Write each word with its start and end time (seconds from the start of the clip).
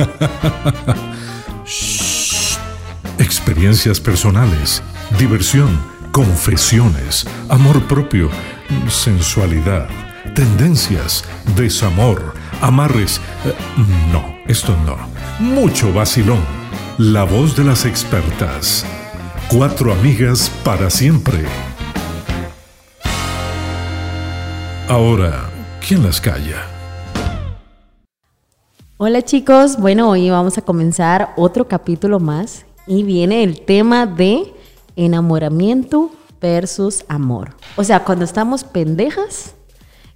Experiencias 3.18 4.00
personales, 4.00 4.82
diversión, 5.18 5.78
confesiones, 6.12 7.26
amor 7.48 7.82
propio, 7.84 8.30
sensualidad, 8.88 9.88
tendencias, 10.34 11.24
desamor, 11.56 12.34
amarres. 12.60 13.20
Eh, 13.44 13.54
no, 14.12 14.36
esto 14.46 14.76
no. 14.84 14.96
Mucho 15.38 15.92
vacilón. 15.92 16.40
La 16.98 17.24
voz 17.24 17.56
de 17.56 17.64
las 17.64 17.86
expertas. 17.86 18.84
Cuatro 19.48 19.92
amigas 19.92 20.50
para 20.64 20.90
siempre. 20.90 21.44
Ahora, 24.88 25.50
¿quién 25.86 26.02
las 26.02 26.20
calla? 26.20 26.69
Hola 29.02 29.22
chicos, 29.22 29.78
bueno, 29.78 30.10
hoy 30.10 30.28
vamos 30.28 30.58
a 30.58 30.60
comenzar 30.60 31.32
otro 31.38 31.66
capítulo 31.66 32.20
más 32.20 32.66
y 32.86 33.02
viene 33.02 33.42
el 33.42 33.62
tema 33.62 34.04
de 34.04 34.52
enamoramiento 34.94 36.10
versus 36.38 37.06
amor. 37.08 37.56
O 37.76 37.84
sea, 37.84 38.04
cuando 38.04 38.26
estamos 38.26 38.62
pendejas 38.62 39.54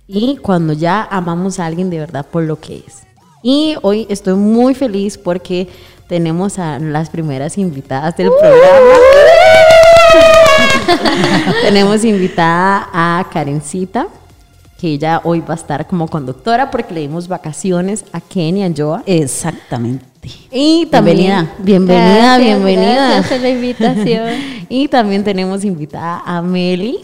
y 0.07 0.37
cuando 0.37 0.75
ya 0.75 1.03
amamos 1.03 1.59
a 1.59 1.65
alguien 1.65 1.89
de 1.89 1.99
verdad 1.99 2.27
por 2.31 2.43
lo 2.43 2.61
que 2.61 2.85
es. 2.87 3.05
Y 3.43 3.75
hoy 3.81 4.07
estoy 4.11 4.35
muy 4.35 4.75
feliz 4.75 5.17
porque 5.17 5.67
tenemos 6.07 6.59
a 6.59 6.79
las 6.79 7.09
primeras 7.09 7.57
invitadas 7.57 8.15
del 8.19 8.29
programa. 8.29 8.99
tenemos 11.63 12.05
invitada 12.05 12.91
a 12.93 13.27
Karencita 13.33 14.09
que 14.81 14.89
ella 14.89 15.21
hoy 15.25 15.41
va 15.41 15.55
a 15.55 15.57
estar 15.57 15.87
como 15.87 16.09
conductora 16.09 16.71
porque 16.71 16.95
le 16.95 17.01
dimos 17.01 17.29
vacaciones 17.29 18.05
a 18.13 18.21
Kenia 18.21 18.69
y 18.69 18.75
Joa. 18.77 19.03
Exactamente. 19.07 20.05
Y 20.51 20.87
también, 20.87 21.17
bienvenida, 21.17 21.55
bienvenida. 21.59 22.39
bienvenida. 22.39 23.09
Gracias 23.09 23.29
por 23.29 23.41
la 23.41 23.51
invitación. 23.51 24.29
y 24.69 24.89
también 24.89 25.23
tenemos 25.23 25.65
invitada 25.65 26.23
a 26.25 26.41
Meli, 26.41 26.99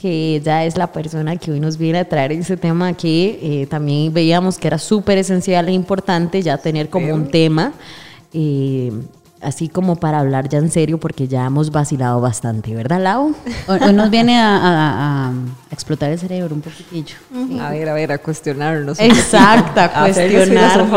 que 0.00 0.36
ella 0.36 0.64
es 0.64 0.76
la 0.76 0.92
persona 0.92 1.36
que 1.36 1.50
hoy 1.50 1.60
nos 1.60 1.76
viene 1.76 1.98
a 1.98 2.08
traer 2.08 2.32
ese 2.32 2.56
tema 2.56 2.92
que 2.92 3.38
eh, 3.42 3.66
también 3.66 4.12
veíamos 4.12 4.56
que 4.56 4.68
era 4.68 4.78
súper 4.78 5.18
esencial 5.18 5.68
e 5.68 5.72
importante 5.72 6.42
ya 6.42 6.58
tener 6.58 6.88
como 6.88 7.12
un 7.12 7.28
tema. 7.28 7.72
Eh, 8.32 8.92
así 9.40 9.68
como 9.68 9.96
para 9.96 10.20
hablar 10.20 10.48
ya 10.48 10.58
en 10.58 10.70
serio, 10.70 10.98
porque 10.98 11.28
ya 11.28 11.46
hemos 11.46 11.70
vacilado 11.70 12.20
bastante, 12.20 12.74
¿verdad, 12.74 13.00
Lau? 13.02 13.34
Hoy, 13.68 13.92
nos 13.92 14.10
viene 14.10 14.38
a, 14.38 15.32
explotar 15.70 16.10
el 16.10 16.18
cerebro 16.18 16.54
un 16.54 16.60
poquitillo. 16.60 17.16
A 17.60 17.70
ver, 17.70 17.88
a 17.88 17.94
ver, 17.94 18.12
a 18.12 18.18
cuestionarnos. 18.18 18.98
Exacto, 19.00 19.80
a 19.80 19.88
cuestionarnos. 20.04 20.92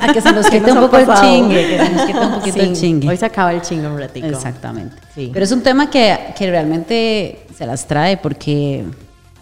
A 0.00 0.12
que 0.12 0.20
se 0.20 0.32
nos 0.32 0.46
quite 0.50 0.72
un 0.72 0.80
poco 0.80 0.96
el 0.96 1.06
chingue, 1.06 1.68
que 1.68 1.78
se 1.78 1.92
nos 1.92 2.06
quite 2.06 2.20
un 2.20 2.34
poquito 2.34 2.60
el 2.60 2.76
chingue. 2.76 3.08
Hoy 3.08 3.16
se 3.16 3.26
acaba 3.26 3.52
el 3.52 3.62
chingue 3.62 3.86
un 3.86 3.98
ratito. 3.98 4.26
Exactamente. 4.26 4.96
Pero 5.14 5.44
es 5.44 5.52
un 5.52 5.62
tema 5.62 5.90
que, 5.90 6.34
que 6.36 6.50
realmente 6.50 7.46
se 7.56 7.66
las 7.66 7.86
trae 7.86 8.16
porque 8.16 8.84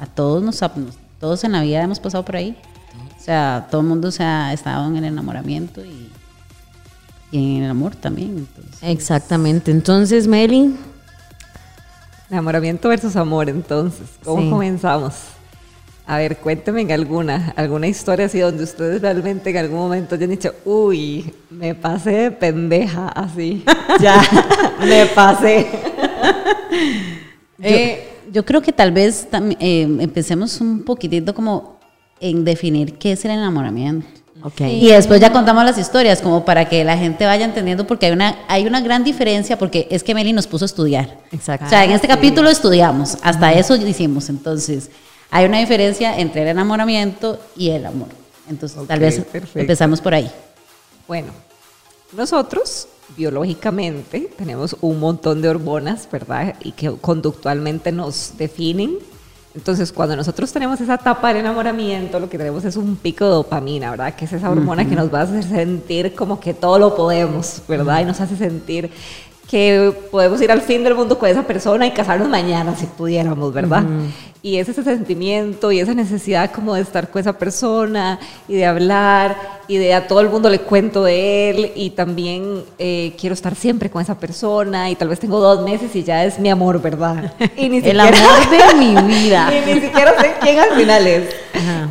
a 0.00 0.06
todos 0.06 0.42
nos, 0.42 0.60
todos 1.18 1.44
en 1.44 1.52
la 1.52 1.62
vida 1.62 1.82
hemos 1.82 2.00
pasado 2.00 2.24
por 2.24 2.36
ahí. 2.36 2.56
O 3.18 3.24
sea, 3.24 3.68
todo 3.70 3.82
el 3.82 3.86
mundo 3.86 4.10
se 4.10 4.24
ha 4.24 4.52
estado 4.52 4.86
en 4.88 4.96
el 4.96 5.04
enamoramiento 5.04 5.84
y 5.84 6.11
y 7.32 7.56
en 7.56 7.62
el 7.64 7.70
amor 7.70 7.96
también. 7.96 8.46
Exactamente. 8.82 9.70
Entonces, 9.70 10.28
Meli. 10.28 10.76
Enamoramiento 12.30 12.88
versus 12.88 13.16
amor, 13.16 13.48
entonces. 13.48 14.06
¿Cómo 14.22 14.50
comenzamos? 14.50 15.14
A 16.06 16.18
ver, 16.18 16.36
cuénteme 16.36 16.82
en 16.82 16.92
alguna, 16.92 17.54
alguna 17.56 17.86
historia 17.86 18.26
así 18.26 18.38
donde 18.38 18.64
ustedes 18.64 19.00
realmente 19.00 19.50
en 19.50 19.56
algún 19.56 19.78
momento 19.78 20.14
hayan 20.14 20.30
dicho, 20.30 20.52
uy, 20.64 21.32
me 21.48 21.74
pasé 21.74 22.10
de 22.10 22.30
pendeja 22.30 23.08
así. 23.08 23.64
ya, 24.00 24.20
me 24.80 25.06
pasé. 25.06 25.66
Eh, 27.62 28.08
yo, 28.32 28.44
creo 28.44 28.60
que 28.60 28.72
tal 28.72 28.92
vez 28.92 29.28
eh, 29.60 29.82
empecemos 30.00 30.60
un 30.60 30.82
poquitito 30.82 31.32
como 31.32 31.78
en 32.20 32.44
definir 32.44 32.98
qué 32.98 33.12
es 33.12 33.24
el 33.24 33.30
enamoramiento. 33.30 34.21
Y 34.58 34.88
después 34.88 35.20
ya 35.20 35.32
contamos 35.32 35.64
las 35.64 35.78
historias, 35.78 36.20
como 36.20 36.44
para 36.44 36.68
que 36.68 36.84
la 36.84 36.96
gente 36.96 37.24
vaya 37.26 37.44
entendiendo, 37.44 37.86
porque 37.86 38.06
hay 38.06 38.12
una, 38.12 38.38
hay 38.48 38.66
una 38.66 38.80
gran 38.80 39.04
diferencia, 39.04 39.58
porque 39.58 39.86
es 39.90 40.02
que 40.02 40.14
Meli 40.14 40.32
nos 40.32 40.46
puso 40.46 40.64
a 40.64 40.66
estudiar. 40.66 41.18
Exacto. 41.30 41.66
O 41.66 41.68
sea, 41.68 41.84
en 41.84 41.92
este 41.92 42.08
capítulo 42.08 42.50
estudiamos, 42.50 43.18
hasta 43.22 43.52
eso 43.52 43.76
hicimos. 43.76 44.28
Entonces, 44.28 44.90
hay 45.30 45.46
una 45.46 45.58
diferencia 45.58 46.18
entre 46.18 46.42
el 46.42 46.48
enamoramiento 46.48 47.38
y 47.56 47.70
el 47.70 47.86
amor. 47.86 48.08
Entonces, 48.48 48.86
tal 48.86 49.00
vez 49.00 49.22
empezamos 49.54 50.00
por 50.00 50.14
ahí. 50.14 50.30
Bueno, 51.06 51.32
nosotros 52.16 52.88
biológicamente 53.16 54.30
tenemos 54.36 54.76
un 54.80 54.98
montón 54.98 55.42
de 55.42 55.48
hormonas, 55.48 56.08
¿verdad? 56.10 56.54
Y 56.62 56.72
que 56.72 56.90
conductualmente 56.92 57.92
nos 57.92 58.36
definen 58.36 58.98
entonces, 59.54 59.92
cuando 59.92 60.16
nosotros 60.16 60.50
tenemos 60.50 60.80
esa 60.80 60.94
etapa 60.94 61.32
de 61.32 61.40
enamoramiento, 61.40 62.18
lo 62.18 62.30
que 62.30 62.38
tenemos 62.38 62.64
es 62.64 62.76
un 62.76 62.96
pico 62.96 63.24
de 63.26 63.32
dopamina, 63.32 63.90
¿verdad? 63.90 64.14
Que 64.14 64.24
es 64.24 64.32
esa 64.32 64.50
hormona 64.50 64.88
que 64.88 64.96
nos 64.96 65.12
va 65.12 65.20
a 65.20 65.22
hacer 65.24 65.44
sentir 65.44 66.14
como 66.14 66.40
que 66.40 66.54
todo 66.54 66.78
lo 66.78 66.94
podemos, 66.96 67.60
¿verdad? 67.68 68.00
Y 68.00 68.04
nos 68.06 68.20
hace 68.20 68.36
sentir 68.36 68.90
que 69.52 69.92
podemos 70.10 70.40
ir 70.40 70.50
al 70.50 70.62
fin 70.62 70.82
del 70.82 70.94
mundo 70.94 71.18
con 71.18 71.28
esa 71.28 71.42
persona 71.42 71.86
y 71.86 71.90
casarnos 71.90 72.26
mañana 72.26 72.74
si 72.74 72.86
pudiéramos, 72.86 73.52
¿verdad? 73.52 73.84
Y 74.40 74.56
es 74.56 74.66
ese 74.70 74.82
sentimiento 74.82 75.70
y 75.70 75.78
esa 75.78 75.92
necesidad 75.92 76.50
como 76.50 76.74
de 76.74 76.80
estar 76.80 77.10
con 77.10 77.20
esa 77.20 77.34
persona 77.34 78.18
y 78.48 78.54
de 78.54 78.64
hablar 78.64 79.36
y 79.68 79.76
de 79.76 79.92
a 79.92 80.06
todo 80.06 80.20
el 80.20 80.30
mundo 80.30 80.48
le 80.48 80.60
cuento 80.60 81.04
de 81.04 81.50
él 81.50 81.72
y 81.76 81.90
también 81.90 82.64
eh, 82.78 83.14
quiero 83.20 83.34
estar 83.34 83.54
siempre 83.54 83.90
con 83.90 84.00
esa 84.00 84.18
persona 84.18 84.88
y 84.88 84.96
tal 84.96 85.08
vez 85.08 85.20
tengo 85.20 85.38
dos 85.38 85.62
meses 85.62 85.94
y 85.94 86.02
ya 86.02 86.24
es 86.24 86.38
mi 86.38 86.48
amor, 86.48 86.80
¿verdad? 86.80 87.34
Y 87.56 87.68
ni 87.68 87.78
el 87.78 88.00
amor 88.00 88.14
de 88.50 88.74
mi 88.74 88.94
vida. 89.14 89.52
y 89.54 89.74
ni 89.74 89.80
siquiera 89.82 90.18
sé 90.18 90.32
quién 90.40 90.58
al 90.60 90.70
final 90.70 91.06
es. 91.06 91.28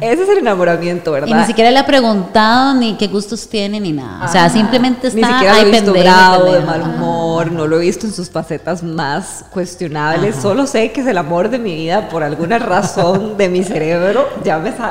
Ese 0.02 0.24
es 0.24 0.30
el 0.30 0.40
enamoramiento, 0.40 1.12
¿verdad? 1.12 1.28
Y 1.28 1.34
ni 1.34 1.46
siquiera 1.46 1.70
le 1.70 1.78
ha 1.78 1.86
preguntado 1.86 2.74
ni 2.74 2.96
qué 2.98 3.08
gustos 3.08 3.48
tiene 3.48 3.80
ni 3.80 3.92
nada. 3.92 4.26
O 4.26 4.32
sea, 4.32 4.50
simplemente 4.50 5.08
está 5.08 5.20
Ni 5.20 5.34
siquiera 5.34 5.54
lo 5.54 5.62
he 5.62 5.72
visto 5.72 5.94
bravo, 5.94 6.52
de 6.52 6.60
mal 6.62 6.82
humor, 6.82 7.51
no 7.52 7.68
lo 7.68 7.78
he 7.78 7.82
visto 7.82 8.08
en 8.08 8.14
sus 8.14 8.30
facetas 8.30 8.82
más 8.82 9.46
cuestionables. 9.52 10.36
Solo 10.36 10.66
sé 10.66 10.92
que 10.92 11.02
es 11.02 11.08
el 11.08 11.18
amor 11.18 11.50
de 11.50 11.60
mi 11.60 11.76
vida 11.76 12.10
por 12.10 12.24
alguna 12.24 12.58
razón 12.60 13.38
de 13.38 13.50
mi 13.50 13.64
cerebro. 13.64 14.28
Llámese 14.44 14.82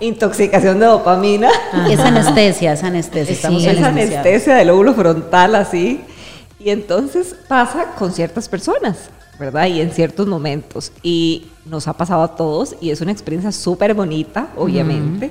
intoxicación 0.00 0.78
de 0.78 0.86
dopamina. 0.86 1.50
Es 1.88 2.00
anestesia, 2.00 2.72
es 2.72 2.82
anestesia. 2.82 3.32
Estamos 3.32 3.64
es 3.64 3.82
anestesia 3.82 4.54
del 4.54 4.68
lóbulo 4.68 4.94
frontal, 4.94 5.54
así. 5.54 6.00
Y 6.58 6.70
entonces 6.70 7.34
pasa 7.48 7.94
con 7.98 8.12
ciertas 8.12 8.48
personas, 8.48 9.10
¿verdad? 9.38 9.66
Y 9.66 9.80
en 9.80 9.90
ciertos 9.90 10.26
momentos. 10.26 10.92
Y 11.02 11.46
nos 11.64 11.88
ha 11.88 11.94
pasado 11.94 12.22
a 12.22 12.36
todos 12.36 12.76
y 12.80 12.90
es 12.90 13.00
una 13.00 13.12
experiencia 13.12 13.52
súper 13.52 13.94
bonita, 13.94 14.48
obviamente. 14.56 15.30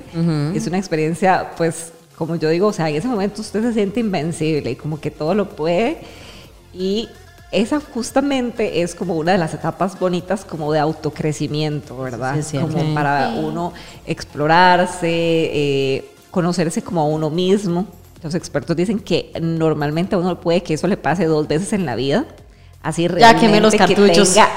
Es 0.54 0.66
una 0.66 0.78
experiencia, 0.78 1.52
pues, 1.56 1.92
como 2.16 2.36
yo 2.36 2.48
digo, 2.48 2.66
o 2.68 2.72
sea, 2.72 2.90
en 2.90 2.96
ese 2.96 3.08
momento 3.08 3.40
usted 3.40 3.62
se 3.62 3.72
siente 3.72 4.00
invencible 4.00 4.72
y 4.72 4.76
como 4.76 5.00
que 5.00 5.10
todo 5.10 5.34
lo 5.34 5.48
puede. 5.48 5.98
Y 6.72 7.08
esa 7.52 7.80
justamente 7.80 8.82
es 8.82 8.94
como 8.94 9.14
una 9.14 9.32
de 9.32 9.38
las 9.38 9.54
etapas 9.54 9.98
bonitas 9.98 10.44
como 10.44 10.72
de 10.72 10.78
autocrecimiento, 10.78 11.98
¿verdad? 11.98 12.36
como 12.52 12.94
para 12.94 13.34
uno 13.36 13.72
explorarse, 14.06 15.08
eh, 15.08 16.04
conocerse 16.30 16.82
como 16.82 17.00
a 17.00 17.04
uno 17.06 17.28
mismo. 17.30 17.86
Los 18.22 18.34
expertos 18.34 18.76
dicen 18.76 19.00
que 19.00 19.32
normalmente 19.40 20.14
a 20.14 20.18
uno 20.18 20.38
puede 20.40 20.62
que 20.62 20.74
eso 20.74 20.86
le 20.86 20.96
pase 20.96 21.24
dos 21.24 21.48
veces 21.48 21.72
en 21.72 21.86
la 21.86 21.96
vida. 21.96 22.26
Así 22.82 23.08
ya 23.18 23.36
quemé 23.36 23.60
los 23.60 23.74
cartuchos. 23.74 24.34
ya 24.34 24.48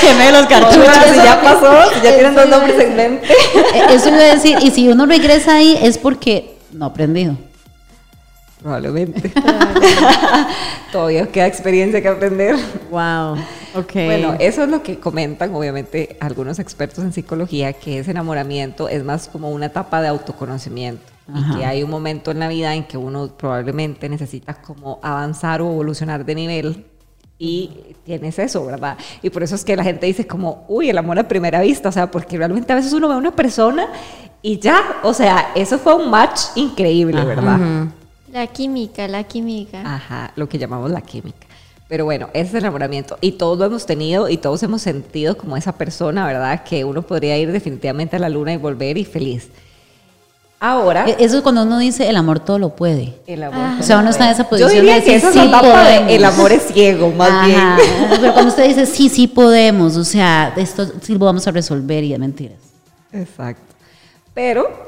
quemé 0.00 0.32
los 0.32 0.46
cartuchos. 0.48 1.16
ya 1.16 1.40
pasó, 1.42 2.02
ya 2.02 2.14
tienen 2.14 2.34
dos 2.34 2.48
nombres 2.48 2.78
en 2.82 2.96
mente. 2.96 3.26
Eh, 3.32 3.86
eso 3.90 4.08
iba 4.08 4.18
a 4.18 4.34
decir, 4.34 4.58
y 4.60 4.70
si 4.70 4.88
uno 4.88 5.06
regresa 5.06 5.54
ahí 5.54 5.78
es 5.80 5.96
porque 5.96 6.56
no 6.72 6.84
ha 6.86 6.88
aprendido. 6.88 7.36
Probablemente. 8.66 9.32
Todavía 10.92 11.28
queda 11.28 11.46
experiencia 11.46 12.02
que 12.02 12.08
aprender. 12.08 12.56
Wow. 12.90 13.36
Okay. 13.76 14.06
Bueno, 14.06 14.34
eso 14.40 14.64
es 14.64 14.68
lo 14.68 14.82
que 14.82 14.98
comentan, 14.98 15.54
obviamente, 15.54 16.16
algunos 16.18 16.58
expertos 16.58 17.04
en 17.04 17.12
psicología, 17.12 17.74
que 17.74 18.00
ese 18.00 18.10
enamoramiento 18.10 18.88
es 18.88 19.04
más 19.04 19.28
como 19.28 19.50
una 19.50 19.66
etapa 19.66 20.02
de 20.02 20.08
autoconocimiento. 20.08 21.04
Y 21.32 21.56
que 21.56 21.64
hay 21.64 21.84
un 21.84 21.90
momento 21.90 22.32
en 22.32 22.40
la 22.40 22.48
vida 22.48 22.74
en 22.74 22.84
que 22.84 22.96
uno 22.96 23.28
probablemente 23.28 24.08
necesita 24.08 24.54
como 24.54 24.98
avanzar 25.00 25.62
o 25.62 25.70
evolucionar 25.70 26.24
de 26.24 26.34
nivel 26.34 26.84
y 27.38 27.70
tienes 28.04 28.38
eso, 28.38 28.64
¿verdad? 28.66 28.96
Y 29.22 29.30
por 29.30 29.44
eso 29.44 29.54
es 29.54 29.64
que 29.64 29.76
la 29.76 29.84
gente 29.84 30.06
dice 30.06 30.26
como, 30.26 30.64
uy, 30.68 30.90
el 30.90 30.98
amor 30.98 31.18
a 31.20 31.28
primera 31.28 31.60
vista, 31.60 31.88
o 31.88 31.92
sea, 31.92 32.10
porque 32.10 32.36
realmente 32.36 32.72
a 32.72 32.76
veces 32.76 32.92
uno 32.92 33.08
ve 33.08 33.14
a 33.14 33.18
una 33.18 33.34
persona 33.34 33.88
y 34.42 34.58
ya, 34.58 34.80
o 35.02 35.12
sea, 35.12 35.50
eso 35.54 35.78
fue 35.78 35.94
un 35.94 36.10
match 36.10 36.40
increíble, 36.54 37.24
¿verdad? 37.24 37.58
La 38.36 38.46
química, 38.48 39.08
la 39.08 39.24
química. 39.24 39.80
Ajá, 39.82 40.30
lo 40.36 40.46
que 40.46 40.58
llamamos 40.58 40.90
la 40.90 41.00
química. 41.00 41.46
Pero 41.88 42.04
bueno, 42.04 42.28
ese 42.34 42.48
es 42.48 42.52
el 42.56 42.58
enamoramiento. 42.60 43.16
Y 43.22 43.32
todos 43.32 43.56
lo 43.58 43.64
hemos 43.64 43.86
tenido 43.86 44.28
y 44.28 44.36
todos 44.36 44.62
hemos 44.62 44.82
sentido 44.82 45.38
como 45.38 45.56
esa 45.56 45.72
persona, 45.72 46.26
¿verdad? 46.26 46.62
Que 46.62 46.84
uno 46.84 47.00
podría 47.00 47.38
ir 47.38 47.50
definitivamente 47.50 48.16
a 48.16 48.18
la 48.18 48.28
luna 48.28 48.52
y 48.52 48.58
volver 48.58 48.98
y 48.98 49.06
feliz. 49.06 49.48
Ahora, 50.60 51.06
E- 51.08 51.16
Eso 51.18 51.36
es 51.38 51.42
cuando 51.42 51.62
uno 51.62 51.78
dice 51.78 52.10
el 52.10 52.16
amor 52.18 52.40
todo 52.40 52.58
lo 52.58 52.76
puede. 52.76 53.14
el 53.26 53.42
amor. 53.42 53.58
Ah. 53.58 53.76
O 53.80 53.82
sea, 53.82 54.00
uno 54.00 54.10
está 54.10 54.26
en 54.26 54.32
esa 54.32 54.42
Yo 54.42 54.48
posición 54.50 54.72
diría 54.72 54.96
de 54.96 55.02
que 55.02 55.12
decir, 55.12 55.28
esa 55.28 55.28
es 55.28 55.46
sí 55.46 55.50
de 55.50 55.56
podemos. 55.58 56.12
el 56.12 56.24
amor 56.26 56.52
es 56.52 56.62
ciego, 56.66 57.10
más 57.12 57.30
Ajá. 57.30 57.46
bien. 57.46 58.10
Pero 58.20 58.32
cuando 58.34 58.50
usted 58.50 58.68
dice 58.68 58.84
sí, 58.84 59.08
sí 59.08 59.28
podemos, 59.28 59.96
o 59.96 60.04
sea, 60.04 60.52
esto 60.56 60.86
sí 61.00 61.14
lo 61.14 61.24
vamos 61.24 61.46
a 61.46 61.52
resolver 61.52 62.04
y 62.04 62.12
es 62.12 62.18
mentiras. 62.18 62.58
Exacto. 63.12 63.62
Pero 64.34 64.85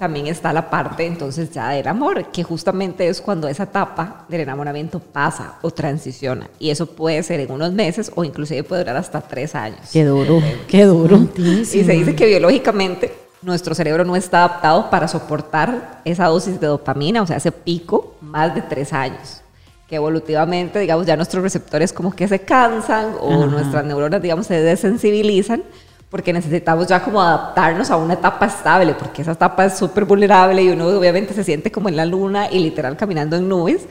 también 0.00 0.28
está 0.28 0.50
la 0.54 0.70
parte 0.70 1.04
entonces 1.04 1.50
ya 1.50 1.68
del 1.68 1.86
amor, 1.86 2.32
que 2.32 2.42
justamente 2.42 3.06
es 3.06 3.20
cuando 3.20 3.48
esa 3.48 3.64
etapa 3.64 4.24
del 4.30 4.40
enamoramiento 4.40 4.98
pasa 4.98 5.56
o 5.60 5.70
transiciona. 5.70 6.48
Y 6.58 6.70
eso 6.70 6.86
puede 6.86 7.22
ser 7.22 7.38
en 7.40 7.52
unos 7.52 7.70
meses 7.74 8.10
o 8.14 8.24
inclusive 8.24 8.64
puede 8.64 8.80
durar 8.80 8.96
hasta 8.96 9.20
tres 9.20 9.54
años. 9.54 9.80
Qué 9.92 10.06
duro, 10.06 10.42
qué 10.66 10.86
duro. 10.86 11.28
Y 11.36 11.66
se 11.66 11.82
dice 11.82 12.16
que 12.16 12.24
biológicamente 12.24 13.12
nuestro 13.42 13.74
cerebro 13.74 14.06
no 14.06 14.16
está 14.16 14.38
adaptado 14.38 14.88
para 14.88 15.06
soportar 15.06 16.00
esa 16.06 16.28
dosis 16.28 16.58
de 16.58 16.68
dopamina, 16.68 17.20
o 17.20 17.26
sea, 17.26 17.36
ese 17.36 17.52
pico, 17.52 18.14
más 18.22 18.54
de 18.54 18.62
tres 18.62 18.94
años. 18.94 19.42
Que 19.86 19.96
evolutivamente, 19.96 20.78
digamos, 20.78 21.04
ya 21.04 21.14
nuestros 21.14 21.42
receptores 21.42 21.92
como 21.92 22.16
que 22.16 22.26
se 22.26 22.38
cansan 22.38 23.16
o 23.20 23.34
Ajá. 23.34 23.46
nuestras 23.46 23.84
neuronas, 23.84 24.22
digamos, 24.22 24.46
se 24.46 24.62
desensibilizan 24.62 25.62
porque 26.10 26.32
necesitamos 26.32 26.88
ya 26.88 27.02
como 27.02 27.22
adaptarnos 27.22 27.90
a 27.90 27.96
una 27.96 28.14
etapa 28.14 28.46
estable, 28.46 28.94
porque 28.94 29.22
esa 29.22 29.32
etapa 29.32 29.64
es 29.64 29.78
súper 29.78 30.04
vulnerable 30.04 30.62
y 30.62 30.68
uno 30.70 30.88
obviamente 30.88 31.32
se 31.32 31.44
siente 31.44 31.70
como 31.70 31.88
en 31.88 31.96
la 31.96 32.04
luna 32.04 32.50
y 32.50 32.58
literal 32.58 32.96
caminando 32.96 33.36
en 33.36 33.48
nubes. 33.48 33.86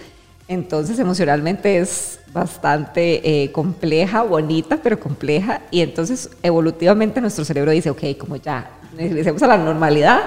Entonces 0.50 1.00
emocionalmente 1.00 1.78
es 1.78 2.20
bastante 2.34 3.44
eh, 3.44 3.52
compleja, 3.52 4.24
bonita, 4.24 4.80
pero 4.84 5.00
compleja. 5.00 5.62
Y 5.72 5.82
entonces 5.82 6.30
evolutivamente 6.44 7.22
nuestro 7.22 7.46
cerebro 7.46 7.72
dice, 7.72 7.90
ok, 7.90 8.04
como 8.18 8.36
ya, 8.36 8.70
regresemos 8.98 9.42
a 9.44 9.48
la 9.48 9.58
normalidad. 9.58 10.24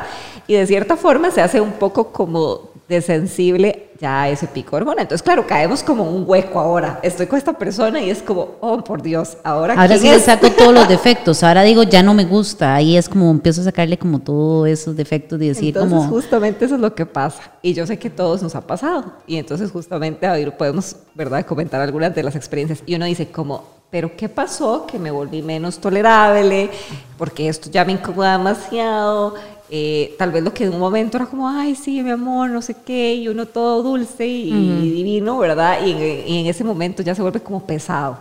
Y 0.46 0.54
de 0.54 0.66
cierta 0.66 0.96
forma 0.96 1.30
se 1.30 1.42
hace 1.42 1.60
un 1.60 1.72
poco 1.72 2.10
como 2.10 2.71
desensible 2.92 3.90
ya 3.98 4.22
a 4.22 4.28
ese 4.28 4.46
pico 4.46 4.70
de 4.72 4.82
hormona. 4.82 5.02
Entonces, 5.02 5.22
claro, 5.22 5.46
caemos 5.46 5.82
como 5.82 6.04
un 6.04 6.24
hueco 6.26 6.58
ahora. 6.60 7.00
Estoy 7.02 7.26
con 7.26 7.38
esta 7.38 7.52
persona 7.52 8.00
y 8.00 8.10
es 8.10 8.22
como, 8.22 8.56
oh, 8.60 8.82
por 8.82 9.02
Dios, 9.02 9.36
ahora, 9.44 9.74
Ahora 9.74 9.88
¿quién 9.88 10.00
sí 10.00 10.08
le 10.08 10.18
saco 10.18 10.50
todos 10.50 10.74
los 10.74 10.88
defectos. 10.96 11.42
Ahora 11.42 11.62
digo, 11.62 11.82
ya 11.84 12.02
no 12.02 12.12
me 12.14 12.24
gusta. 12.24 12.74
Ahí 12.74 12.96
es 12.96 13.08
como 13.08 13.30
empiezo 13.30 13.60
a 13.60 13.64
sacarle 13.64 13.96
como 13.96 14.18
todos 14.18 14.68
esos 14.68 14.96
defectos 14.96 15.40
y 15.40 15.48
decir 15.48 15.68
entonces, 15.68 15.98
como... 15.98 16.08
justamente 16.08 16.64
eso 16.64 16.74
es 16.74 16.80
lo 16.80 16.94
que 16.94 17.06
pasa. 17.06 17.52
Y 17.62 17.74
yo 17.74 17.86
sé 17.86 17.98
que 17.98 18.10
todos 18.10 18.42
nos 18.42 18.54
ha 18.54 18.66
pasado. 18.66 19.12
Y 19.26 19.36
entonces, 19.36 19.70
justamente, 19.70 20.26
a 20.26 20.32
ver, 20.32 20.56
podemos, 20.56 20.96
¿verdad?, 21.14 21.46
comentar 21.46 21.80
algunas 21.80 22.14
de 22.14 22.22
las 22.22 22.36
experiencias. 22.36 22.82
Y 22.86 22.96
uno 22.96 23.04
dice, 23.04 23.28
como, 23.28 23.81
¿pero 23.92 24.16
qué 24.16 24.26
pasó? 24.26 24.86
Que 24.86 24.98
me 24.98 25.10
volví 25.10 25.42
menos 25.42 25.78
tolerable, 25.78 26.70
porque 27.18 27.46
esto 27.46 27.70
ya 27.70 27.84
me 27.84 27.92
incomoda 27.92 28.38
demasiado. 28.38 29.34
Eh, 29.68 30.14
tal 30.18 30.32
vez 30.32 30.42
lo 30.42 30.54
que 30.54 30.64
en 30.64 30.72
un 30.72 30.80
momento 30.80 31.18
era 31.18 31.26
como, 31.26 31.46
ay, 31.46 31.74
sí, 31.74 32.02
mi 32.02 32.10
amor, 32.10 32.48
no 32.48 32.62
sé 32.62 32.74
qué, 32.86 33.14
y 33.14 33.28
uno 33.28 33.44
todo 33.44 33.82
dulce 33.82 34.26
y 34.26 34.50
divino, 34.92 35.36
¿verdad? 35.36 35.84
Y 35.84 35.90
en, 35.92 35.98
y 36.26 36.40
en 36.40 36.46
ese 36.46 36.64
momento 36.64 37.02
ya 37.02 37.14
se 37.14 37.20
vuelve 37.20 37.40
como 37.40 37.66
pesado. 37.66 38.16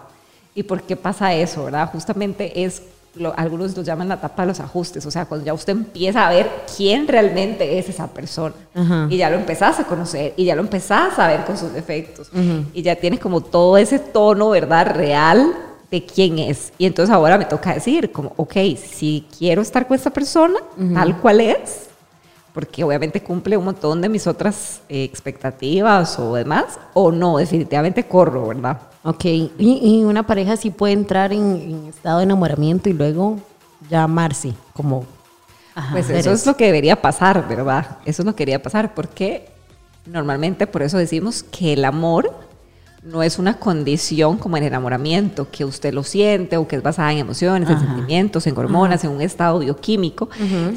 ¿Y 0.54 0.64
por 0.64 0.82
qué 0.82 0.98
pasa 0.98 1.34
eso, 1.34 1.64
verdad? 1.64 1.90
Justamente 1.90 2.66
es, 2.66 2.82
lo- 3.16 3.34
algunos 3.38 3.76
lo 3.76 3.84
llaman 3.84 4.08
la 4.08 4.16
etapa 4.16 4.44
de 4.44 4.48
los 4.48 4.60
ajustes, 4.60 5.06
o 5.06 5.12
sea, 5.12 5.26
cuando 5.26 5.46
ya 5.46 5.54
usted 5.54 5.74
empieza 5.74 6.28
a 6.28 6.30
ver 6.32 6.50
quién 6.78 7.08
realmente 7.08 7.78
es 7.78 7.90
esa 7.90 8.08
persona. 8.08 8.56
Ajá. 8.74 9.08
Y 9.10 9.18
ya 9.18 9.30
lo 9.30 9.36
empezás 9.38 9.80
a 9.80 9.84
conocer, 9.86 10.34
y 10.38 10.46
ya 10.46 10.56
lo 10.56 10.62
empezás 10.62 11.20
a 11.20 11.28
ver 11.28 11.44
con 11.46 11.58
sus 11.58 11.74
defectos. 11.74 12.30
Y 12.74 12.82
ya 12.82 12.96
tiene 12.96 13.20
como 13.20 13.42
todo 13.42 13.78
ese 13.78 14.00
tono, 14.00 14.50
¿verdad? 14.52 14.96
Real 14.96 15.54
de 15.92 16.06
quién 16.06 16.40
es. 16.40 16.72
Y 16.78 16.86
entonces 16.86 17.14
ahora 17.14 17.38
me 17.38 17.44
toca 17.46 17.74
decir, 17.74 18.12
como, 18.14 18.32
ok, 18.38 18.54
si 18.82 19.26
quiero 19.38 19.62
estar 19.62 19.86
con 19.88 19.96
esta 19.96 20.10
persona, 20.10 20.56
tal 20.94 21.18
cual 21.20 21.42
es, 21.42 21.88
porque 22.54 22.84
obviamente 22.84 23.22
cumple 23.22 23.58
un 23.58 23.66
montón 23.66 24.02
de 24.02 24.08
mis 24.10 24.26
otras 24.28 24.82
eh, 24.90 25.04
expectativas 25.04 26.18
o 26.20 26.36
demás, 26.36 26.80
o 26.94 27.12
no, 27.12 27.38
definitivamente 27.38 28.06
corro, 28.06 28.48
¿verdad? 28.48 28.78
Ok, 29.04 29.26
y, 29.26 29.52
y 29.58 30.04
una 30.04 30.28
pareja 30.28 30.58
sí 30.58 30.70
puede 30.70 30.94
entrar 30.94 31.34
en, 31.34 31.42
en 31.42 31.86
estado 31.88 32.20
de 32.20 32.26
enamoramiento 32.26 32.90
y 32.90 32.94
luego 32.94 33.40
llamarse 33.90 34.54
como... 34.74 35.06
Ajá, 35.74 35.94
Pues 35.94 36.10
eso 36.10 36.32
es 36.32 36.46
lo 36.46 36.56
que 36.58 36.66
debería 36.66 37.02
pasar, 37.02 37.48
¿verdad? 37.48 37.98
Eso 38.06 38.22
es 38.22 38.26
lo 38.26 38.36
que 38.36 38.46
debería 38.46 38.62
pasar, 38.62 38.94
porque 38.94 39.50
normalmente 40.06 40.68
por 40.68 40.84
eso 40.84 40.98
decimos 40.98 41.44
que 41.44 41.74
el 41.74 41.86
amor 41.86 42.32
no 43.04 43.24
es 43.24 43.40
una 43.40 43.58
condición 43.58 44.38
como 44.38 44.58
el 44.58 44.64
enamoramiento, 44.64 45.50
que 45.50 45.66
usted 45.66 45.94
lo 45.94 46.04
siente 46.04 46.58
o 46.58 46.68
que 46.68 46.76
es 46.76 46.84
basada 46.84 47.12
en 47.12 47.20
emociones, 47.20 47.70
en 47.70 47.80
sentimientos, 47.80 48.46
en 48.46 48.56
hormonas, 48.58 49.04
en 49.04 49.12
un 49.12 49.22
estado 49.22 49.60
bioquímico, 49.60 50.30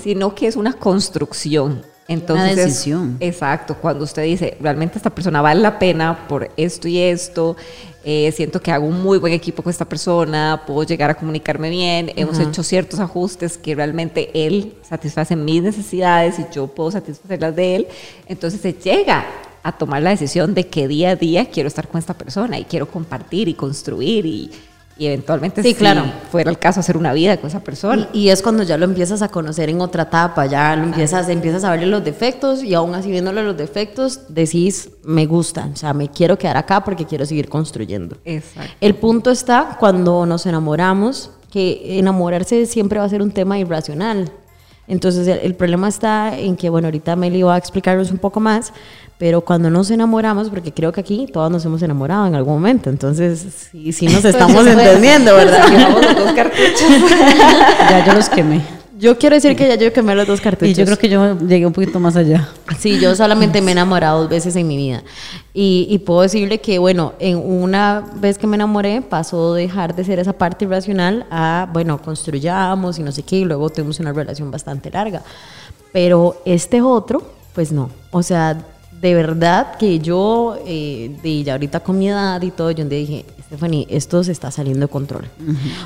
sino 0.02 0.34
que 0.34 0.46
es 0.46 0.56
una 0.56 0.72
construcción. 0.72 1.82
Entonces 2.06 2.50
es- 2.50 2.56
decisión. 2.56 3.16
exacto, 3.20 3.76
cuando 3.80 4.04
usted 4.04 4.24
dice, 4.24 4.56
realmente 4.60 4.98
esta 4.98 5.10
persona 5.10 5.40
vale 5.40 5.60
la 5.60 5.78
pena 5.78 6.26
por 6.28 6.50
esto 6.56 6.86
y 6.86 6.98
esto, 6.98 7.56
eh, 8.04 8.30
siento 8.36 8.60
que 8.60 8.70
hago 8.70 8.86
un 8.86 9.02
muy 9.02 9.16
buen 9.18 9.32
equipo 9.32 9.62
con 9.62 9.70
esta 9.70 9.86
persona, 9.86 10.62
puedo 10.66 10.82
llegar 10.82 11.08
a 11.08 11.14
comunicarme 11.14 11.70
bien, 11.70 12.12
hemos 12.16 12.38
hecho 12.38 12.62
ciertos 12.62 13.00
ajustes 13.00 13.56
que 13.56 13.74
realmente 13.74 14.30
él 14.34 14.74
satisface 14.86 15.34
mis 15.34 15.62
necesidades 15.62 16.38
y 16.38 16.44
yo 16.54 16.66
puedo 16.66 16.90
satisfacer 16.90 17.40
las 17.40 17.56
de 17.56 17.76
él, 17.76 17.86
entonces 18.28 18.60
se 18.60 18.74
llega 18.74 19.24
a 19.62 19.72
tomar 19.72 20.02
la 20.02 20.10
decisión 20.10 20.52
de 20.52 20.66
que 20.66 20.86
día 20.86 21.10
a 21.10 21.16
día 21.16 21.46
quiero 21.46 21.68
estar 21.68 21.88
con 21.88 21.98
esta 21.98 22.12
persona 22.12 22.58
y 22.58 22.64
quiero 22.64 22.86
compartir 22.86 23.48
y 23.48 23.54
construir 23.54 24.26
y, 24.26 24.50
y 24.96 25.06
eventualmente 25.06 25.62
Sí, 25.62 25.70
si 25.70 25.74
claro. 25.74 26.04
fuera 26.30 26.50
el 26.50 26.58
caso 26.58 26.80
hacer 26.80 26.96
una 26.96 27.12
vida 27.12 27.36
con 27.38 27.48
esa 27.48 27.60
persona. 27.60 28.08
Y, 28.12 28.20
y 28.20 28.28
es 28.30 28.42
cuando 28.42 28.62
ya 28.62 28.78
lo 28.78 28.84
empiezas 28.84 29.22
a 29.22 29.28
conocer 29.28 29.68
en 29.68 29.80
otra 29.80 30.04
etapa, 30.04 30.46
ya 30.46 30.76
lo 30.76 30.84
empiezas, 30.84 31.28
empiezas 31.28 31.64
a 31.64 31.70
verle 31.70 31.86
los 31.86 32.04
defectos 32.04 32.62
y 32.62 32.74
aún 32.74 32.94
así 32.94 33.10
viéndole 33.10 33.42
los 33.42 33.56
defectos 33.56 34.20
decís, 34.28 34.90
me 35.02 35.26
gusta, 35.26 35.68
o 35.72 35.76
sea, 35.76 35.92
me 35.94 36.08
quiero 36.08 36.38
quedar 36.38 36.56
acá 36.56 36.84
porque 36.84 37.04
quiero 37.06 37.26
seguir 37.26 37.48
construyendo. 37.48 38.16
Exacto. 38.24 38.72
El 38.80 38.94
punto 38.94 39.30
está 39.30 39.76
cuando 39.80 40.26
nos 40.26 40.46
enamoramos, 40.46 41.30
que 41.50 41.98
enamorarse 41.98 42.66
siempre 42.66 42.98
va 42.98 43.04
a 43.04 43.08
ser 43.08 43.22
un 43.22 43.30
tema 43.30 43.58
irracional. 43.58 44.30
Entonces 44.86 45.26
el, 45.26 45.38
el 45.38 45.54
problema 45.54 45.88
está 45.88 46.38
en 46.38 46.56
que, 46.56 46.68
bueno, 46.70 46.88
ahorita 46.88 47.16
Meli 47.16 47.42
va 47.42 47.54
a 47.54 47.58
explicarnos 47.58 48.10
un 48.10 48.18
poco 48.18 48.40
más, 48.40 48.72
pero 49.18 49.40
cuando 49.42 49.70
nos 49.70 49.90
enamoramos, 49.90 50.50
porque 50.50 50.72
creo 50.72 50.92
que 50.92 51.00
aquí 51.00 51.26
todos 51.32 51.50
nos 51.50 51.64
hemos 51.64 51.82
enamorado 51.82 52.26
en 52.26 52.34
algún 52.34 52.54
momento, 52.54 52.90
entonces 52.90 53.68
sí, 53.70 53.92
sí 53.92 54.06
nos 54.06 54.24
estamos 54.24 54.66
entendiendo, 54.66 55.34
¿verdad? 55.34 55.64
Ya 57.90 58.04
yo 58.06 58.12
los 58.14 58.28
quemé. 58.28 58.83
Yo 59.04 59.18
quiero 59.18 59.34
decir 59.34 59.54
que 59.54 59.68
ya 59.68 59.74
yo 59.74 59.92
quemé 59.92 60.14
los 60.14 60.26
dos 60.26 60.40
cartuchos. 60.40 60.70
Y 60.70 60.72
yo 60.72 60.86
creo 60.86 60.96
que 60.96 61.10
yo 61.10 61.38
llegué 61.40 61.66
un 61.66 61.74
poquito 61.74 62.00
más 62.00 62.16
allá. 62.16 62.48
Sí, 62.78 62.98
yo 62.98 63.14
solamente 63.14 63.60
me 63.60 63.70
he 63.70 63.72
enamorado 63.72 64.22
dos 64.22 64.30
veces 64.30 64.56
en 64.56 64.66
mi 64.66 64.78
vida. 64.78 65.02
Y, 65.52 65.86
y 65.90 65.98
puedo 65.98 66.22
decirle 66.22 66.62
que, 66.62 66.78
bueno, 66.78 67.12
en 67.18 67.36
una 67.36 68.02
vez 68.14 68.38
que 68.38 68.46
me 68.46 68.56
enamoré, 68.56 69.02
pasó 69.02 69.52
de 69.52 69.64
dejar 69.64 69.94
de 69.94 70.04
ser 70.04 70.20
esa 70.20 70.32
parte 70.32 70.64
irracional 70.64 71.26
a, 71.30 71.68
bueno, 71.70 72.00
construyamos 72.00 72.98
y 72.98 73.02
no 73.02 73.12
sé 73.12 73.22
qué, 73.24 73.36
y 73.36 73.44
luego 73.44 73.68
tuvimos 73.68 74.00
una 74.00 74.14
relación 74.14 74.50
bastante 74.50 74.90
larga. 74.90 75.20
Pero 75.92 76.40
este 76.46 76.80
otro, 76.80 77.22
pues 77.52 77.72
no. 77.72 77.90
O 78.10 78.22
sea, 78.22 78.56
de 79.04 79.14
verdad 79.14 79.76
que 79.76 79.98
yo, 79.98 80.56
eh, 80.66 81.14
de 81.22 81.42
ya 81.44 81.52
ahorita 81.52 81.80
con 81.80 81.98
mi 81.98 82.08
edad 82.08 82.40
y 82.40 82.50
todo, 82.50 82.70
yo 82.70 82.84
un 82.84 82.88
día 82.88 83.00
dije, 83.00 83.26
Stephanie, 83.44 83.86
esto 83.90 84.24
se 84.24 84.32
está 84.32 84.50
saliendo 84.50 84.86
de 84.86 84.90
control. 84.90 85.26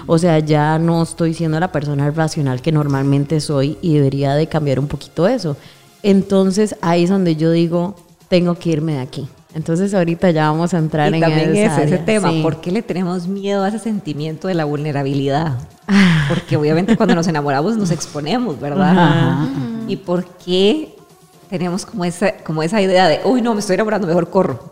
O 0.06 0.18
sea, 0.18 0.38
ya 0.38 0.78
no 0.78 1.02
estoy 1.02 1.34
siendo 1.34 1.58
la 1.58 1.72
persona 1.72 2.08
racional 2.12 2.62
que 2.62 2.70
normalmente 2.70 3.40
soy 3.40 3.76
y 3.82 3.94
debería 3.94 4.36
de 4.36 4.46
cambiar 4.46 4.78
un 4.78 4.86
poquito 4.86 5.26
eso. 5.26 5.56
Entonces 6.04 6.76
ahí 6.80 7.02
es 7.02 7.10
donde 7.10 7.34
yo 7.34 7.50
digo, 7.50 7.96
tengo 8.28 8.54
que 8.54 8.70
irme 8.70 8.92
de 8.92 9.00
aquí. 9.00 9.26
Entonces 9.52 9.94
ahorita 9.94 10.30
ya 10.30 10.52
vamos 10.52 10.72
a 10.72 10.78
entrar 10.78 11.10
y 11.10 11.16
en 11.16 11.20
también 11.20 11.56
esa 11.56 11.78
es 11.78 11.86
ese 11.86 11.94
área, 11.94 12.04
tema, 12.04 12.30
sí. 12.30 12.40
¿por 12.40 12.60
qué 12.60 12.70
le 12.70 12.82
tenemos 12.82 13.26
miedo 13.26 13.64
a 13.64 13.68
ese 13.68 13.80
sentimiento 13.80 14.46
de 14.46 14.54
la 14.54 14.64
vulnerabilidad? 14.64 15.58
Porque 16.28 16.56
obviamente 16.56 16.96
cuando 16.96 17.16
nos 17.16 17.26
enamoramos 17.26 17.76
nos 17.76 17.90
exponemos, 17.90 18.60
¿verdad? 18.60 18.92
Ajá. 18.92 19.48
¿Y 19.88 19.96
por 19.96 20.24
qué 20.24 20.97
tenemos 21.48 21.86
como 21.86 22.04
esa, 22.04 22.32
como 22.44 22.62
esa 22.62 22.80
idea 22.80 23.08
de, 23.08 23.20
uy, 23.24 23.42
no, 23.42 23.54
me 23.54 23.60
estoy 23.60 23.74
enamorando, 23.74 24.06
mejor 24.06 24.30
corro? 24.30 24.70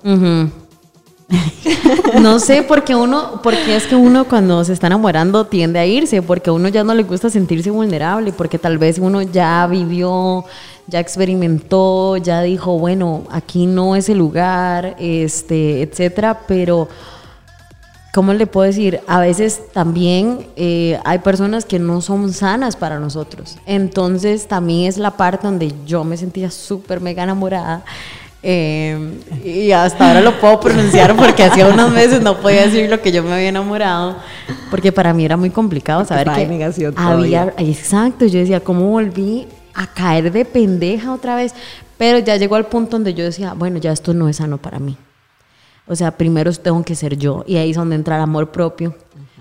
No 2.21 2.39
sé 2.39 2.63
porque 2.63 2.95
uno, 2.95 3.41
porque 3.43 3.77
es 3.77 3.87
que 3.87 3.97
uno 3.97 4.27
cuando 4.27 4.65
se 4.65 4.73
está 4.73 4.87
enamorando 4.87 5.47
tiende 5.47 5.79
a 5.79 5.87
irse, 5.87 6.23
porque 6.23 6.51
a 6.51 6.53
uno 6.53 6.69
ya 6.69 6.85
no 6.85 6.95
le 6.95 7.03
gusta 7.03 7.31
sentirse 7.31 7.71
vulnerable, 7.71 8.33
porque 8.33 8.59
tal 8.59 8.79
vez 8.79 8.99
uno 8.99 9.23
ya 9.23 9.67
vivió, 9.67 10.45
ya 10.87 11.01
experimentó, 11.01 12.17
ya 12.17 12.43
dijo, 12.43 12.79
bueno, 12.79 13.25
aquí 13.31 13.67
no 13.67 13.97
es 13.97 14.09
el 14.09 14.19
lugar, 14.19 14.97
este, 14.99 15.83
etcétera, 15.83 16.43
pero 16.47 16.89
¿cómo 18.17 18.33
le 18.33 18.47
puedo 18.47 18.67
decir? 18.67 19.01
A 19.07 19.21
veces 19.21 19.61
también 19.75 20.47
eh, 20.57 20.99
hay 21.05 21.19
personas 21.19 21.67
que 21.67 21.79
no 21.79 22.01
son 22.01 22.33
sanas 22.33 22.75
para 22.75 22.99
nosotros. 22.99 23.59
Entonces 23.67 24.49
también 24.49 24.89
es 24.89 24.97
la 24.97 25.11
parte 25.19 25.47
donde 25.47 25.75
yo 25.85 26.03
me 26.03 26.17
sentía 26.17 26.51
súper 26.51 27.03
mega 27.03 27.25
enamorada. 27.25 27.85
eh, 28.43 29.21
y 29.45 29.71
hasta 29.71 30.09
ahora 30.09 30.23
lo 30.23 30.41
puedo 30.41 30.59
pronunciar 30.61 31.15
porque 31.15 31.43
hacía 31.43 31.67
unos 31.69 31.93
meses 31.93 32.23
no 32.23 32.41
podía 32.41 32.63
decir 32.63 32.89
lo 32.89 33.03
que 33.03 33.13
yo 33.13 33.23
me 33.23 33.35
había 33.35 33.51
enamorado, 33.51 34.17
porque 34.71 34.93
para 34.93 35.13
mí 35.13 35.27
era 35.27 35.37
muy 35.37 35.51
complicado 35.51 36.03
saber 36.07 36.31
que 36.31 36.47
negación 36.47 36.95
había, 36.97 37.51
todavía. 37.51 37.71
exacto, 37.71 38.25
yo 38.25 38.39
decía, 38.39 38.61
¿cómo 38.61 38.89
volví 38.89 39.47
a 39.75 39.87
caer 39.89 40.33
de 40.33 40.47
pendeja 40.47 41.13
otra 41.13 41.37
vez. 41.37 41.53
Pero 41.99 42.19
ya 42.19 42.37
llegó 42.37 42.57
al 42.57 42.65
punto 42.65 42.93
donde 42.93 43.13
yo 43.13 43.25
decía, 43.25 43.53
bueno, 43.53 43.79
ya 43.79 43.93
esto 43.93 44.15
no 44.15 44.27
es 44.29 44.37
sano 44.37 44.57
para 44.57 44.79
mí. 44.79 44.97
O 45.87 45.95
sea, 45.95 46.11
primero 46.13 46.53
tengo 46.53 46.83
que 46.83 46.95
ser 46.95 47.17
yo. 47.17 47.45
Y 47.47 47.57
ahí 47.57 47.71
es 47.71 47.77
donde 47.77 47.95
entra 47.97 48.17
el 48.17 48.23
amor 48.23 48.51
propio. 48.51 48.95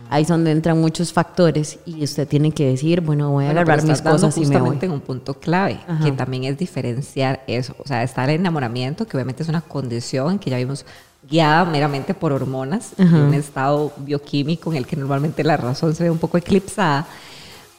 Ahí 0.10 0.22
es 0.22 0.28
donde 0.28 0.52
entran 0.52 0.80
muchos 0.80 1.12
factores. 1.12 1.80
Y 1.86 2.04
usted 2.04 2.28
tiene 2.28 2.52
que 2.52 2.68
decir, 2.68 3.02
bueno, 3.02 3.32
voy 3.32 3.46
a 3.46 3.48
Bueno, 3.48 3.62
agarrar 3.62 3.84
mis 3.84 4.02
cosas 4.02 4.38
y 4.38 4.46
me 4.46 4.60
voy. 4.60 4.78
en 4.82 4.92
un 4.92 5.02
punto 5.02 5.34
clave, 5.34 5.80
Ajá. 5.88 6.04
que 6.06 6.12
también 6.12 6.44
es 6.44 6.58
diferenciar 6.58 7.42
eso. 7.48 7.76
O 7.84 7.88
sea, 7.88 8.04
estar 8.04 8.30
en 8.30 8.42
enamoramiento, 8.42 9.08
que 9.08 9.18
obviamente 9.18 9.42
es 9.42 9.50
una 9.50 9.62
condición 9.62 10.38
que 10.38 10.52
ya 10.52 10.58
vimos 10.58 10.86
guiada 11.28 11.66
meramente 11.66 12.14
por 12.14 12.32
hormonas, 12.32 12.92
Ajá. 13.00 13.16
un 13.18 13.34
estado 13.34 13.92
bioquímico 13.98 14.72
en 14.72 14.78
el 14.78 14.86
que 14.86 14.96
normalmente 14.96 15.44
la 15.44 15.58
razón 15.58 15.96
se 15.96 16.04
ve 16.04 16.12
un 16.12 16.20
poco 16.20 16.38
eclipsada. 16.38 17.08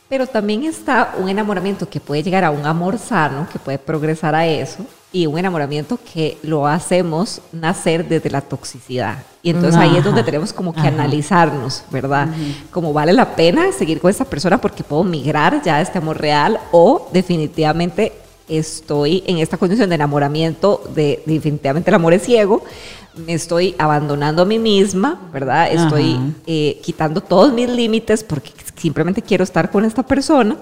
Pero 0.09 0.27
también 0.27 0.65
está 0.65 1.15
un 1.21 1.29
enamoramiento 1.29 1.89
que 1.89 2.01
puede 2.01 2.25
llegar 2.25 2.43
a 2.43 2.51
un 2.51 2.67
amor 2.67 2.99
sano, 2.99 3.47
que 3.53 3.59
puede 3.61 3.79
progresar 3.79 4.35
a 4.35 4.47
eso, 4.47 4.79
y 5.17 5.27
un 5.27 5.39
enamoramiento 5.39 5.99
que 6.13 6.37
lo 6.43 6.67
hacemos 6.67 7.41
nacer 7.51 8.07
desde 8.07 8.29
la 8.29 8.43
toxicidad. 8.43 9.23
Y 9.43 9.49
entonces 9.49 9.75
ahí 9.75 9.97
es 9.97 10.05
donde 10.05 10.21
Ajá. 10.21 10.27
tenemos 10.27 10.53
como 10.53 10.75
que 10.75 10.81
analizarnos, 10.81 11.85
¿verdad? 11.91 12.29
Como 12.71 12.93
vale 12.93 13.15
la 13.15 13.35
pena 13.35 13.73
seguir 13.73 13.99
con 13.99 14.11
esta 14.11 14.27
persona 14.27 14.61
porque 14.61 14.85
puedo 14.85 15.05
migrar 15.05 15.63
ya 15.63 15.77
a 15.77 15.81
este 15.81 15.97
amor 15.97 16.21
real 16.21 16.61
o 16.71 17.09
definitivamente 17.15 18.13
estoy 18.47 19.25
en 19.27 19.39
esta 19.39 19.57
condición 19.57 19.89
de 19.89 19.95
enamoramiento, 19.95 20.83
de 20.95 21.23
definitivamente 21.25 21.89
el 21.91 21.95
amor 21.95 22.13
es 22.13 22.23
ciego, 22.23 22.63
me 23.15 23.33
estoy 23.33 23.75
abandonando 23.79 24.43
a 24.43 24.45
mí 24.45 24.59
misma, 24.59 25.19
¿verdad? 25.33 25.73
Estoy 25.73 26.13
Ajá. 26.13 26.27
eh, 26.47 26.79
quitando 26.83 27.23
todos 27.23 27.55
mis 27.55 27.71
límites 27.71 28.23
porque 28.23 28.51
simplemente 28.77 29.23
quiero 29.23 29.43
estar 29.45 29.71
con 29.71 29.85
esta 29.85 30.03
persona 30.03 30.57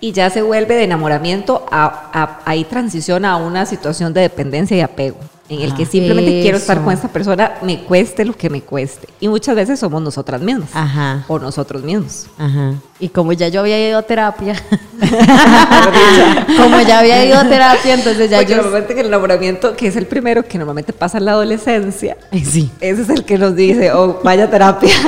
y 0.00 0.12
ya 0.12 0.28
se 0.30 0.42
vuelve 0.42 0.74
de 0.74 0.84
enamoramiento, 0.84 1.66
a, 1.70 2.10
a- 2.12 2.40
ahí 2.44 2.64
transiciona 2.64 3.32
a 3.32 3.36
una 3.36 3.64
situación 3.66 4.12
de 4.12 4.22
dependencia 4.22 4.76
y 4.76 4.80
apego, 4.80 5.16
en 5.52 5.60
el 5.62 5.74
que 5.74 5.82
Ah, 5.84 5.88
simplemente 5.90 6.40
quiero 6.42 6.56
estar 6.58 6.82
con 6.82 6.92
esta 6.92 7.08
persona, 7.08 7.52
me 7.62 7.82
cueste 7.84 8.24
lo 8.24 8.34
que 8.36 8.48
me 8.50 8.60
cueste. 8.62 9.08
Y 9.20 9.28
muchas 9.28 9.54
veces 9.56 9.78
somos 9.80 10.00
nosotras 10.02 10.40
mismas 10.40 10.68
Ajá. 10.74 11.24
o 11.28 11.38
nosotros 11.38 11.82
mismos. 11.82 12.26
Ajá. 12.38 12.74
Y 13.00 13.08
como 13.08 13.32
ya 13.32 13.48
yo 13.48 13.60
había 13.60 13.88
ido 13.88 13.98
a 13.98 14.02
terapia, 14.02 14.54
como 16.56 16.80
ya 16.82 17.00
había 17.00 17.24
ido 17.24 17.36
a 17.38 17.48
terapia, 17.48 17.94
entonces 17.94 18.30
ya 18.30 18.38
Porque 18.38 18.50
yo... 18.52 18.56
normalmente 18.58 18.92
en 18.92 18.98
el 19.00 19.06
enamoramiento, 19.06 19.74
que 19.76 19.88
es 19.88 19.96
el 19.96 20.06
primero 20.06 20.44
que 20.44 20.58
normalmente 20.58 20.92
pasa 20.92 21.18
en 21.18 21.24
la 21.24 21.32
adolescencia, 21.32 22.16
Sí. 22.32 22.70
ese 22.80 23.02
es 23.02 23.08
el 23.08 23.24
que 23.24 23.38
nos 23.38 23.56
dice, 23.56 23.92
oh, 23.92 24.20
vaya 24.22 24.44
a 24.44 24.50
terapia. 24.50 24.90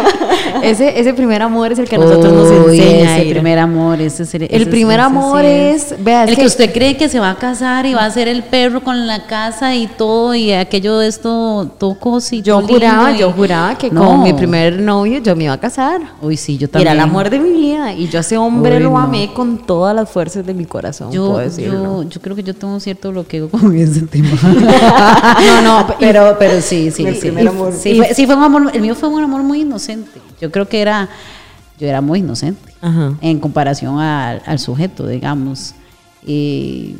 Ese, 0.62 0.98
ese 1.00 1.12
primer 1.14 1.42
amor 1.42 1.72
es 1.72 1.78
el 1.78 1.88
que 1.88 1.96
a 1.96 1.98
nosotros 1.98 2.32
nos 2.32 2.50
Uy, 2.68 2.78
enseña. 2.78 3.16
ese 3.16 3.24
Ira. 3.26 3.34
primer 3.40 3.58
amor, 3.58 4.00
ese 4.00 4.24
sería- 4.24 4.46
El 4.48 4.62
ese- 4.62 4.70
primer 4.70 4.98
ese 5.00 5.06
amor 5.06 5.40
sí 5.40 5.46
es- 5.46 5.94
vea, 5.98 6.24
es 6.24 6.30
el 6.30 6.36
que, 6.36 6.40
que- 6.42 6.46
usted 6.46 6.72
cree 6.72 6.96
que 6.96 7.08
se 7.08 7.18
va 7.18 7.30
a 7.30 7.36
casar 7.36 7.86
y 7.86 7.94
va 7.94 8.04
a 8.04 8.10
ser 8.10 8.28
el 8.28 8.42
perro 8.44 8.82
con 8.82 9.06
la 9.06 9.26
casa 9.26 9.74
y 9.74 9.86
todo 9.88 10.33
y 10.34 10.52
aquello 10.52 10.98
de 10.98 11.08
esto 11.08 11.70
todo 11.78 11.98
cosito 11.98 12.44
Yo 12.44 12.60
juraba, 12.62 13.12
y- 13.12 13.18
yo 13.18 13.32
juraba 13.32 13.76
que 13.78 13.90
No. 13.90 14.04
con 14.06 14.22
mi 14.22 14.32
primer 14.32 14.80
novio 14.80 15.18
yo 15.20 15.34
me 15.36 15.44
iba 15.44 15.52
a 15.54 15.60
casar. 15.60 16.00
Uy, 16.22 16.36
sí, 16.36 16.58
yo 16.58 16.66
Y 16.66 16.68
también. 16.68 16.92
Era 16.92 16.92
el 16.92 17.08
amor 17.08 17.30
de 17.30 17.38
mi 17.38 17.50
vida. 17.50 17.92
Y 17.92 18.08
yo 18.08 18.18
a 18.18 18.20
ese 18.20 18.36
hombre 18.36 18.76
Uy, 18.76 18.82
lo 18.82 18.90
no. 18.90 18.98
amé 18.98 19.32
con 19.32 19.58
todas 19.58 19.94
las 19.94 20.08
fuerzas 20.10 20.44
de 20.46 20.54
mi 20.54 20.64
corazón, 20.66 21.10
yo, 21.12 21.26
puedo 21.28 21.38
decirlo. 21.38 22.02
yo, 22.02 22.08
yo 22.08 22.20
creo 22.20 22.36
que 22.36 22.42
yo 22.42 22.54
tengo 22.54 22.74
un 22.74 22.80
cierto 22.80 23.10
bloqueo 23.10 23.48
con 23.48 23.74
ese 23.76 24.02
tema. 24.02 24.28
no, 24.42 25.62
no, 25.62 25.86
pero, 26.00 26.36
pero 26.38 26.60
sí, 26.60 26.90
sí, 26.90 27.04
El 27.06 27.14
sí. 27.14 27.20
primer 27.20 27.44
Y- 27.44 27.48
amor. 27.48 27.72
Sí, 27.72 27.96
fue, 27.96 28.14
sí 28.14 28.26
fue 28.26 28.34
un 28.34 28.42
amor, 28.42 28.70
el 28.74 28.80
mío 28.80 28.94
fue 28.94 29.08
un 29.08 29.22
amor 29.22 29.42
muy 29.42 29.60
inocente. 29.62 30.20
Yo 30.40 30.50
creo 30.50 30.68
que 30.68 30.80
era, 30.80 31.08
yo 31.78 31.86
era 31.86 32.00
muy 32.00 32.18
inocente 32.20 32.72
Ajá. 32.80 33.14
en 33.20 33.38
comparación 33.40 33.98
al, 34.00 34.42
al 34.46 34.58
sujeto, 34.58 35.06
digamos. 35.06 35.74
Y 36.26 36.96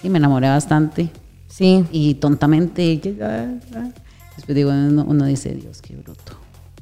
sí, 0.00 0.08
me 0.10 0.18
enamoré 0.18 0.48
bastante. 0.48 1.10
Sí. 1.48 1.84
Y 1.90 2.14
tontamente, 2.14 3.00
ah, 3.22 3.46
ah. 3.74 3.88
después 4.36 4.54
digo, 4.54 4.70
uno, 4.70 5.04
uno 5.08 5.24
dice, 5.26 5.54
Dios, 5.54 5.80
qué 5.80 5.94
bruto. 5.96 6.32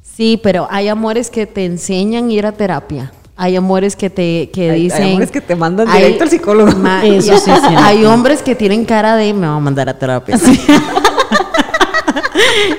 Sí, 0.01 0.39
pero 0.41 0.67
hay 0.69 0.87
amores 0.87 1.29
que 1.29 1.45
te 1.45 1.65
enseñan 1.65 2.29
a 2.29 2.31
ir 2.31 2.45
a 2.45 2.51
terapia. 2.51 3.11
Hay 3.37 3.57
amores 3.57 3.97
que 3.97 4.09
te 4.09 4.49
que 4.53 4.69
Hay- 4.69 4.69
hay 4.69 4.83
dicen. 4.83 5.03
amores 5.09 5.29
que 5.29 5.41
te 5.41 5.55
mandan 5.57 5.89
hay- 5.89 6.03
directo 6.03 6.23
al 6.23 6.29
psicólogo. 6.29 6.71
Ma- 6.77 7.05
Eso 7.05 7.37
sí 7.37 7.41
cierto. 7.43 7.63
Hay 7.77 8.05
hombres 8.05 8.41
que 8.41 8.55
tienen 8.55 8.85
cara 8.85 9.17
de 9.17 9.33
me 9.33 9.45
va 9.45 9.55
a 9.55 9.59
mandar 9.59 9.89
a 9.89 9.97
terapia. 9.99 10.39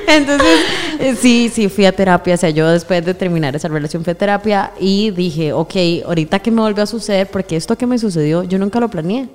Entonces, 0.09 0.61
eh, 0.99 1.15
sí, 1.21 1.51
sí, 1.53 1.69
fui 1.69 1.85
a 1.85 1.93
terapia. 1.93 2.35
O 2.35 2.37
sea, 2.39 2.51
yo 2.51 2.69
después 2.69 3.05
de 3.05 3.13
terminar 3.15 3.55
esa 3.55 3.69
relación 3.69 4.03
fui 4.05 4.13
a 4.13 4.15
terapia 4.15 4.73
y 4.81 5.11
dije, 5.11 5.53
ok, 5.53 5.75
ahorita 6.07 6.39
que 6.39 6.51
me 6.51 6.61
volvió 6.63 6.83
a 6.83 6.87
suceder, 6.87 7.29
porque 7.31 7.57
esto 7.57 7.77
que 7.77 7.87
me 7.87 7.99
sucedió, 7.99 8.43
yo 8.45 8.59
nunca 8.59 8.81
lo 8.81 8.89
planeé. 8.89 9.29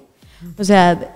O 0.57 0.63
sea, 0.63 1.13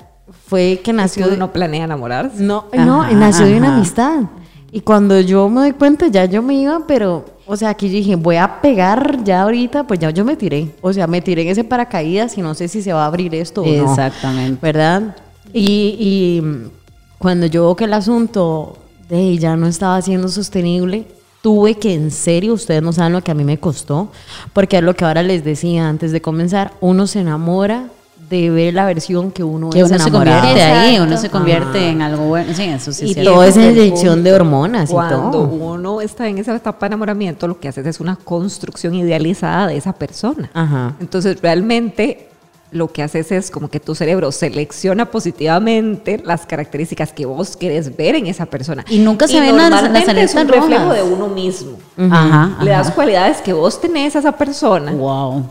fue 0.48 0.82
que 0.84 0.94
nació. 0.94 1.28
de- 1.28 1.38
no 1.38 1.52
planea 1.52 1.86
enamorarse. 1.86 2.42
no, 2.42 2.66
no, 2.74 3.02
Ajá, 3.04 3.12
nació 3.14 3.46
de 3.46 3.58
una 3.58 3.76
amistad. 3.76 4.24
Y 4.72 4.82
cuando 4.82 5.20
yo 5.22 5.48
me 5.48 5.62
doy 5.62 5.72
cuenta, 5.72 6.08
ya 6.08 6.26
yo 6.26 6.42
me 6.42 6.56
iba, 6.56 6.82
pero, 6.86 7.24
o 7.46 7.56
sea, 7.56 7.70
aquí 7.70 7.88
yo 7.88 7.94
dije, 7.94 8.16
voy 8.16 8.36
a 8.36 8.60
pegar 8.62 9.24
ya 9.24 9.44
ahorita, 9.44 9.88
pues 9.88 10.00
ya 10.02 10.10
yo 10.10 10.26
me 10.26 10.36
tiré. 10.36 10.76
O 10.82 10.92
sea, 10.92 11.08
me 11.08 11.22
tiré 11.22 11.44
en 11.44 11.48
ese 11.48 11.64
paracaídas 11.64 12.38
y 12.38 12.42
no 12.42 12.54
sé 12.56 12.68
si 12.68 12.82
se 12.82 12.92
va 12.92 13.04
a 13.04 13.08
abrir 13.08 13.34
esto 13.36 13.62
o 13.62 13.66
no. 13.66 13.90
Exactamente. 13.90 14.60
¿Verdad? 14.62 15.16
Y, 15.54 15.96
y, 15.98 16.44
cuando 17.18 17.46
yo 17.46 17.64
veo 17.64 17.76
que 17.78 17.86
el 17.86 17.94
asunto 17.94 18.78
de 19.08 19.20
ella 19.20 19.56
no 19.56 19.68
estaba 19.68 20.02
siendo 20.02 20.28
sostenible, 20.28 21.08
tuve 21.42 21.76
que, 21.76 21.94
en 21.94 22.12
serio, 22.12 22.54
ustedes 22.54 22.82
no 22.82 22.92
saben 22.92 23.14
lo 23.14 23.24
que 23.24 23.32
a 23.32 23.36
mí 23.36 23.46
me 23.46 23.58
costó, 23.58 24.12
porque 24.52 24.78
es 24.78 24.84
lo 24.84 24.94
que 24.94 25.06
ahora 25.06 25.24
les 25.24 25.46
decía 25.46 25.88
antes 25.88 26.12
de 26.12 26.22
comenzar, 26.22 26.74
uno 26.82 27.08
se 27.08 27.22
enamora 27.22 27.86
de 28.30 28.50
ver 28.50 28.74
la 28.74 28.86
versión 28.86 29.32
que 29.32 29.44
uno 29.44 29.70
Que 29.70 29.80
es 29.82 29.86
uno 29.90 30.00
se 30.00 30.08
enamorado. 30.10 30.40
convierte 30.42 30.62
ahí, 30.64 30.90
Exacto. 30.96 31.08
uno 31.08 31.18
se 31.22 31.30
convierte 31.30 31.90
en 31.90 32.02
algo 32.02 32.24
bueno. 32.26 32.54
Sí, 32.56 32.64
eso 32.64 32.92
sí 32.92 33.06
Y 33.06 33.14
cierto. 33.14 33.32
todo 33.34 33.44
es 33.44 33.56
inyección 33.56 34.24
de 34.24 34.34
hormonas 34.34 34.90
y 34.90 34.94
Cuando 34.94 35.32
todo. 35.32 35.42
uno 35.48 36.02
está 36.02 36.28
en 36.28 36.38
esa 36.40 36.56
etapa 36.56 36.86
de 36.86 36.88
enamoramiento, 36.88 37.48
lo 37.48 37.60
que 37.60 37.68
haces 37.68 37.86
es 37.86 38.00
una 38.00 38.16
construcción 38.16 38.96
idealizada 38.96 39.68
de 39.68 39.78
esa 39.78 39.94
persona. 39.94 40.50
Ajá. 40.54 40.94
Entonces, 41.00 41.40
realmente 41.42 42.30
lo 42.72 42.92
que 42.92 43.04
haces 43.04 43.32
es 43.32 43.52
como 43.52 43.70
que 43.70 43.80
tu 43.80 43.96
cerebro 43.96 44.32
selecciona 44.34 45.06
positivamente 45.12 46.22
las 46.26 46.46
características 46.46 47.14
que 47.14 47.26
vos 47.26 47.56
querés 47.56 47.96
ver 47.96 48.16
en 48.16 48.28
esa 48.28 48.48
persona. 48.48 48.84
Y 48.90 48.98
nunca 49.00 49.28
se 49.28 49.40
ven 49.40 49.56
las- 49.56 49.70
las 49.70 49.84
normalmente 49.84 50.22
es 50.24 50.34
un 50.34 50.40
alertas 50.40 50.62
reflejo 50.62 50.84
rojas. 50.90 50.96
de 50.98 51.04
uno 51.14 51.28
mismo. 51.28 51.78
Ajá, 52.12 52.58
Le 52.64 52.72
das 52.72 52.88
ajá. 52.88 52.96
cualidades 52.96 53.38
que 53.38 53.54
vos 53.54 53.80
tenés 53.80 54.16
a 54.16 54.20
esa 54.20 54.32
persona 54.34 54.92
Wow. 54.92 55.46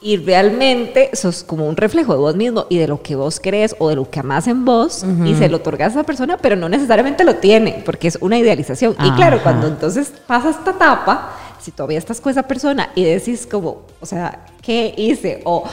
Y 0.00 0.18
realmente 0.18 1.10
sos 1.14 1.42
como 1.42 1.66
un 1.66 1.76
reflejo 1.76 2.12
de 2.12 2.18
vos 2.18 2.36
mismo 2.36 2.66
y 2.68 2.78
de 2.78 2.86
lo 2.86 3.02
que 3.02 3.16
vos 3.16 3.40
crees 3.42 3.74
o 3.78 3.88
de 3.88 3.96
lo 3.96 4.10
que 4.10 4.20
amás 4.20 4.46
en 4.46 4.64
vos 4.64 5.04
y 5.24 5.34
se 5.34 5.48
lo 5.48 5.58
otorgas 5.58 5.88
a 5.88 6.00
esa 6.00 6.02
persona, 6.04 6.36
pero 6.36 6.56
no 6.56 6.68
necesariamente 6.68 7.24
lo 7.24 7.36
tiene 7.36 7.82
porque 7.84 8.08
es 8.08 8.18
una 8.20 8.38
idealización. 8.38 8.94
Y 9.02 9.10
claro, 9.12 9.42
cuando 9.42 9.66
entonces 9.66 10.12
pasa 10.26 10.50
esta 10.50 10.72
etapa, 10.72 11.32
si 11.60 11.70
todavía 11.70 11.98
estás 11.98 12.20
con 12.20 12.30
esa 12.30 12.42
persona 12.42 12.90
y 12.94 13.04
decís 13.04 13.46
como, 13.46 13.82
o 14.00 14.06
sea, 14.06 14.46
¿qué 14.62 14.94
hice? 14.96 15.40
O 15.44 15.64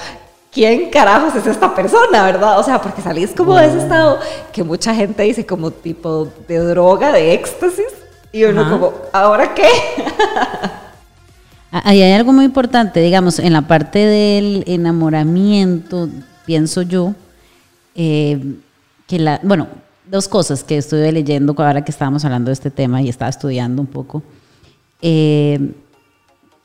¿quién 0.53 0.89
carajos 0.89 1.35
es 1.35 1.47
esta 1.47 1.73
persona, 1.73 2.23
verdad? 2.23 2.59
O 2.59 2.63
sea, 2.63 2.81
porque 2.81 3.01
salís 3.01 3.31
como 3.31 3.55
de 3.57 3.67
ese 3.67 3.79
estado 3.79 4.19
que 4.51 4.63
mucha 4.63 4.93
gente 4.93 5.23
dice 5.23 5.45
como 5.45 5.71
tipo 5.71 6.27
de 6.47 6.59
droga, 6.59 7.11
de 7.11 7.33
éxtasis. 7.33 7.87
Y 8.31 8.45
uno 8.45 8.61
Ajá. 8.61 8.71
como, 8.71 8.93
¿ahora 9.11 9.53
qué? 9.53 9.67
Ah, 11.75 11.81
Ahí 11.85 12.03
hay 12.03 12.11
algo 12.11 12.31
muy 12.33 12.45
importante, 12.45 12.99
digamos, 12.99 13.39
en 13.39 13.51
la 13.51 13.63
parte 13.63 13.97
del 13.97 14.63
enamoramiento, 14.67 16.07
pienso 16.45 16.83
yo, 16.83 17.15
eh, 17.95 18.57
que 19.07 19.17
la, 19.17 19.39
bueno, 19.41 19.67
dos 20.05 20.27
cosas 20.27 20.63
que 20.63 20.77
estuve 20.77 21.11
leyendo 21.11 21.55
ahora 21.57 21.83
que 21.83 21.89
estábamos 21.89 22.23
hablando 22.25 22.49
de 22.49 22.53
este 22.53 22.69
tema 22.69 23.01
y 23.01 23.09
estaba 23.09 23.29
estudiando 23.29 23.81
un 23.81 23.87
poco. 23.87 24.21
Eh, 25.01 25.71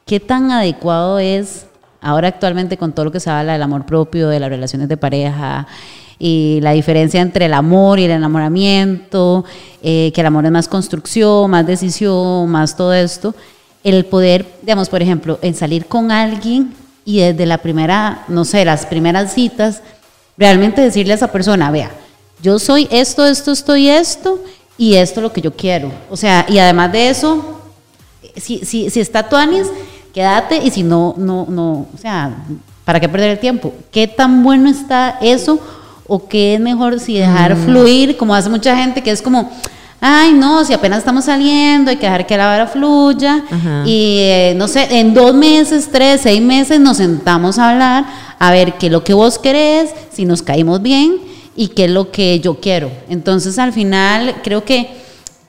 ¿Qué 0.04 0.20
tan 0.20 0.50
adecuado 0.50 1.18
es 1.18 1.66
ahora 2.02 2.28
actualmente 2.28 2.76
con 2.76 2.92
todo 2.92 3.06
lo 3.06 3.12
que 3.12 3.20
se 3.20 3.30
habla 3.30 3.54
del 3.54 3.62
amor 3.62 3.86
propio, 3.86 4.28
de 4.28 4.40
las 4.40 4.50
relaciones 4.50 4.90
de 4.90 4.98
pareja 4.98 5.66
y 6.18 6.58
la 6.60 6.72
diferencia 6.72 7.22
entre 7.22 7.46
el 7.46 7.54
amor 7.54 7.98
y 7.98 8.04
el 8.04 8.10
enamoramiento, 8.10 9.46
eh, 9.82 10.12
que 10.14 10.20
el 10.20 10.26
amor 10.26 10.44
es 10.44 10.50
más 10.50 10.68
construcción, 10.68 11.50
más 11.50 11.66
decisión, 11.66 12.50
más 12.50 12.76
todo 12.76 12.92
esto? 12.92 13.34
El 13.84 14.04
poder, 14.04 14.46
digamos, 14.62 14.88
por 14.88 15.02
ejemplo, 15.02 15.38
en 15.42 15.54
salir 15.54 15.86
con 15.86 16.10
alguien 16.10 16.74
y 17.04 17.20
desde 17.20 17.46
la 17.46 17.58
primera, 17.58 18.24
no 18.28 18.44
sé, 18.44 18.64
las 18.64 18.86
primeras 18.86 19.32
citas, 19.32 19.82
realmente 20.36 20.80
decirle 20.80 21.12
a 21.12 21.16
esa 21.16 21.32
persona, 21.32 21.70
vea, 21.70 21.90
yo 22.42 22.58
soy 22.58 22.86
esto, 22.90 23.24
esto, 23.26 23.52
estoy 23.52 23.88
esto 23.88 24.42
y 24.76 24.94
esto 24.94 25.20
es 25.20 25.22
lo 25.22 25.32
que 25.32 25.40
yo 25.40 25.52
quiero. 25.52 25.90
O 26.10 26.16
sea, 26.16 26.46
y 26.48 26.58
además 26.58 26.92
de 26.92 27.10
eso, 27.10 27.60
si, 28.36 28.58
si, 28.64 28.90
si 28.90 29.00
está 29.00 29.28
Tuanis, 29.28 29.66
quédate 30.14 30.58
y 30.58 30.70
si 30.70 30.82
no, 30.82 31.14
no, 31.16 31.46
no, 31.48 31.86
o 31.92 31.98
sea, 32.00 32.44
¿para 32.84 33.00
qué 33.00 33.08
perder 33.08 33.30
el 33.30 33.38
tiempo? 33.38 33.72
¿Qué 33.90 34.06
tan 34.06 34.42
bueno 34.42 34.68
está 34.68 35.18
eso? 35.20 35.60
¿O 36.06 36.26
qué 36.26 36.54
es 36.54 36.60
mejor 36.60 37.00
si 37.00 37.18
dejar 37.18 37.56
fluir, 37.56 38.16
como 38.16 38.34
hace 38.34 38.48
mucha 38.48 38.76
gente 38.76 39.02
que 39.02 39.10
es 39.10 39.20
como, 39.20 39.50
ay, 40.00 40.32
no, 40.32 40.64
si 40.64 40.72
apenas 40.72 40.98
estamos 40.98 41.24
saliendo, 41.24 41.90
hay 41.90 41.96
que 41.96 42.06
dejar 42.06 42.26
que 42.26 42.36
la 42.36 42.46
vara 42.46 42.66
fluya. 42.66 43.44
Ajá. 43.50 43.82
Y 43.86 44.18
eh, 44.20 44.54
no 44.56 44.68
sé, 44.68 44.98
en 44.98 45.14
dos 45.14 45.34
meses, 45.34 45.88
tres, 45.90 46.20
seis 46.22 46.40
meses 46.40 46.80
nos 46.80 46.98
sentamos 46.98 47.58
a 47.58 47.70
hablar, 47.70 48.04
a 48.38 48.50
ver 48.52 48.74
qué 48.74 48.86
es 48.86 48.92
lo 48.92 49.04
que 49.04 49.14
vos 49.14 49.38
querés, 49.38 49.90
si 50.12 50.24
nos 50.24 50.42
caímos 50.42 50.82
bien 50.82 51.16
y 51.56 51.68
qué 51.68 51.86
es 51.86 51.90
lo 51.90 52.10
que 52.10 52.40
yo 52.40 52.60
quiero. 52.60 52.90
Entonces, 53.08 53.58
al 53.58 53.72
final, 53.72 54.36
creo 54.44 54.64
que 54.64 54.90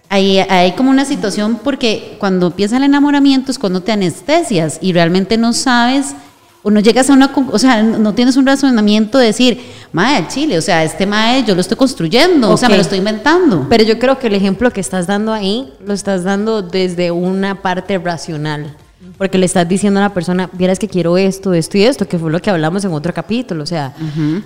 hay, 0.09 0.39
hay 0.39 0.71
como 0.71 0.89
una 0.89 1.05
situación 1.05 1.59
porque 1.63 2.17
cuando 2.19 2.47
empieza 2.47 2.77
el 2.77 2.83
enamoramiento 2.83 3.51
es 3.51 3.59
cuando 3.59 3.81
te 3.81 3.91
anestesias 3.91 4.79
y 4.81 4.91
realmente 4.91 5.37
no 5.37 5.53
sabes 5.53 6.15
o 6.61 6.71
no 6.71 6.79
llegas 6.79 7.09
a 7.09 7.13
una, 7.13 7.31
o 7.51 7.59
sea, 7.59 7.81
no 7.81 8.13
tienes 8.13 8.35
un 8.35 8.45
razonamiento 8.45 9.17
de 9.17 9.27
decir, 9.27 9.61
al 9.93 10.27
chile, 10.27 10.57
o 10.57 10.61
sea, 10.61 10.83
este 10.83 11.05
mae 11.05 11.43
yo 11.43 11.55
lo 11.55 11.61
estoy 11.61 11.77
construyendo, 11.77 12.51
o 12.51 12.57
sea, 12.57 12.69
me 12.69 12.75
lo 12.75 12.81
estoy 12.81 12.97
inventando. 12.97 13.65
Pero 13.69 13.83
yo 13.83 13.97
creo 13.97 14.19
que 14.19 14.27
el 14.27 14.35
ejemplo 14.35 14.71
que 14.71 14.81
estás 14.81 15.07
dando 15.07 15.33
ahí 15.33 15.73
lo 15.85 15.93
estás 15.93 16.23
dando 16.23 16.61
desde 16.61 17.11
una 17.11 17.61
parte 17.61 17.97
racional. 17.97 18.75
Porque 19.17 19.37
le 19.37 19.45
estás 19.45 19.67
diciendo 19.67 19.99
a 20.01 20.03
la 20.03 20.13
persona, 20.13 20.49
vieras 20.53 20.77
que 20.77 20.87
quiero 20.89 21.17
esto, 21.17 21.53
esto 21.53 21.77
y 21.77 21.83
esto, 21.83 22.05
que 22.05 22.19
fue 22.19 22.29
lo 22.31 22.41
que 22.41 22.49
hablamos 22.49 22.83
en 22.83 22.91
otro 22.91 23.13
capítulo. 23.13 23.63
O 23.63 23.65
sea, 23.65 23.93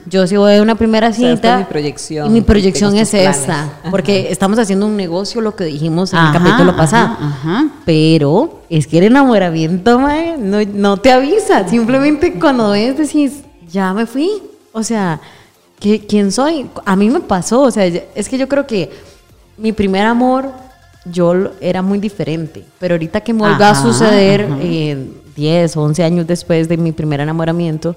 yo 0.06 0.28
si 0.28 0.38
voy 0.38 0.56
a 0.58 0.62
una 0.62 0.76
primera 0.76 1.12
cita. 1.12 1.58
mi 1.58 1.64
proyección, 1.64 2.28
Y 2.28 2.30
mi 2.30 2.42
proyección 2.42 2.92
tengo 2.92 3.02
es 3.02 3.14
esta. 3.16 3.80
Porque 3.90 4.32
estamos 4.32 4.60
haciendo 4.60 4.86
un 4.86 4.96
negocio, 4.96 5.42
lo 5.42 5.56
que 5.56 5.64
dijimos 5.66 6.14
en 6.14 6.20
Ajá, 6.20 6.38
el 6.38 6.44
capítulo 6.44 6.78
pasado. 6.78 7.18
ajá. 7.20 7.68
Pero 7.86 8.62
es 8.70 8.86
que 8.86 9.00
el 9.00 9.06
enamoramiento, 9.06 9.98
mae, 10.00 10.38
no, 10.38 10.60
no 10.74 10.98
te 10.98 11.12
avisa. 11.12 11.68
Simplemente 11.68 12.34
cuando 12.40 12.72
ves, 12.72 12.96
decís, 12.98 13.42
ya 13.72 13.92
me 13.94 14.06
fui. 14.06 14.30
O 14.72 14.84
sea, 14.84 15.20
¿qué- 15.80 16.06
¿quién 16.06 16.32
soy? 16.32 16.68
A 16.86 16.96
mí 16.96 17.10
me 17.10 17.22
pasó. 17.22 17.62
O 17.62 17.72
sea, 17.72 17.86
es 17.86 18.30
que 18.30 18.38
yo 18.38 18.48
creo 18.48 18.68
que 18.68 18.92
mi 19.58 19.72
primer 19.72 20.06
amor, 20.06 20.50
yo 21.06 21.52
era 21.62 21.82
muy 21.82 22.00
diferente. 22.00 22.64
Pero 22.80 22.96
ahorita 22.96 23.22
que 23.22 23.34
me 23.34 23.40
vuelva 23.40 23.70
a 23.70 23.76
suceder, 23.76 24.48
eh, 24.62 25.08
10, 25.36 25.78
11 25.78 26.04
años 26.04 26.28
después 26.28 26.68
de 26.70 26.78
mi 26.78 26.92
primer 26.92 27.20
enamoramiento, 27.20 27.96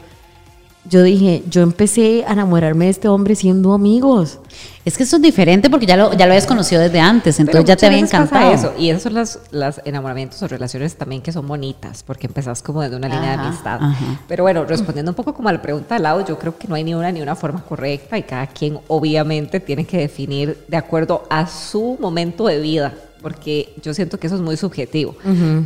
yo 0.89 1.03
dije, 1.03 1.43
yo 1.49 1.63
empecé 1.63 2.25
a 2.27 2.33
enamorarme 2.33 2.87
de 2.87 2.91
este 2.93 3.09
hombre 3.09 3.35
siendo 3.35 3.73
amigos. 3.73 4.39
Es 4.85 4.97
que 4.97 5.03
eso 5.03 5.17
es 5.17 5.23
diferente 5.23 5.69
porque 5.69 5.85
ya 5.87 5.97
lo, 5.97 6.13
ya 6.13 6.27
lo 6.27 6.33
habías 6.33 6.47
conocido 6.47 6.81
desde 6.81 7.01
antes, 7.01 7.37
Pero 7.37 7.49
entonces 7.49 7.69
ya 7.69 7.77
te 7.77 7.87
había 7.87 7.99
encantado. 7.99 8.53
eso. 8.53 8.73
Y 8.79 8.91
esos 8.91 9.03
son 9.03 9.15
los, 9.15 9.39
los 9.51 9.81
enamoramientos 9.85 10.41
o 10.43 10.49
relaciones 10.49 10.95
también 10.97 11.23
que 11.23 11.33
son 11.33 11.47
bonitas, 11.49 12.03
porque 12.05 12.27
empezás 12.29 12.63
como 12.63 12.83
desde 12.83 12.97
una 12.97 13.09
línea 13.09 13.31
de 13.31 13.35
Ajá, 13.37 13.49
amistad. 13.49 13.79
ajá. 13.83 14.21
Pero 14.29 14.45
bueno, 14.45 14.65
respondiendo 14.65 15.11
un 15.11 15.17
poco 15.17 15.35
como 15.35 15.49
a 15.49 15.53
la 15.53 15.61
pregunta 15.61 15.97
de 15.97 16.01
lado, 16.03 16.25
yo 16.25 16.39
creo 16.39 16.57
que 16.57 16.69
no 16.69 16.77
hay 16.77 16.85
ni 16.85 16.95
una 16.95 17.11
ni 17.11 17.21
una 17.21 17.35
forma 17.35 17.63
correcta 17.65 18.17
y 18.17 18.23
cada 18.23 18.47
quien 18.47 18.79
obviamente 18.89 19.59
tiene 19.61 19.85
que 19.85 19.99
definir 19.99 20.65
de 20.69 20.77
acuerdo 20.77 21.25
a 21.31 21.47
su 21.49 21.97
momento 22.01 22.47
de 22.47 22.61
vida, 22.61 22.95
porque 23.23 23.75
yo 23.83 23.93
siento 23.93 24.19
que 24.21 24.29
eso 24.29 24.37
es 24.37 24.43
muy 24.43 24.57
subjetivo. 24.57 25.17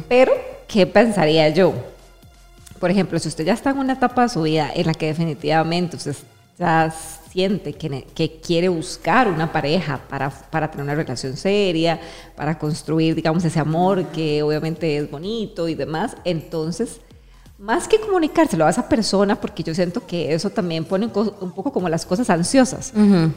Pero, 0.09 0.33
¿qué 0.67 0.87
pensaría 0.87 1.51
yo? 1.51 1.75
Por 2.81 2.91
ejemplo, 2.91 3.19
si 3.19 3.29
usted 3.29 3.45
ya 3.45 3.53
está 3.53 3.71
en 3.71 3.79
una 3.79 3.93
etapa 3.93 4.23
de 4.23 4.31
su 4.31 4.43
vida 4.43 4.71
en 4.75 4.87
la 4.87 4.95
que 4.95 5.07
definitivamente 5.07 5.97
usted 5.97 6.17
ya 6.59 6.91
siente 7.31 7.75
que, 7.75 8.07
que 8.15 8.41
quiere 8.41 8.71
buscar 8.71 9.29
una 9.29 9.53
pareja 9.53 10.01
para, 10.09 10.31
para 10.31 10.71
tener 10.71 10.85
una 10.85 10.95
relación 10.95 11.37
seria, 11.37 12.01
para 12.35 12.59
construir, 12.59 13.15
digamos, 13.15 13.45
ese 13.45 13.61
amor 13.61 14.07
que 14.07 14.43
obviamente 14.43 14.97
es 14.97 15.11
bonito 15.11 15.69
y 15.69 15.75
demás, 15.75 16.17
entonces, 16.25 17.01
más 17.61 17.87
que 17.87 18.01
comunicárselo 18.01 18.65
a 18.65 18.71
esa 18.71 18.89
persona, 18.89 19.39
porque 19.39 19.63
yo 19.63 19.75
siento 19.75 20.07
que 20.07 20.33
eso 20.33 20.49
también 20.49 20.83
pone 20.83 21.05
un, 21.05 21.33
un 21.41 21.53
poco 21.53 21.71
como 21.71 21.91
las 21.91 22.07
cosas 22.07 22.31
ansiosas. 22.31 22.91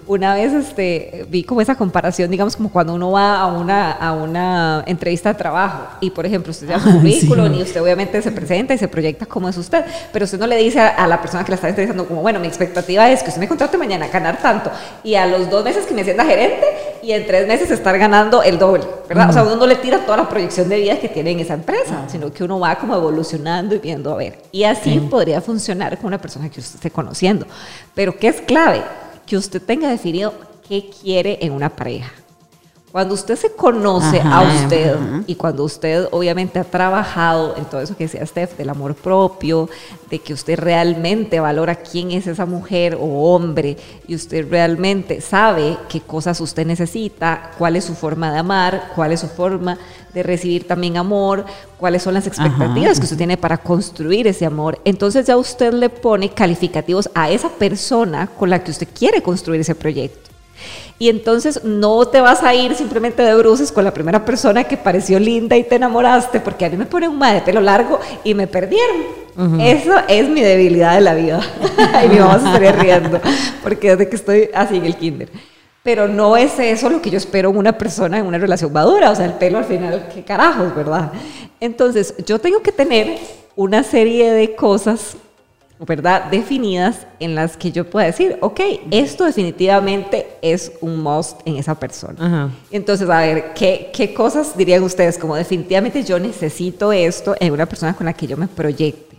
Una 0.08 0.34
vez 0.34 0.54
este, 0.54 1.26
vi 1.30 1.44
como 1.44 1.60
esa 1.60 1.76
comparación, 1.76 2.32
digamos, 2.32 2.56
como 2.56 2.72
cuando 2.72 2.94
uno 2.94 3.12
va 3.12 3.42
a 3.42 3.48
una, 3.48 3.92
a 3.92 4.14
una 4.14 4.84
entrevista 4.88 5.34
de 5.34 5.36
trabajo 5.36 5.98
y, 6.00 6.10
por 6.10 6.26
ejemplo, 6.26 6.52
usted 6.52 6.70
ya 6.70 6.80
su 6.80 6.90
currículum 7.00 7.54
y 7.54 7.64
usted 7.64 7.82
obviamente 7.82 8.22
se 8.22 8.32
presenta 8.32 8.74
y 8.74 8.78
se 8.78 8.88
proyecta 8.88 9.26
como 9.26 9.50
es 9.50 9.58
usted, 9.58 9.84
pero 10.14 10.24
usted 10.24 10.40
no 10.40 10.48
le 10.48 10.56
dice 10.56 10.80
a, 10.80 10.88
a 10.88 11.06
la 11.06 11.22
persona 11.22 11.44
que 11.44 11.52
la 11.52 11.56
está 11.56 11.68
entrevistando 11.68 12.08
como, 12.08 12.22
bueno, 12.22 12.40
mi 12.40 12.48
expectativa 12.48 13.12
es 13.12 13.24
que 13.24 13.28
usted 13.28 13.42
me 13.42 13.50
contrate 13.50 13.78
mañana 13.78 14.06
a 14.06 14.10
ganar 14.10 14.42
tanto 14.42 14.72
y 15.04 15.16
a 15.16 15.26
los 15.26 15.50
dos 15.50 15.66
meses 15.66 15.86
que 15.86 15.94
me 15.94 16.00
ascienda 16.00 16.24
gerente 16.24 16.66
y 17.04 17.12
en 17.12 17.28
tres 17.28 17.48
meses 17.48 17.70
estar 17.70 17.98
ganando 17.98 18.42
el 18.42 18.58
doble, 18.58 18.86
¿verdad? 19.10 19.30
O 19.30 19.34
sea, 19.34 19.44
uno 19.44 19.58
no 19.58 19.68
le 19.68 19.76
tira 19.76 20.00
toda 20.06 20.18
la 20.18 20.30
proyección 20.30 20.70
de 20.70 20.80
vida 20.80 21.00
que 21.00 21.10
tiene 21.10 21.32
en 21.32 21.40
esa 21.42 21.54
empresa, 21.54 22.06
sino 22.08 22.32
que 22.32 22.44
uno 22.44 22.60
va 22.60 22.76
como 22.76 22.96
evolucionando 22.96 23.76
y 23.76 23.80
viendo 23.80 24.14
a 24.14 24.16
ver. 24.16 24.42
Y 24.52 24.64
así 24.64 25.00
podría 25.10 25.42
funcionar 25.42 25.98
con 25.98 26.08
una 26.08 26.20
persona 26.20 26.50
que 26.50 26.62
usted 26.62 26.76
esté 26.76 26.92
conociendo. 26.92 27.46
Pero 27.94 28.18
¿qué 28.18 28.30
es 28.30 28.42
clave? 28.42 28.82
Que 29.26 29.36
usted 29.36 29.62
tenga 29.62 29.90
definido 29.90 30.34
qué 30.68 30.90
quiere 31.02 31.40
en 31.42 31.52
una 31.52 31.70
pareja. 31.70 32.12
Cuando 32.94 33.16
usted 33.16 33.36
se 33.36 33.50
conoce 33.50 34.20
Ajá, 34.22 34.38
a 34.38 34.42
usted 34.44 34.94
ajá. 34.94 35.24
y 35.26 35.34
cuando 35.34 35.64
usted 35.64 36.08
obviamente 36.12 36.60
ha 36.60 36.64
trabajado 36.64 37.56
en 37.58 37.66
todo 37.66 37.82
eso 37.82 37.98
que 37.98 38.04
decía 38.04 38.24
Steph, 38.24 38.56
del 38.56 38.70
amor 38.70 38.94
propio, 38.94 39.68
de 40.12 40.20
que 40.20 40.32
usted 40.32 40.60
realmente 40.60 41.40
valora 41.40 41.78
quién 41.78 42.12
es 42.12 42.28
esa 42.28 42.46
mujer 42.46 42.96
o 43.02 43.34
hombre 43.34 43.78
y 44.08 44.14
usted 44.14 44.48
realmente 44.48 45.22
sabe 45.22 45.76
qué 45.90 46.02
cosas 46.02 46.40
usted 46.40 46.68
necesita, 46.68 47.50
cuál 47.58 47.78
es 47.78 47.86
su 47.86 47.96
forma 47.96 48.32
de 48.32 48.38
amar, 48.38 48.92
cuál 48.94 49.12
es 49.12 49.22
su 49.22 49.28
forma 49.28 49.76
de 50.14 50.22
recibir 50.22 50.68
también 50.68 50.96
amor, 50.96 51.46
cuáles 51.80 52.04
son 52.04 52.14
las 52.14 52.28
expectativas 52.28 53.00
que 53.00 53.06
usted 53.06 53.18
tiene 53.18 53.38
para 53.38 53.58
construir 53.58 54.28
ese 54.28 54.46
amor, 54.46 54.80
entonces 54.86 55.26
ya 55.26 55.36
usted 55.36 55.74
le 55.74 55.90
pone 55.90 56.30
calificativos 56.30 57.10
a 57.16 57.32
esa 57.32 57.50
persona 57.50 58.28
con 58.28 58.52
la 58.52 58.64
que 58.64 58.70
usted 58.70 58.88
quiere 58.94 59.24
construir 59.24 59.62
ese 59.62 59.74
proyecto. 59.74 60.33
Y 61.00 61.10
entonces 61.10 61.64
no 61.64 62.06
te 62.08 62.22
vas 62.22 62.44
a 62.44 62.54
ir 62.54 62.76
simplemente 62.76 63.24
de 63.24 63.36
bruces 63.36 63.72
con 63.72 63.84
la 63.84 63.94
primera 63.94 64.24
persona 64.24 64.64
que 64.64 64.78
pareció 64.78 65.20
linda 65.20 65.58
y 65.58 65.64
te 65.64 65.76
enamoraste, 65.76 66.40
porque 66.40 66.66
a 66.66 66.70
mí 66.70 66.78
me 66.78 66.86
pone 66.86 67.08
un 67.08 67.18
madre 67.18 67.40
de 67.40 67.42
pelo 67.42 67.62
largo 67.62 68.00
y 68.24 68.34
me 68.34 68.48
perdieron. 68.48 69.24
Eso 69.60 69.94
es 70.08 70.30
mi 70.30 70.42
debilidad 70.42 70.96
de 70.96 71.02
la 71.02 71.16
vida. 71.16 71.42
y 72.06 72.10
mi 72.10 72.20
mamá 72.20 72.40
se 72.40 72.46
estaría 72.46 72.72
riendo, 72.72 73.20
porque 73.64 73.96
desde 73.96 74.10
que 74.10 74.16
estoy 74.16 74.50
así 74.54 74.78
en 74.78 74.86
el 74.86 74.96
kinder. 74.96 75.30
Pero 75.82 76.08
no 76.08 76.38
es 76.38 76.58
eso 76.60 76.90
lo 76.90 77.02
que 77.02 77.10
yo 77.10 77.18
espero 77.18 77.50
en 77.50 77.58
una 77.58 77.78
persona 77.78 78.18
en 78.18 78.26
una 78.26 78.38
relación 78.38 78.72
madura, 78.72 79.12
o 79.12 79.16
sea, 79.16 79.26
el 79.26 79.34
pelo 79.34 79.58
al 79.58 79.66
final, 79.66 80.08
qué 80.14 80.24
carajos, 80.24 80.74
¿verdad? 80.74 81.12
Entonces, 81.60 82.14
yo 82.26 82.40
tengo 82.40 82.62
que 82.62 82.72
tener 82.72 83.18
una 83.56 83.84
serie 83.84 84.32
de 84.32 84.56
cosas 84.56 85.18
¿verdad? 85.86 86.26
Definidas 86.32 87.08
en 87.20 87.36
las 87.36 87.58
que 87.58 87.72
yo 87.72 87.90
pueda 87.90 88.08
decir, 88.08 88.38
ok, 88.42 88.60
esto 88.92 89.26
definitivamente 89.26 90.28
es 90.42 90.72
un 90.82 91.02
must 91.02 91.42
en 91.46 91.58
esa 91.58 91.76
persona. 91.76 92.16
Ajá. 92.20 92.52
Entonces, 92.72 93.10
a 93.10 93.20
ver, 93.20 93.54
¿qué, 93.54 93.92
¿qué 93.94 94.14
cosas 94.14 94.58
dirían 94.58 94.84
ustedes? 94.84 95.18
Como 95.18 95.36
definitivamente 95.36 96.04
yo 96.04 96.20
necesito 96.20 96.92
esto 96.92 97.36
en 97.40 97.54
una 97.54 97.66
persona 97.66 97.96
con 97.96 98.06
la 98.06 98.14
que 98.14 98.28
yo 98.28 98.38
me 98.38 98.48
proyecte. 98.48 99.18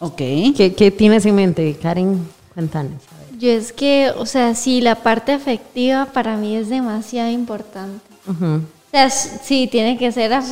Ok. 0.00 0.16
¿Qué, 0.16 0.74
qué 0.76 0.90
tienes 0.90 1.26
en 1.26 1.34
mente, 1.34 1.76
Karen? 1.80 2.26
Cuéntanos. 2.54 3.02
Yo 3.38 3.50
es 3.50 3.72
que, 3.72 4.10
o 4.16 4.26
sea, 4.26 4.54
sí, 4.54 4.80
la 4.80 4.96
parte 4.96 5.32
afectiva 5.32 6.06
para 6.06 6.36
mí 6.36 6.56
es 6.56 6.68
demasiado 6.68 7.30
importante. 7.30 8.04
Ujú. 8.26 8.56
O 8.56 8.90
sea, 8.90 9.10
sí, 9.10 9.68
tiene 9.70 9.96
que 9.96 10.10
ser, 10.12 10.32
o 10.32 10.42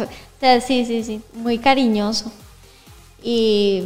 sea, 0.40 0.60
sí, 0.60 0.84
sí, 0.84 1.02
sí, 1.02 1.20
muy 1.34 1.58
cariñoso 1.58 2.30
y 3.22 3.84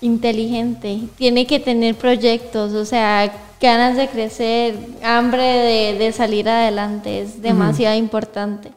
inteligente. 0.00 1.00
Tiene 1.16 1.46
que 1.46 1.60
tener 1.60 1.94
proyectos, 1.94 2.72
o 2.72 2.84
sea, 2.84 3.32
ganas 3.60 3.96
de 3.96 4.08
crecer, 4.08 4.74
hambre 5.02 5.42
de, 5.42 5.98
de 5.98 6.12
salir 6.12 6.48
adelante, 6.48 7.20
es 7.20 7.42
demasiado 7.42 7.96
importante. 7.96 8.72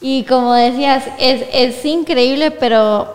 Y 0.00 0.24
como 0.24 0.52
decías, 0.52 1.04
es, 1.18 1.44
es 1.52 1.84
increíble, 1.84 2.50
pero 2.50 3.14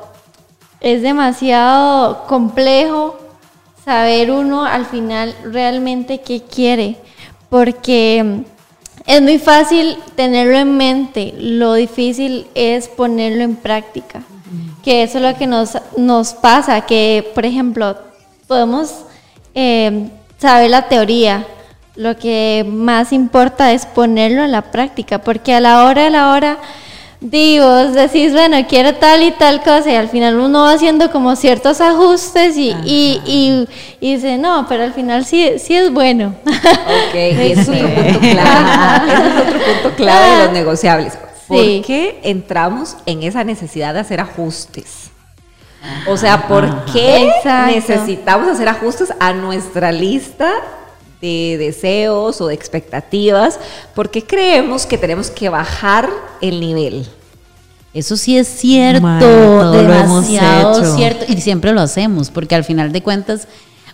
es 0.79 1.01
demasiado 1.01 2.25
complejo 2.27 3.17
saber 3.83 4.31
uno 4.31 4.65
al 4.65 4.85
final 4.85 5.35
realmente 5.43 6.19
qué 6.21 6.41
quiere, 6.41 6.97
porque 7.49 8.43
es 9.05 9.21
muy 9.21 9.37
fácil 9.37 9.97
tenerlo 10.15 10.57
en 10.57 10.77
mente, 10.77 11.33
lo 11.37 11.73
difícil 11.73 12.47
es 12.55 12.87
ponerlo 12.87 13.43
en 13.43 13.55
práctica, 13.55 14.23
que 14.87 15.03
eso 15.03 15.17
es 15.17 15.23
lo 15.25 15.37
que 15.37 15.47
nos, 15.47 15.77
nos 15.97 16.33
pasa, 16.33 16.79
que 16.79 17.29
por 17.35 17.45
ejemplo 17.45 17.97
podemos 18.47 18.89
eh, 19.53 20.07
saber 20.37 20.69
la 20.69 20.87
teoría, 20.87 21.45
lo 21.97 22.15
que 22.15 22.65
más 22.65 23.11
importa 23.11 23.73
es 23.73 23.85
ponerlo 23.85 24.45
en 24.45 24.53
la 24.53 24.61
práctica, 24.61 25.17
porque 25.19 25.53
a 25.53 25.59
la 25.59 25.83
hora 25.83 26.05
de 26.05 26.09
la 26.09 26.31
hora, 26.31 26.57
digo, 27.19 27.69
decís, 27.87 28.31
bueno, 28.31 28.65
quiero 28.65 28.95
tal 28.95 29.23
y 29.23 29.31
tal 29.31 29.61
cosa, 29.61 29.91
y 29.91 29.95
al 29.95 30.07
final 30.07 30.39
uno 30.39 30.61
va 30.61 30.71
haciendo 30.71 31.11
como 31.11 31.35
ciertos 31.35 31.81
ajustes 31.81 32.55
y, 32.55 32.73
y, 32.85 33.21
y, 33.25 33.67
y 33.99 34.15
dice, 34.15 34.37
no, 34.37 34.67
pero 34.69 34.83
al 34.83 34.93
final 34.93 35.25
sí, 35.25 35.55
sí 35.59 35.75
es 35.75 35.91
bueno. 35.91 36.33
Ok, 36.45 37.13
es 37.13 37.67
otro 37.67 37.83
punto 37.83 38.19
clave. 38.21 39.13
Ese 39.13 39.27
es 39.27 39.41
otro 39.41 39.59
punto 39.59 39.95
clave 39.97 40.29
de 40.29 40.43
los 40.45 40.53
negociables. 40.53 41.17
¿Por 41.47 41.59
Sí. 41.63 41.81
qué 41.85 42.19
entramos 42.23 42.97
en 43.05 43.23
esa 43.23 43.43
necesidad 43.43 43.93
de 43.93 44.01
hacer 44.01 44.19
ajustes? 44.19 45.11
O 46.07 46.17
sea, 46.17 46.47
¿por 46.47 46.85
qué 46.85 47.27
Exacto. 47.37 47.75
necesitamos 47.75 48.47
hacer 48.49 48.67
ajustes 48.67 49.13
a 49.19 49.31
nuestra 49.33 49.91
lista 49.91 50.51
de 51.21 51.55
deseos 51.57 52.41
o 52.41 52.47
de 52.47 52.53
expectativas, 52.53 53.59
porque 53.95 54.23
creemos 54.23 54.85
que 54.85 54.97
tenemos 54.97 55.31
que 55.31 55.49
bajar 55.49 56.09
el 56.41 56.59
nivel. 56.59 57.07
Eso 57.93 58.17
sí 58.17 58.37
es 58.37 58.47
cierto, 58.47 59.07
todo 59.19 59.81
lo 59.81 59.93
hemos 59.93 60.27
demasiado 60.27 60.79
hecho. 60.79 60.95
cierto. 60.95 61.25
Y 61.27 61.41
siempre 61.41 61.71
lo 61.71 61.81
hacemos, 61.81 62.29
porque 62.29 62.53
al 62.53 62.63
final 62.63 62.91
de 62.91 63.01
cuentas 63.01 63.47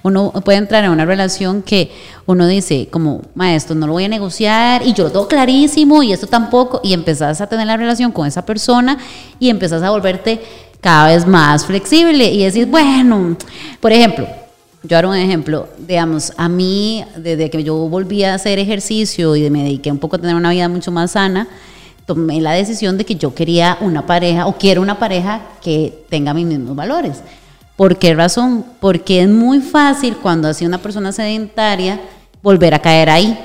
uno 0.03 0.31
puede 0.43 0.57
entrar 0.57 0.83
en 0.83 0.91
una 0.91 1.05
relación 1.05 1.61
que 1.61 1.91
uno 2.25 2.45
dice, 2.45 2.89
como, 2.91 3.21
maestro, 3.35 3.73
no 3.73 3.87
lo 3.87 3.93
voy 3.93 4.03
a 4.03 4.09
negociar 4.09 4.85
y 4.85 4.93
yo 4.93 5.05
lo 5.05 5.11
tengo 5.11 5.27
clarísimo 5.27 6.03
y 6.03 6.11
esto 6.11 6.27
tampoco. 6.27 6.81
Y 6.83 6.93
empezás 6.93 7.39
a 7.41 7.47
tener 7.47 7.67
la 7.67 7.77
relación 7.77 8.11
con 8.11 8.27
esa 8.27 8.45
persona 8.45 8.97
y 9.39 9.49
empezás 9.49 9.81
a 9.81 9.89
volverte 9.89 10.41
cada 10.81 11.07
vez 11.07 11.25
más 11.25 11.65
flexible 11.65 12.31
y 12.31 12.43
decir, 12.43 12.67
bueno, 12.67 13.37
por 13.79 13.93
ejemplo, 13.93 14.27
yo 14.83 14.97
haré 14.97 15.07
un 15.07 15.15
ejemplo, 15.15 15.69
digamos, 15.79 16.33
a 16.35 16.49
mí, 16.49 17.05
desde 17.15 17.49
que 17.49 17.63
yo 17.63 17.75
volví 17.75 18.25
a 18.25 18.33
hacer 18.33 18.59
ejercicio 18.59 19.37
y 19.37 19.49
me 19.49 19.63
dediqué 19.63 19.89
un 19.89 19.99
poco 19.99 20.17
a 20.17 20.19
tener 20.19 20.35
una 20.35 20.51
vida 20.51 20.67
mucho 20.67 20.91
más 20.91 21.11
sana, 21.11 21.47
tomé 22.05 22.41
la 22.41 22.51
decisión 22.51 22.97
de 22.97 23.05
que 23.05 23.15
yo 23.15 23.33
quería 23.33 23.77
una 23.79 24.05
pareja 24.05 24.45
o 24.47 24.57
quiero 24.57 24.81
una 24.81 24.99
pareja 24.99 25.41
que 25.61 26.05
tenga 26.09 26.33
mis 26.33 26.45
mismos 26.45 26.75
valores. 26.75 27.21
¿Por 27.75 27.97
qué 27.97 28.13
razón? 28.13 28.65
Porque 28.79 29.21
es 29.21 29.29
muy 29.29 29.59
fácil 29.59 30.17
cuando 30.17 30.47
así 30.47 30.65
una 30.65 30.77
persona 30.77 31.11
sedentaria 31.11 31.99
volver 32.43 32.73
a 32.73 32.79
caer 32.79 33.09
ahí. 33.09 33.39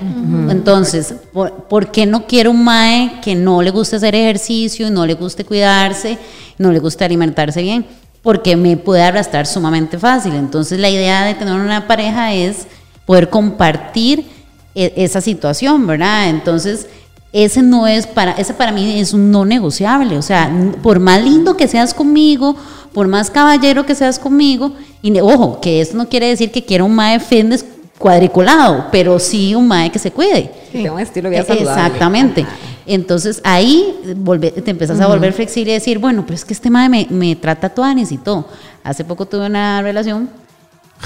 Entonces, 0.50 1.14
¿por, 1.32 1.52
por 1.64 1.90
qué 1.90 2.04
no 2.04 2.26
quiero 2.26 2.50
un 2.50 2.64
mae 2.64 3.20
que 3.22 3.34
no 3.34 3.62
le 3.62 3.70
guste 3.70 3.96
hacer 3.96 4.14
ejercicio 4.14 4.90
no 4.90 5.06
le 5.06 5.14
guste 5.14 5.44
cuidarse, 5.44 6.18
no 6.58 6.72
le 6.72 6.80
guste 6.80 7.04
alimentarse 7.04 7.62
bien? 7.62 7.86
Porque 8.22 8.56
me 8.56 8.76
puede 8.76 9.02
arrastrar 9.02 9.46
sumamente 9.46 9.98
fácil. 9.98 10.34
Entonces, 10.34 10.78
la 10.80 10.90
idea 10.90 11.24
de 11.24 11.34
tener 11.34 11.54
una 11.54 11.86
pareja 11.86 12.34
es 12.34 12.66
poder 13.06 13.30
compartir 13.30 14.26
e- 14.74 14.92
esa 14.96 15.20
situación, 15.20 15.86
¿verdad? 15.86 16.28
Entonces, 16.28 16.88
ese 17.32 17.62
no 17.62 17.86
es 17.86 18.06
para, 18.06 18.32
ese 18.32 18.54
para 18.54 18.72
mí 18.72 18.98
es 19.00 19.12
un 19.12 19.30
no 19.30 19.44
negociable. 19.44 20.16
O 20.16 20.22
sea, 20.22 20.50
por 20.82 20.98
más 21.00 21.22
lindo 21.22 21.56
que 21.56 21.68
seas 21.68 21.92
conmigo, 21.94 22.56
por 22.92 23.06
más 23.06 23.30
caballero 23.30 23.84
que 23.86 23.94
seas 23.94 24.18
conmigo, 24.18 24.72
y 25.02 25.18
ojo, 25.20 25.60
que 25.60 25.80
esto 25.80 25.96
no 25.96 26.08
quiere 26.08 26.28
decir 26.28 26.50
que 26.50 26.64
quiera 26.64 26.84
un 26.84 26.94
mae 26.94 27.20
fitness 27.20 27.64
cuadriculado, 27.98 28.86
pero 28.92 29.18
sí 29.18 29.54
un 29.54 29.66
mae 29.68 29.90
que 29.90 29.98
se 29.98 30.10
cuide. 30.10 30.50
Que 30.72 30.78
tenga 30.78 30.92
un 30.92 31.00
estilo 31.00 31.28
bien 31.30 31.44
saludable. 31.44 31.82
Exactamente. 31.86 32.40
Ajá. 32.42 32.56
Entonces 32.86 33.40
ahí 33.44 33.94
volve- 34.24 34.50
te 34.62 34.70
empezás 34.70 34.98
a 35.00 35.06
volver 35.06 35.32
flexible 35.34 35.72
y 35.72 35.74
decir, 35.74 35.98
bueno, 35.98 36.22
pero 36.24 36.34
es 36.36 36.44
que 36.44 36.54
este 36.54 36.70
mae 36.70 36.88
me, 36.88 37.06
me 37.10 37.36
trata 37.36 37.68
tuanis 37.68 38.10
y 38.12 38.16
todo. 38.16 38.46
Hace 38.82 39.04
poco 39.04 39.26
tuve 39.26 39.44
una 39.46 39.82
relación. 39.82 40.30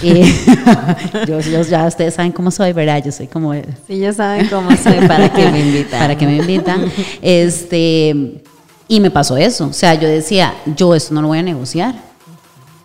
Eh, 0.02 0.34
yo, 1.28 1.40
yo- 1.40 1.62
ya 1.62 1.86
ustedes 1.86 2.14
saben 2.14 2.32
cómo 2.32 2.50
soy, 2.50 2.72
¿verdad? 2.72 3.02
Yo 3.04 3.12
soy 3.12 3.26
como 3.26 3.52
Sí, 3.86 3.98
ya 3.98 4.12
saben 4.12 4.48
cómo 4.48 4.70
soy, 4.76 5.06
para 5.06 5.32
que 5.32 5.50
me 5.50 5.60
invitan. 5.60 6.00
para 6.00 6.16
que 6.16 6.26
me 6.26 6.36
invitan. 6.36 6.90
Este, 7.20 8.42
y 8.88 9.00
me 9.00 9.10
pasó 9.10 9.36
eso. 9.36 9.66
O 9.66 9.72
sea, 9.72 9.94
yo 9.94 10.08
decía, 10.08 10.54
yo 10.76 10.94
esto 10.94 11.14
no 11.14 11.22
lo 11.22 11.28
voy 11.28 11.38
a 11.38 11.42
negociar. 11.42 11.94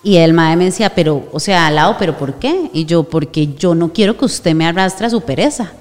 Y 0.03 0.17
el 0.17 0.33
madre 0.33 0.55
me 0.55 0.65
decía, 0.65 0.89
pero, 0.93 1.27
o 1.33 1.39
sea, 1.39 1.67
al 1.67 1.75
lado, 1.75 1.95
pero 1.99 2.17
¿por 2.17 2.35
qué? 2.35 2.69
Y 2.73 2.85
yo, 2.85 3.03
porque 3.03 3.55
yo 3.55 3.75
no 3.75 3.91
quiero 3.91 4.17
que 4.17 4.25
usted 4.25 4.53
me 4.55 4.65
arrastre 4.65 5.07
a 5.07 5.09
su 5.09 5.21
pereza. 5.21 5.71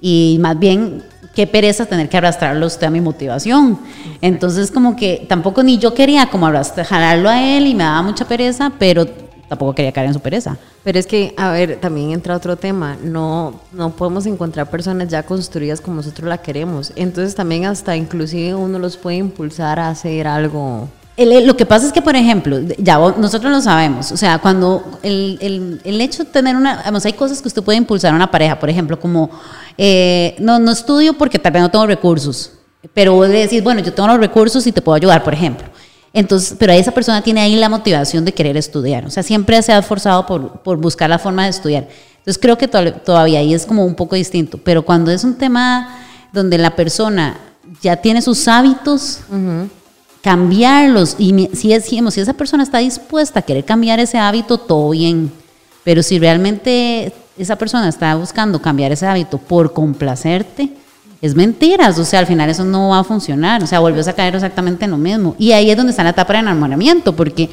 Y 0.00 0.38
más 0.40 0.58
bien, 0.58 1.02
qué 1.34 1.46
pereza 1.46 1.84
tener 1.86 2.08
que 2.08 2.16
arrastrarlo 2.16 2.64
a 2.64 2.68
usted 2.68 2.86
a 2.86 2.90
mi 2.90 3.00
motivación. 3.02 3.78
Entonces, 4.22 4.70
como 4.70 4.96
que 4.96 5.26
tampoco 5.28 5.62
ni 5.62 5.78
yo 5.78 5.92
quería 5.94 6.26
como 6.26 6.46
arrastrar, 6.46 6.86
jalarlo 6.86 7.28
a 7.28 7.40
él 7.42 7.66
y 7.66 7.74
me 7.74 7.84
daba 7.84 8.02
mucha 8.02 8.26
pereza, 8.26 8.72
pero 8.78 9.06
tampoco 9.52 9.74
quería 9.74 9.92
caer 9.92 10.06
en 10.08 10.14
su 10.14 10.20
pereza. 10.20 10.56
Pero 10.82 10.98
es 10.98 11.06
que, 11.06 11.34
a 11.36 11.50
ver, 11.50 11.78
también 11.80 12.10
entra 12.12 12.34
otro 12.34 12.56
tema. 12.56 12.96
No, 13.02 13.60
no 13.72 13.90
podemos 13.90 14.24
encontrar 14.24 14.70
personas 14.70 15.08
ya 15.08 15.22
construidas 15.24 15.80
como 15.82 15.96
nosotros 15.96 16.26
la 16.26 16.38
queremos. 16.38 16.90
Entonces 16.96 17.34
también 17.34 17.66
hasta 17.66 17.94
inclusive 17.96 18.54
uno 18.54 18.78
los 18.78 18.96
puede 18.96 19.16
impulsar 19.18 19.78
a 19.78 19.90
hacer 19.90 20.26
algo. 20.26 20.88
Lo 21.18 21.54
que 21.56 21.66
pasa 21.66 21.86
es 21.86 21.92
que, 21.92 22.00
por 22.00 22.16
ejemplo, 22.16 22.58
ya 22.78 22.96
nosotros 23.18 23.52
lo 23.52 23.60
sabemos, 23.60 24.10
o 24.12 24.16
sea, 24.16 24.38
cuando 24.38 24.82
el, 25.02 25.38
el- 25.42 25.80
el 25.84 26.00
hecho 26.00 26.24
de 26.24 26.30
tener 26.30 26.56
una, 26.56 26.82
vamos, 26.84 27.04
hay 27.04 27.12
cosas 27.12 27.42
que 27.42 27.48
usted 27.48 27.62
puede 27.62 27.76
impulsar 27.76 28.12
a 28.12 28.16
una 28.16 28.30
pareja, 28.30 28.58
por 28.58 28.70
ejemplo, 28.70 28.98
como, 28.98 29.28
eh, 29.76 30.34
no, 30.38 30.58
no 30.58 30.70
estudio 30.72 31.12
porque 31.12 31.38
tal 31.38 31.52
vez 31.52 31.62
no 31.62 31.70
tengo 31.70 31.86
recursos, 31.86 32.52
pero 32.94 33.12
vos 33.14 33.28
le 33.28 33.40
decís, 33.40 33.62
bueno, 33.62 33.80
yo 33.82 33.92
tengo 33.92 34.08
los 34.08 34.18
recursos 34.18 34.66
y 34.66 34.72
te 34.72 34.80
puedo 34.80 34.96
ayudar, 34.96 35.22
por 35.22 35.34
ejemplo. 35.34 35.66
Entonces, 36.14 36.56
pero 36.58 36.72
esa 36.72 36.90
persona 36.92 37.22
tiene 37.22 37.40
ahí 37.40 37.56
la 37.56 37.68
motivación 37.68 38.24
de 38.24 38.32
querer 38.34 38.56
estudiar, 38.56 39.06
o 39.06 39.10
sea, 39.10 39.22
siempre 39.22 39.60
se 39.62 39.72
ha 39.72 39.78
esforzado 39.78 40.26
por, 40.26 40.60
por 40.60 40.76
buscar 40.76 41.08
la 41.08 41.18
forma 41.18 41.44
de 41.44 41.50
estudiar. 41.50 41.88
Entonces, 42.18 42.38
creo 42.40 42.58
que 42.58 42.68
to- 42.68 42.92
todavía 42.94 43.38
ahí 43.40 43.54
es 43.54 43.64
como 43.66 43.84
un 43.84 43.94
poco 43.94 44.14
distinto, 44.14 44.58
pero 44.58 44.82
cuando 44.84 45.10
es 45.10 45.24
un 45.24 45.34
tema 45.36 45.98
donde 46.32 46.58
la 46.58 46.76
persona 46.76 47.36
ya 47.80 47.96
tiene 47.96 48.20
sus 48.22 48.46
hábitos, 48.46 49.20
cambiarlos. 50.20 51.16
Y 51.18 51.48
si, 51.54 51.72
es, 51.72 51.84
si 51.86 51.98
esa 52.20 52.32
persona 52.34 52.62
está 52.62 52.78
dispuesta 52.78 53.40
a 53.40 53.42
querer 53.42 53.64
cambiar 53.64 53.98
ese 54.00 54.18
hábito, 54.18 54.58
todo 54.58 54.90
bien. 54.90 55.32
Pero 55.84 56.02
si 56.02 56.18
realmente 56.18 57.12
esa 57.36 57.56
persona 57.56 57.88
está 57.88 58.14
buscando 58.14 58.60
cambiar 58.62 58.92
ese 58.92 59.06
hábito 59.06 59.38
por 59.38 59.72
complacerte, 59.72 60.70
es 61.22 61.34
mentiras. 61.34 61.98
O 61.98 62.04
sea, 62.04 62.18
al 62.18 62.26
final 62.26 62.50
eso 62.50 62.64
no 62.64 62.90
va 62.90 62.98
a 62.98 63.04
funcionar. 63.04 63.62
O 63.62 63.66
sea, 63.66 63.80
volvió 63.80 64.02
a 64.06 64.12
caer 64.12 64.34
exactamente 64.34 64.84
en 64.84 64.90
lo 64.90 64.98
mismo. 64.98 65.34
Y 65.38 65.52
ahí 65.52 65.70
es 65.70 65.76
donde 65.76 65.90
está 65.90 66.02
la 66.02 66.10
etapa 66.10 66.34
de 66.34 66.40
enamoramiento, 66.40 67.16
porque 67.16 67.48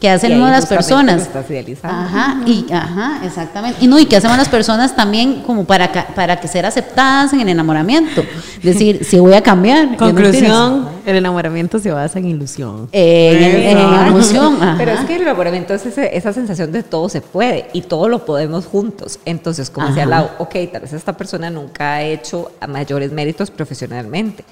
¿qué 0.00 0.10
hacen 0.10 0.30
Y 0.30 0.34
ahí 0.34 0.38
una 0.40 0.48
de 0.50 0.56
las 0.56 0.66
personas? 0.66 1.16
lo 1.16 1.22
estás 1.22 1.50
idealizando. 1.50 1.96
Ajá, 1.96 2.40
y, 2.46 2.66
ajá, 2.72 3.20
exactamente. 3.24 3.84
Y 3.84 3.86
no, 3.86 3.98
y 3.98 4.06
qué 4.06 4.16
hacemos 4.16 4.36
las 4.38 4.48
personas 4.48 4.96
también 4.96 5.42
como 5.42 5.64
para, 5.64 5.92
para 6.14 6.40
que 6.40 6.48
ser 6.48 6.66
aceptadas 6.66 7.32
en 7.32 7.40
el 7.40 7.48
enamoramiento. 7.50 8.22
Decir, 8.62 9.04
si 9.04 9.18
voy 9.18 9.34
a 9.34 9.42
cambiar. 9.42 9.96
Conclusión, 9.96 10.88
el 11.06 11.16
enamoramiento 11.16 11.78
se 11.78 11.90
basa 11.92 12.18
en 12.18 12.26
ilusión. 12.26 12.88
Eh, 12.92 13.70
en, 13.70 13.78
emoción. 14.08 14.58
Pero 14.78 14.92
es 14.92 15.00
que 15.00 15.16
el 15.16 15.22
enamoramiento 15.22 15.74
es 15.74 15.86
ese- 15.86 16.16
esa 16.16 16.32
sensación 16.32 16.72
de 16.72 16.82
todo 16.82 17.08
se 17.08 17.20
puede 17.20 17.68
y 17.72 17.82
todo 17.82 18.08
lo 18.08 18.24
podemos 18.24 18.66
juntos. 18.66 19.18
Entonces, 19.24 19.70
como 19.70 19.86
decía. 19.88 20.06
Lau, 20.06 20.28
ok, 20.38 20.54
tal 20.72 20.82
vez 20.82 20.92
esta 20.92 21.16
persona 21.16 21.50
nunca 21.50 21.94
ha 21.94 22.02
hecho 22.02 22.50
a 22.60 22.66
mayores 22.66 23.12
méritos 23.12 23.50
profesionalmente, 23.50 24.44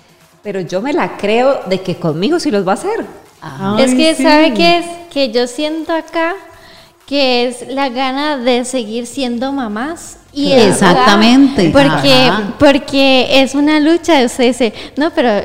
pero 0.42 0.60
yo 0.60 0.80
me 0.80 0.92
la 0.92 1.16
creo 1.16 1.60
de 1.66 1.80
que 1.80 1.96
conmigo 1.96 2.38
sí 2.40 2.50
los 2.50 2.66
va 2.66 2.72
a 2.72 2.74
hacer. 2.74 3.04
es 3.78 3.94
que, 3.94 4.14
¿sabe 4.14 4.54
qué 4.54 4.78
es? 4.78 4.86
Que 5.10 5.30
yo 5.30 5.46
siento 5.46 5.92
acá 5.92 6.34
que 7.06 7.48
es 7.48 7.66
la 7.68 7.88
gana 7.88 8.36
de 8.36 8.66
seguir 8.66 9.06
siendo 9.06 9.50
mamás. 9.50 10.18
Y 10.32 10.52
Exactamente. 10.52 11.70
Porque, 11.70 12.12
Ajá. 12.12 12.54
porque 12.58 13.40
es 13.40 13.54
una 13.54 13.80
lucha. 13.80 14.22
Usted 14.24 14.48
dice, 14.48 14.74
no, 14.96 15.10
pero 15.10 15.42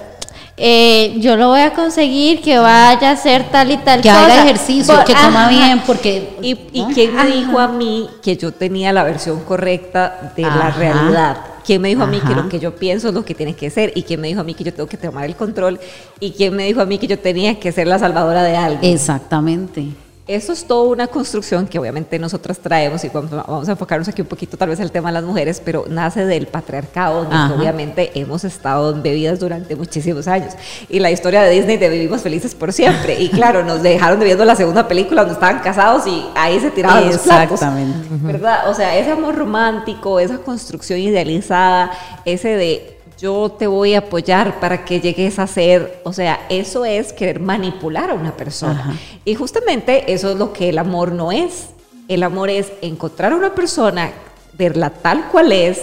eh, 0.56 1.16
yo 1.20 1.36
lo 1.36 1.48
voy 1.50 1.62
a 1.62 1.74
conseguir, 1.74 2.42
que 2.42 2.58
vaya 2.60 3.10
a 3.10 3.14
hacer 3.14 3.50
tal 3.50 3.72
y 3.72 3.78
tal 3.78 4.02
que 4.02 4.10
cosa. 4.10 4.26
haga 4.26 4.44
ejercicio, 4.44 4.94
Por- 4.96 5.04
que 5.06 5.14
coma 5.14 5.48
ajá. 5.48 5.50
bien, 5.50 5.82
porque... 5.86 6.38
¿Y, 6.42 6.58
y 6.74 6.82
¿no? 6.82 6.90
quién 6.94 7.16
me 7.16 7.26
dijo 7.26 7.60
a 7.60 7.68
mí 7.68 8.08
que 8.22 8.38
yo 8.38 8.52
tenía 8.52 8.94
la 8.94 9.04
versión 9.04 9.40
correcta 9.44 10.32
de 10.36 10.44
la 10.44 10.70
realidad? 10.72 11.38
¿Quién 11.66 11.82
me 11.82 11.88
dijo 11.88 12.04
a 12.04 12.08
mí 12.08 12.20
que 12.20 12.36
lo 12.36 12.50
que 12.50 12.60
yo 12.60 12.76
pienso 12.76 13.08
es 13.08 13.14
lo 13.14 13.24
que 13.24 13.34
tiene 13.34 13.56
que 13.56 13.70
ser? 13.70 13.94
¿Y 13.96 14.04
quién 14.04 14.20
me 14.20 14.28
dijo 14.28 14.42
a 14.42 14.44
mí 14.44 14.54
que 14.54 14.64
yo 14.66 14.74
tengo 14.74 14.88
que 14.88 14.98
tomar 14.98 15.26
el 15.26 15.36
control? 15.36 15.80
¿Y 16.20 16.32
quién 16.32 16.56
me 16.56 16.66
dijo 16.66 16.82
a 16.82 16.86
mí 16.86 16.98
que 16.98 17.08
yo 17.08 17.18
tenía 17.18 17.58
que 17.60 17.72
ser 17.72 17.88
la 17.88 17.98
salvadora 17.98 18.44
de 18.44 18.56
alguien? 18.58 18.94
Exactamente. 18.94 19.88
Eso 20.26 20.54
es 20.54 20.66
toda 20.66 20.90
una 20.90 21.08
construcción 21.08 21.68
que 21.68 21.78
obviamente 21.78 22.18
nosotras 22.18 22.58
traemos 22.58 23.04
y 23.04 23.10
vamos 23.10 23.68
a 23.68 23.72
enfocarnos 23.72 24.08
aquí 24.08 24.22
un 24.22 24.28
poquito 24.28 24.56
tal 24.56 24.70
vez 24.70 24.80
el 24.80 24.90
tema 24.90 25.10
de 25.10 25.16
las 25.16 25.24
mujeres, 25.26 25.62
pero 25.64 25.84
nace 25.90 26.26
del 26.26 26.48
patriarcado, 26.48 27.28
Ajá. 27.30 27.54
obviamente 27.54 28.10
hemos 28.16 28.46
estado 28.46 28.94
embebidas 28.94 29.42
durante 29.42 29.76
muchísimos 29.76 30.30
años. 30.30 30.54
Y 30.88 31.00
la 31.00 31.12
historia 31.12 31.42
de 31.42 31.50
Disney 31.50 31.76
de 31.76 31.90
Vivimos 31.90 32.22
Felices 32.22 32.56
por 32.56 32.72
Siempre. 32.72 33.20
Y 33.20 33.30
claro, 33.30 33.66
nos 33.66 33.84
dejaron 33.84 34.18
de 34.20 34.26
viendo 34.26 34.46
la 34.46 34.56
segunda 34.56 34.88
película 34.88 35.24
donde 35.24 35.34
estaban 35.34 35.60
casados 35.60 36.08
y 36.08 36.26
ahí 36.36 36.58
se 36.62 36.72
tiraban 36.72 37.06
los 37.06 37.18
platos. 37.18 37.62
Exactamente. 37.62 38.08
¿Verdad? 38.10 38.70
O 38.70 38.74
sea, 38.74 38.96
ese 38.96 39.12
amor 39.12 39.36
romántico, 39.36 40.22
esa 40.22 40.38
construcción 40.38 41.00
idealizada, 41.00 41.92
ese 42.24 42.56
de 42.56 42.93
yo 43.24 43.56
te 43.58 43.68
voy 43.68 43.94
a 43.94 44.00
apoyar 44.00 44.60
para 44.60 44.84
que 44.84 45.00
llegues 45.00 45.40
a 45.40 45.48
ser, 45.48 46.02
o 46.04 46.12
sea, 46.12 46.46
eso 46.50 46.84
es 46.84 47.14
querer 47.14 47.40
manipular 47.40 48.10
a 48.10 48.16
una 48.16 48.36
persona. 48.36 48.82
Ajá. 48.82 48.94
Y 49.24 49.34
justamente 49.36 50.12
eso 50.12 50.32
es 50.32 50.36
lo 50.36 50.52
que 50.52 50.68
el 50.68 50.78
amor 50.78 51.14
no 51.14 51.32
es. 51.32 51.70
El 52.10 52.24
amor 52.24 52.50
es 52.50 52.74
encontrar 52.82 53.32
a 53.32 53.38
una 53.38 53.56
persona, 53.56 54.12
verla 54.58 54.90
tal 54.90 55.30
cual 55.30 55.54
es, 55.54 55.80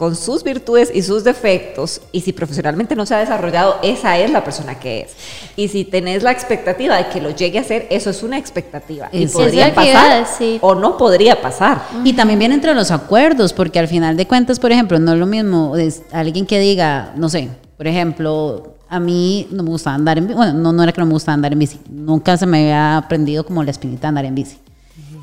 con 0.00 0.16
sus 0.16 0.42
virtudes 0.42 0.90
y 0.94 1.02
sus 1.02 1.24
defectos, 1.24 2.00
y 2.10 2.22
si 2.22 2.32
profesionalmente 2.32 2.96
no 2.96 3.04
se 3.04 3.14
ha 3.14 3.18
desarrollado, 3.18 3.76
esa 3.82 4.16
es 4.16 4.30
la 4.30 4.42
persona 4.42 4.80
que 4.80 5.02
es. 5.02 5.10
Y 5.56 5.68
si 5.68 5.84
tenés 5.84 6.22
la 6.22 6.32
expectativa 6.32 6.96
de 6.96 7.08
que 7.08 7.20
lo 7.20 7.28
llegue 7.28 7.58
a 7.58 7.64
ser, 7.64 7.86
eso 7.90 8.08
es 8.08 8.22
una 8.22 8.38
expectativa. 8.38 9.10
Y 9.12 9.26
podría 9.26 9.74
pasar 9.74 10.20
decir. 10.20 10.58
o 10.62 10.74
no 10.74 10.96
podría 10.96 11.42
pasar. 11.42 11.82
Y 12.02 12.14
también 12.14 12.38
viene 12.38 12.54
entre 12.54 12.74
los 12.74 12.90
acuerdos, 12.90 13.52
porque 13.52 13.78
al 13.78 13.88
final 13.88 14.16
de 14.16 14.26
cuentas, 14.26 14.58
por 14.58 14.72
ejemplo, 14.72 14.98
no 14.98 15.12
es 15.12 15.18
lo 15.18 15.26
mismo 15.26 15.76
es 15.76 16.00
alguien 16.12 16.46
que 16.46 16.58
diga, 16.58 17.12
no 17.16 17.28
sé, 17.28 17.50
por 17.76 17.86
ejemplo, 17.86 18.76
a 18.88 18.98
mí 19.00 19.48
no 19.50 19.62
me 19.62 19.68
gusta 19.68 19.92
andar 19.92 20.16
en 20.16 20.28
bici, 20.28 20.34
bueno, 20.34 20.54
no, 20.54 20.72
no 20.72 20.82
era 20.82 20.92
que 20.92 21.02
no 21.02 21.08
me 21.08 21.12
gusta 21.12 21.34
andar 21.34 21.52
en 21.52 21.58
bici, 21.58 21.78
nunca 21.90 22.38
se 22.38 22.46
me 22.46 22.62
había 22.62 22.96
aprendido 22.96 23.44
como 23.44 23.62
la 23.62 23.70
espinita 23.70 24.00
de 24.00 24.08
andar 24.08 24.24
en 24.24 24.34
bici. 24.34 24.56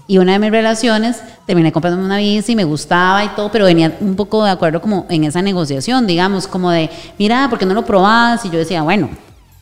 Y 0.07 0.19
una 0.19 0.33
de 0.33 0.39
mis 0.39 0.51
relaciones 0.51 1.21
terminé 1.45 1.71
comprándome 1.71 2.05
una 2.05 2.17
bici, 2.17 2.55
me 2.55 2.63
gustaba 2.63 3.25
y 3.25 3.29
todo, 3.29 3.51
pero 3.51 3.65
venía 3.65 3.97
un 3.99 4.15
poco 4.15 4.43
de 4.45 4.51
acuerdo 4.51 4.79
como 4.81 5.05
en 5.09 5.25
esa 5.25 5.41
negociación, 5.41 6.07
digamos, 6.07 6.47
como 6.47 6.71
de, 6.71 6.89
mira, 7.19 7.49
¿por 7.49 7.59
qué 7.59 7.65
no 7.65 7.73
lo 7.73 7.85
probás? 7.85 8.45
Y 8.45 8.49
yo 8.49 8.57
decía, 8.57 8.83
bueno, 8.83 9.09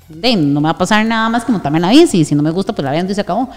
de, 0.07 0.35
no 0.35 0.61
me 0.61 0.65
va 0.65 0.71
a 0.71 0.77
pasar 0.77 1.03
nada 1.03 1.29
más 1.29 1.43
que 1.43 1.51
montarme 1.51 1.79
la 1.79 1.89
bici, 1.89 2.23
si 2.23 2.35
no 2.35 2.43
me 2.43 2.51
gusta, 2.51 2.73
pues 2.73 2.85
la 2.85 2.91
vendo 2.91 3.11
y 3.11 3.15
se 3.15 3.21
acabó. 3.21 3.49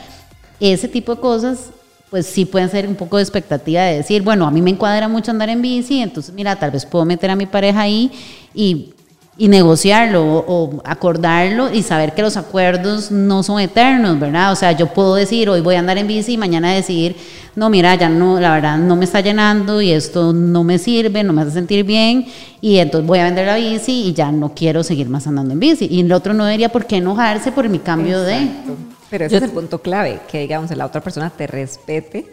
Ese 0.59 0.88
tipo 0.88 1.14
de 1.14 1.20
cosas, 1.20 1.70
pues 2.09 2.27
sí 2.27 2.46
pueden 2.46 2.70
ser 2.70 2.88
un 2.88 2.94
poco 2.94 3.18
de 3.18 3.22
expectativa 3.22 3.83
de 3.83 3.98
decir, 3.98 4.22
bueno, 4.22 4.46
a 4.46 4.51
mí 4.51 4.62
me 4.62 4.70
encuadra 4.70 5.09
mucho 5.09 5.31
andar 5.31 5.51
en 5.51 5.61
bici, 5.61 6.01
entonces 6.01 6.35
mira, 6.35 6.57
tal 6.57 6.70
vez 6.70 6.87
puedo 6.87 7.05
meter 7.05 7.31
a 7.31 7.37
mi 7.37 7.44
pareja 7.44 7.83
ahí 7.83 8.11
y 8.55 8.94
y 9.40 9.46
negociarlo 9.46 10.24
o, 10.24 10.44
o, 10.46 10.83
acordarlo 10.85 11.72
y 11.72 11.85
saber 11.85 12.12
que 12.12 12.22
los 12.22 12.37
acuerdos 12.37 13.12
no 13.12 13.44
son 13.44 13.61
eternos, 13.61 14.18
¿verdad? 14.18 14.51
O 14.51 14.57
sea, 14.57 14.72
yo 14.72 14.88
puedo 14.88 15.14
decir, 15.14 15.48
hoy 15.48 15.61
voy 15.61 15.77
a 15.77 15.79
andar 15.79 15.96
en 15.96 16.09
bici 16.09 16.33
y 16.33 16.37
mañana 16.37 16.72
decir, 16.72 17.14
no, 17.55 17.70
mira, 17.70 17.94
ya 17.94 18.09
no, 18.09 18.40
la 18.40 18.53
verdad 18.53 18.79
no 18.79 18.96
me 18.96 19.05
está 19.05 19.20
llenando 19.20 19.81
y 19.81 19.92
esto 19.92 20.33
no 20.33 20.64
me 20.64 20.79
sirve, 20.79 21.22
no 21.22 21.33
me 21.33 21.42
hace 21.42 21.53
sentir 21.53 21.85
bien 21.85 22.27
y 22.61 22.79
entonces 22.79 23.07
voy 23.07 23.20
a 23.20 23.24
vender 23.24 23.46
la 23.46 23.55
bici 23.55 24.09
y 24.09 24.12
ya 24.12 24.33
no 24.33 24.55
quiero 24.55 24.83
seguir 24.83 25.09
más 25.09 25.29
andando 25.29 25.55
en 25.55 25.61
bici. 25.61 25.87
Y 25.88 26.01
el 26.01 26.12
otro 26.12 26.35
no 26.35 26.44
debería 26.44 26.70
por 26.70 26.87
qué 26.87 26.96
enojarse 26.96 27.53
por 27.53 27.68
mi 27.68 27.79
cambio 27.79 28.20
Exacto. 28.27 28.72
de... 28.72 28.98
Pero 29.09 29.24
ese 29.24 29.33
yo, 29.33 29.38
es 29.38 29.44
el 29.44 29.51
punto 29.51 29.81
clave, 29.81 30.20
que 30.31 30.40
digamos, 30.40 30.77
la 30.77 30.85
otra 30.85 31.01
persona 31.01 31.31
te 31.31 31.46
respete 31.46 32.27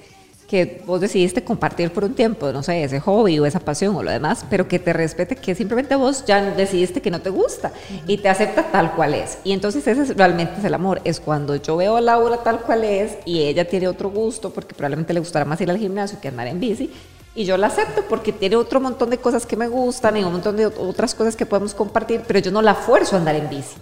que 0.47 0.83
vos 0.85 1.01
decidiste 1.01 1.43
compartir 1.43 1.91
por 1.91 2.03
un 2.03 2.13
tiempo, 2.13 2.51
no 2.51 2.61
sé, 2.61 2.83
ese 2.83 2.99
hobby 2.99 3.39
o 3.39 3.45
esa 3.45 3.59
pasión 3.59 3.95
o 3.95 4.03
lo 4.03 4.11
demás, 4.11 4.45
pero 4.49 4.67
que 4.67 4.77
te 4.77 4.93
respete 4.93 5.35
que 5.35 5.55
simplemente 5.55 5.95
vos 5.95 6.23
ya 6.25 6.41
decidiste 6.51 7.01
que 7.01 7.09
no 7.09 7.21
te 7.21 7.31
gusta 7.31 7.71
y 8.05 8.17
te 8.17 8.29
acepta 8.29 8.63
tal 8.71 8.93
cual 8.93 9.15
es. 9.15 9.39
Y 9.43 9.53
entonces 9.53 9.87
ese 9.87 10.03
es, 10.03 10.15
realmente 10.15 10.59
es 10.59 10.65
el 10.65 10.73
amor, 10.73 11.01
es 11.03 11.19
cuando 11.19 11.55
yo 11.55 11.77
veo 11.77 11.95
a 11.95 12.01
Laura 12.01 12.37
tal 12.37 12.61
cual 12.61 12.83
es 12.83 13.17
y 13.25 13.41
ella 13.41 13.67
tiene 13.67 13.87
otro 13.87 14.09
gusto 14.09 14.51
porque 14.51 14.75
probablemente 14.75 15.13
le 15.13 15.19
gustará 15.19 15.45
más 15.45 15.59
ir 15.61 15.69
al 15.69 15.77
gimnasio 15.77 16.19
que 16.21 16.27
andar 16.27 16.47
en 16.47 16.59
bici. 16.59 16.91
Y 17.37 17.43
yo 17.43 17.57
la 17.57 17.67
acepto 17.67 18.03
porque 18.07 18.31
tiene 18.31 18.55
otro 18.55 18.79
montón 18.79 19.09
de 19.09 19.17
cosas 19.17 19.45
que 19.45 19.57
me 19.57 19.67
gustan 19.67 20.15
y 20.15 20.23
un 20.23 20.31
montón 20.31 20.55
de 20.55 20.67
otras 20.67 21.13
cosas 21.13 21.35
que 21.35 21.45
podemos 21.45 21.73
compartir, 21.73 22.21
pero 22.25 22.39
yo 22.39 22.49
no 22.49 22.61
la 22.61 22.75
fuerzo 22.75 23.15
a 23.15 23.19
andar 23.19 23.35
en 23.35 23.49
bici. 23.49 23.75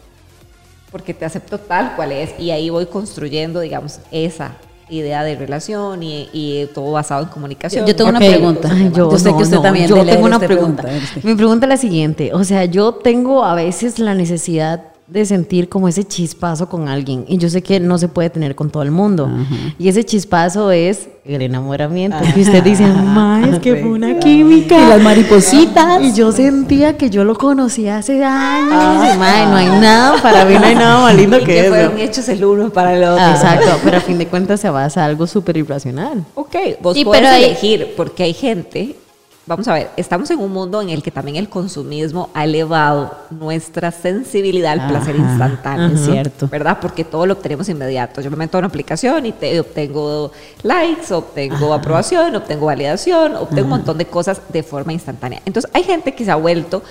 Porque 0.92 1.14
te 1.14 1.26
acepto 1.26 1.60
tal 1.60 1.96
cual 1.96 2.14
es 2.14 2.32
y 2.40 2.50
ahí 2.50 2.72
voy 2.72 2.88
construyendo, 2.88 3.60
digamos, 3.60 4.00
esa 4.12 4.56
idea 4.90 5.24
de 5.24 5.36
relación 5.36 6.04
y, 6.04 6.30
y, 6.34 6.66
todo 6.74 6.92
basado 6.92 7.24
en 7.24 7.30
comunicación. 7.30 7.86
Yo 7.86 7.96
tengo 7.96 8.10
okay. 8.10 8.28
una 8.28 8.38
pregunta. 8.38 8.70
Ay, 8.72 8.92
yo, 8.94 9.12
yo, 9.12 9.18
sé 9.18 9.32
no, 9.32 9.38
que 9.38 9.44
usted 9.44 9.56
no, 9.58 9.62
también 9.62 9.88
yo 9.88 10.06
tengo 10.06 10.26
una 10.26 10.40
pregunta. 10.40 10.84
pregunta. 10.84 11.08
Mi 11.24 11.36
pregunta 11.36 11.66
es 11.66 11.70
la 11.70 11.78
siguiente. 11.78 12.34
O 12.34 12.44
sea, 12.44 12.66
yo 12.66 12.94
tengo 12.94 13.44
a 13.44 13.56
veces 13.56 14.00
la 14.00 14.14
necesidad 14.16 14.93
de 15.06 15.26
sentir 15.26 15.68
como 15.68 15.88
ese 15.90 16.06
chispazo 16.06 16.70
con 16.70 16.88
alguien 16.88 17.26
y 17.28 17.38
yo 17.38 17.50
sé 17.50 17.62
que 17.62 17.80
no 17.80 17.98
se 17.98 18.08
puede 18.08 18.30
tener 18.30 18.56
con 18.56 18.70
todo 18.70 18.84
el 18.84 18.92
mundo. 18.92 19.26
Ajá. 19.26 19.56
y 19.78 19.88
ese 19.90 20.04
chispazo 20.06 20.72
es 20.72 21.10
el 21.26 21.42
enamoramiento 21.42 22.18
que 22.34 22.42
usted 22.42 22.64
dice 22.64 22.86
ma 22.88 23.48
es 23.48 23.60
que 23.60 23.76
fue 23.78 23.90
una 23.92 24.18
química 24.20 24.76
y 24.78 24.90
las 24.90 25.02
maripositas. 25.02 26.02
Y 26.02 26.14
yo 26.14 26.32
sentía 26.32 26.98
que 26.98 27.10
yo 27.10 27.24
lo 27.26 27.36
conocía 27.38 27.98
hace 27.98 28.24
años. 28.24 29.14
Y 29.14 29.18
ma, 29.20 29.46
no 29.50 29.56
hay 29.58 29.68
nada 29.68 30.22
para 30.22 30.46
mí 30.46 30.56
no 30.56 30.66
hay 30.66 30.76
nada 30.76 31.02
más 31.02 31.16
lindo 31.16 31.38
y 31.40 31.40
que, 31.42 31.46
que 31.46 31.60
eso 31.62 31.70
fueron 31.70 32.00
hechos 32.00 32.30
el 32.30 32.44
uno 32.46 32.70
para 32.70 32.96
el 32.96 33.04
otro. 33.04 33.24
Ah, 33.24 33.32
exacto 33.32 33.80
pero 33.84 33.98
a 33.98 34.02
fin 34.02 34.18
de 34.18 34.28
cuentas 34.28 34.62
se 34.62 34.70
basa 34.70 35.02
en 35.04 35.10
algo 35.12 35.28
súper 35.28 35.58
irracional. 35.58 36.24
Ok 36.36 36.56
vos 36.82 36.96
Sí, 36.96 37.04
puedes 37.04 37.22
pero 37.22 37.34
hay- 37.36 37.44
elegir 37.44 37.94
porque 37.98 38.24
hay 38.24 38.34
gente 38.34 38.96
Vamos 39.46 39.68
a 39.68 39.74
ver, 39.74 39.90
estamos 39.98 40.32
en 40.32 40.40
un 40.40 40.54
mundo 40.54 40.82
en 40.82 40.90
el 40.90 41.04
que 41.04 41.12
también 41.12 41.36
el 41.36 41.50
consumismo 41.50 42.30
ha 42.34 42.46
elevado 42.46 43.14
nuestra 43.30 43.92
sensibilidad 43.92 44.72
al 44.72 44.88
placer 44.88 45.18
Ajá, 45.18 45.30
instantáneo. 45.30 45.88
es 45.88 46.06
cierto. 46.06 46.48
¿Verdad? 46.48 46.78
Porque 46.82 47.04
todo 47.04 47.26
lo 47.26 47.34
obtenemos 47.34 47.68
inmediato. 47.68 48.22
Yo 48.22 48.32
me 48.32 48.38
meto 48.38 48.58
a 48.58 48.60
una 48.60 48.70
aplicación 48.70 49.26
y 49.26 49.34
te, 49.34 49.60
obtengo 49.60 50.32
likes, 50.62 51.14
obtengo 51.14 51.74
aprobación, 51.74 52.34
obtengo 52.38 52.68
validación, 52.68 53.36
obtengo 53.36 53.64
un 53.64 53.70
montón 53.70 53.98
de 53.98 54.06
cosas 54.06 54.40
de 54.48 54.64
forma 54.64 54.94
instantánea. 54.94 55.42
Entonces, 55.46 55.70
hay 55.74 55.84
gente 55.84 56.16
que 56.16 56.24
se 56.24 56.32
ha 56.32 56.36
vuelto, 56.36 56.82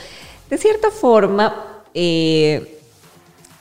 de 0.50 0.58
cierta 0.58 0.90
forma, 0.90 1.54
eh, 1.94 2.80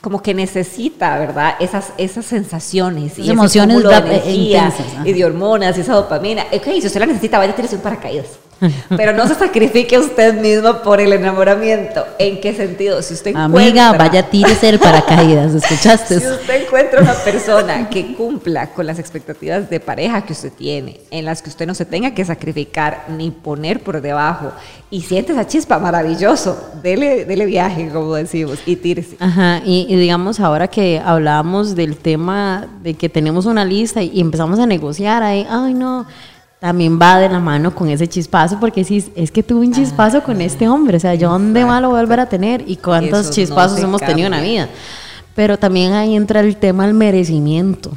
como 0.01 0.21
que 0.21 0.34
necesita, 0.34 1.17
¿verdad? 1.17 1.56
Esas, 1.62 1.93
esas 1.97 2.25
sensaciones 2.25 3.17
y 3.17 3.32
emociones 3.32 3.82
de 3.82 3.89
eh, 3.89 3.97
energía 3.97 4.65
intensas, 4.65 4.93
ajá. 4.95 5.08
y 5.08 5.13
de 5.13 5.23
hormonas 5.23 5.77
y 5.77 5.82
esa 5.82 5.93
dopamina. 5.93 6.43
Ok, 6.51 6.65
si 6.82 6.88
usted 6.88 6.99
la 6.99 7.06
necesita, 7.06 7.38
vaya 7.38 7.54
a 7.54 7.56
tirarse 7.56 7.77
un 7.77 7.82
paracaídas. 7.82 8.51
Pero 8.95 9.13
no 9.13 9.28
se 9.28 9.36
sacrifique 9.36 9.97
usted 9.97 10.39
mismo 10.39 10.82
por 10.84 11.02
el 11.02 11.13
enamoramiento. 11.13 12.06
¿En 12.19 12.39
qué 12.39 12.54
sentido? 12.54 13.02
Si 13.02 13.13
usted 13.13 13.36
amiga 13.36 13.89
encuentra- 13.89 13.97
vaya 13.97 14.30
tírese 14.30 14.69
el 14.69 14.80
paracaídas 14.80 15.54
¿escuchaste? 15.54 16.19
si 16.19 16.28
usted 16.28 16.63
encuentra 16.63 17.02
una 17.02 17.13
persona 17.13 17.89
que 17.89 18.13
cumpla 18.15 18.67
con 18.67 18.86
las 18.86 19.00
expectativas 19.00 19.69
de 19.69 19.80
pareja 19.80 20.24
que 20.24 20.34
usted 20.34 20.52
tiene, 20.52 21.00
en 21.10 21.26
las 21.26 21.41
que 21.41 21.50
usted 21.50 21.65
no 21.65 21.74
se 21.74 21.86
tenga 21.86 22.13
que 22.13 22.24
sacrificar 22.24 23.06
ni 23.10 23.32
poner 23.32 23.82
por 23.82 24.02
debajo, 24.02 24.52
y 24.89 25.02
siente 25.02 25.32
esa 25.32 25.47
chispa, 25.47 25.80
maravilloso, 25.80 26.71
dele, 26.84 27.26
dele 27.26 27.45
viaje, 27.45 27.89
como 27.91 28.13
decimos, 28.15 28.60
y 28.65 28.76
tírese. 28.76 29.15
Ajá, 29.19 29.62
y, 29.65 29.88
y 29.89 29.95
digamos 29.95 30.39
ahora 30.39 30.67
que 30.67 31.02
hablábamos 31.04 31.76
del 31.76 31.97
tema 31.97 32.67
de 32.84 32.93
que 32.93 33.10
tenemos 33.10 33.45
una 33.45 33.65
lista 33.65 34.04
y, 34.04 34.12
y 34.13 34.21
empezamos 34.21 34.60
a 34.60 34.65
negociar 34.65 35.24
ahí, 35.24 35.47
ay 35.50 35.74
no, 35.74 36.06
también 36.62 37.00
va 37.02 37.17
de 37.17 37.28
la 37.28 37.39
mano 37.39 37.74
con 37.74 37.89
ese 37.89 38.08
chispazo, 38.08 38.60
porque 38.60 38.84
si 38.84 39.04
es 39.15 39.32
que 39.32 39.41
tuve 39.41 39.65
un 39.65 39.74
chispazo 39.74 40.21
con 40.21 40.39
este 40.41 40.69
hombre, 40.69 40.97
o 40.97 41.00
sea, 41.00 41.15
yo 41.15 41.32
dónde 41.32 41.65
más 41.65 41.82
lo 41.82 41.89
voy 41.89 41.97
a 41.97 42.02
volver 42.04 42.19
a 42.19 42.28
tener 42.28 42.63
y 42.67 42.76
cuántos 42.76 43.32
chispazos 43.32 43.80
hemos 43.80 44.00
tenido 44.00 44.28
en 44.28 44.32
la 44.32 44.41
vida. 44.41 44.69
Pero 45.34 45.58
también 45.58 45.93
ahí 45.93 46.15
entra 46.15 46.41
el 46.41 46.56
tema 46.56 46.86
del 46.86 46.93
merecimiento. 46.93 47.89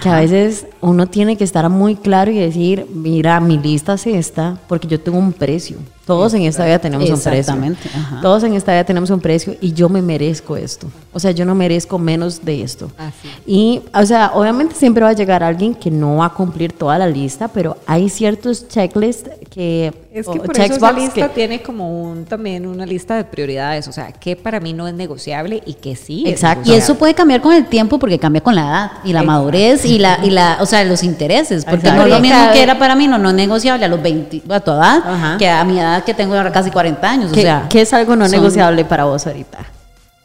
Que 0.00 0.08
a 0.08 0.20
veces 0.20 0.68
uno 0.80 1.08
tiene 1.08 1.36
que 1.36 1.42
estar 1.42 1.68
muy 1.68 1.96
claro 1.96 2.30
y 2.30 2.38
decir, 2.38 2.86
mira, 2.94 3.40
mi 3.40 3.58
lista 3.58 3.94
es 3.94 4.06
esta 4.06 4.56
porque 4.68 4.86
yo 4.86 5.00
tengo 5.00 5.18
un 5.18 5.32
precio. 5.32 5.78
Todos 6.06 6.34
en 6.34 6.42
esta 6.42 6.64
vida 6.66 6.78
tenemos 6.78 7.08
un 7.08 7.14
precio. 7.18 7.32
Exactamente. 7.32 7.88
Todos 8.20 8.42
en 8.44 8.54
esta 8.54 8.72
vida 8.72 8.84
tenemos 8.84 9.08
un 9.10 9.20
precio 9.20 9.56
y 9.60 9.72
yo 9.72 9.88
me 9.88 10.02
merezco 10.02 10.56
esto. 10.56 10.86
O 11.12 11.18
sea, 11.20 11.30
yo 11.30 11.44
no 11.46 11.54
merezco 11.54 11.98
menos 11.98 12.44
de 12.44 12.62
esto. 12.62 12.90
Así. 12.98 13.28
Y, 13.46 13.80
o 13.94 14.04
sea, 14.04 14.32
obviamente 14.34 14.74
siempre 14.74 15.02
va 15.04 15.10
a 15.10 15.14
llegar 15.14 15.42
alguien 15.42 15.74
que 15.74 15.90
no 15.90 16.16
va 16.16 16.26
a 16.26 16.30
cumplir 16.34 16.72
toda 16.72 16.98
la 16.98 17.06
lista, 17.06 17.48
pero 17.48 17.76
hay 17.86 18.08
ciertos 18.10 18.68
checklists 18.68 19.30
que... 19.50 19.92
Es 20.14 20.28
que 20.28 20.38
por 20.38 20.56
eso 20.60 20.74
esa 20.74 20.92
lista 20.92 21.26
que- 21.28 21.34
tiene 21.34 21.60
como 21.62 22.02
un, 22.04 22.24
también 22.24 22.66
una 22.66 22.86
lista 22.86 23.16
de 23.16 23.24
prioridades, 23.24 23.88
o 23.88 23.92
sea, 23.92 24.12
que 24.12 24.36
para 24.36 24.60
mí 24.60 24.72
no 24.72 24.86
es 24.86 24.94
negociable 24.94 25.60
y 25.66 25.74
que 25.74 25.96
sí. 25.96 26.22
es 26.24 26.34
Exacto. 26.34 26.60
Y 26.60 26.70
negociable. 26.70 26.84
eso 26.84 26.94
puede 26.96 27.14
cambiar 27.14 27.40
con 27.40 27.52
el 27.52 27.66
tiempo 27.66 27.98
porque 27.98 28.18
cambia 28.20 28.40
con 28.40 28.54
la 28.54 28.62
edad 28.62 28.92
y 29.04 29.12
la 29.12 29.20
Exacto. 29.20 29.26
madurez 29.26 29.84
y 29.84 29.98
la, 29.98 30.20
y 30.22 30.30
la, 30.30 30.58
o 30.60 30.66
sea, 30.66 30.84
los 30.84 31.02
intereses. 31.02 31.64
Porque 31.64 31.78
Exacto. 31.88 32.02
no 32.02 32.06
es 32.06 32.12
lo 32.14 32.20
mismo 32.20 32.38
que 32.52 32.62
era 32.62 32.78
para 32.78 32.94
mí, 32.94 33.08
no, 33.08 33.18
no 33.18 33.30
es 33.30 33.34
negociable 33.34 33.84
a 33.84 33.88
los 33.88 34.00
20, 34.02 34.42
a 34.50 34.60
tu 34.60 34.70
edad, 34.70 35.02
Ajá. 35.04 35.36
que 35.38 35.48
a 35.48 35.64
mi 35.64 35.78
edad 35.80 35.93
que 36.02 36.14
tengo 36.14 36.34
ahora 36.34 36.52
casi 36.52 36.70
40 36.70 37.10
años. 37.10 37.32
que, 37.32 37.40
o 37.40 37.42
sea, 37.42 37.66
que 37.68 37.80
es 37.80 37.92
algo 37.92 38.16
no 38.16 38.28
negociable 38.28 38.84
para 38.84 39.04
vos 39.04 39.26
ahorita. 39.26 39.58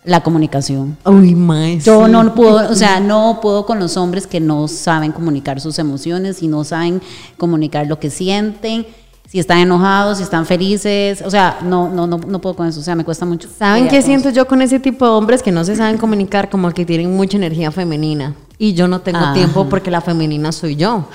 La 0.05 0.21
comunicación. 0.21 0.97
Uy, 1.05 1.35
mae, 1.35 1.79
Yo 1.79 2.05
sí. 2.05 2.11
no 2.11 2.33
puedo, 2.33 2.71
o 2.71 2.75
sea, 2.75 2.99
no 2.99 3.39
puedo 3.41 3.65
con 3.65 3.79
los 3.79 3.97
hombres 3.97 4.27
que 4.27 4.39
no 4.39 4.67
saben 4.67 5.11
comunicar 5.11 5.59
sus 5.59 5.77
emociones 5.77 6.41
y 6.41 6.47
no 6.47 6.63
saben 6.63 7.01
comunicar 7.37 7.85
lo 7.85 7.99
que 7.99 8.09
sienten, 8.09 8.87
si 9.27 9.39
están 9.39 9.59
enojados, 9.59 10.17
si 10.17 10.23
están 10.23 10.45
felices, 10.45 11.21
o 11.21 11.29
sea, 11.29 11.59
no, 11.63 11.89
no, 11.89 12.07
no, 12.07 12.17
no 12.17 12.39
puedo 12.41 12.55
con 12.55 12.67
eso, 12.67 12.79
o 12.79 12.83
sea, 12.83 12.95
me 12.95 13.03
cuesta 13.03 13.25
mucho. 13.25 13.47
¿Saben 13.55 13.87
qué 13.87 14.01
siento 14.01 14.29
yo 14.31 14.47
con 14.47 14.61
ese 14.61 14.79
tipo 14.79 15.05
de 15.05 15.11
hombres 15.11 15.43
que 15.43 15.51
no 15.51 15.63
se 15.63 15.75
saben 15.75 15.97
comunicar 15.97 16.49
como 16.49 16.71
que 16.71 16.85
tienen 16.85 17.15
mucha 17.15 17.37
energía 17.37 17.69
femenina? 17.69 18.33
Y 18.61 18.73
yo 18.73 18.89
no 18.89 18.99
tengo 18.99 19.19
Ajá. 19.19 19.33
tiempo 19.33 19.69
porque 19.69 19.89
la 19.89 20.01
femenina 20.01 20.51
soy 20.51 20.75
yo. 20.75 21.05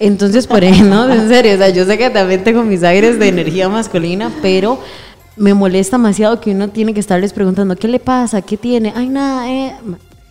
Entonces, 0.00 0.46
por 0.46 0.64
ejemplo, 0.64 1.08
en 1.12 1.28
serio, 1.28 1.54
o 1.54 1.58
sea, 1.58 1.68
yo 1.68 1.84
sé 1.84 1.98
que 1.98 2.08
también 2.08 2.42
tengo 2.42 2.62
mis 2.62 2.82
aires 2.82 3.18
de 3.18 3.28
energía 3.28 3.68
masculina, 3.68 4.32
pero 4.40 4.80
me 5.36 5.52
molesta 5.52 5.98
demasiado 5.98 6.40
que 6.40 6.52
uno 6.52 6.68
tiene 6.68 6.94
que 6.94 7.00
estarles 7.00 7.34
preguntando, 7.34 7.76
¿qué 7.76 7.86
le 7.86 7.98
pasa? 7.98 8.40
¿Qué 8.40 8.56
tiene? 8.56 8.94
Ay, 8.96 9.08
nada, 9.08 9.48
eh. 9.50 9.76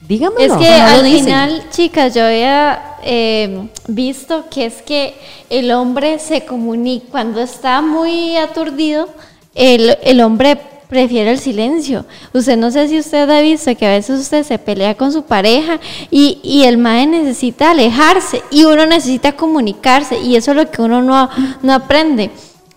Dígamelo. 0.08 0.39
Es 0.39 0.54
que 0.54 0.69
no 0.69 0.86
al 0.88 1.06
final, 1.06 1.63
chicas, 1.71 2.13
yo 2.13 2.25
había 2.25 2.95
eh, 3.04 3.69
visto 3.88 4.45
que 4.49 4.65
es 4.65 4.82
que 4.82 5.15
el 5.49 5.71
hombre 5.71 6.19
se 6.19 6.45
comunica, 6.45 7.06
cuando 7.12 7.41
está 7.41 7.82
muy 7.82 8.36
aturdido, 8.38 9.08
el, 9.56 9.97
el 10.04 10.21
hombre 10.21 10.60
prefiere 10.95 11.29
el 11.29 11.39
silencio. 11.39 12.05
Usted 12.31 12.55
no 12.55 12.71
sé 12.71 12.88
si 12.88 12.97
usted 12.97 13.29
ha 13.29 13.41
visto 13.41 13.75
que 13.75 13.86
a 13.86 13.89
veces 13.89 14.21
usted 14.21 14.45
se 14.45 14.58
pelea 14.58 14.95
con 14.95 15.12
su 15.12 15.23
pareja 15.23 15.77
y, 16.10 16.39
y 16.41 16.63
el 16.63 16.77
mae 16.77 17.05
necesita 17.05 17.71
alejarse 17.71 18.41
y 18.49 18.63
uno 18.63 18.86
necesita 18.86 19.34
comunicarse 19.34 20.17
y 20.17 20.38
eso 20.38 20.51
es 20.51 20.58
lo 20.58 20.71
que 20.71 20.81
uno 20.81 21.01
no, 21.01 21.29
no 21.62 21.73
aprende. 21.73 22.31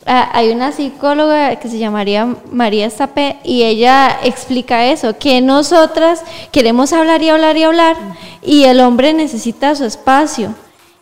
Ah, 0.05 0.31
hay 0.33 0.49
una 0.49 0.73
psicóloga 0.73 1.55
que 1.61 1.69
se 1.69 1.79
llamaría 1.79 2.35
María 2.51 2.91
Zapé 2.91 3.37
y 3.45 3.63
ella 3.63 4.19
explica 4.25 4.87
eso, 4.87 5.17
que 5.17 5.41
nosotras 5.41 6.25
queremos 6.51 6.93
hablar 6.93 7.23
y 7.23 7.29
hablar 7.29 7.57
y 7.57 7.63
hablar 7.63 7.97
y 8.43 8.65
el 8.65 8.81
hombre 8.81 9.13
necesita 9.13 9.77
su 9.77 9.85
espacio 9.85 10.57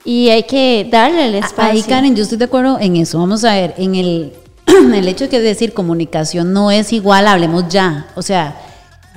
y 0.05 0.29
hay 0.29 0.43
que 0.43 0.87
darle 0.91 1.29
el 1.29 1.37
espacio. 1.37 1.73
Ahí, 1.73 1.83
Karen, 1.83 2.15
yo 2.15 2.25
estoy 2.25 2.37
de 2.37 2.45
acuerdo 2.45 2.79
en 2.79 2.97
eso. 2.97 3.19
Vamos 3.19 3.43
a 3.43 3.55
ver, 3.55 3.75
en 3.79 3.95
el, 3.95 4.35
el 4.95 5.09
hecho 5.09 5.25
de 5.25 5.31
que 5.31 5.41
decir 5.41 5.73
comunicación 5.73 6.53
no 6.53 6.71
es 6.71 6.93
igual, 6.93 7.27
hablemos 7.27 7.69
ya. 7.69 8.07
O 8.15 8.23
sea, 8.23 8.57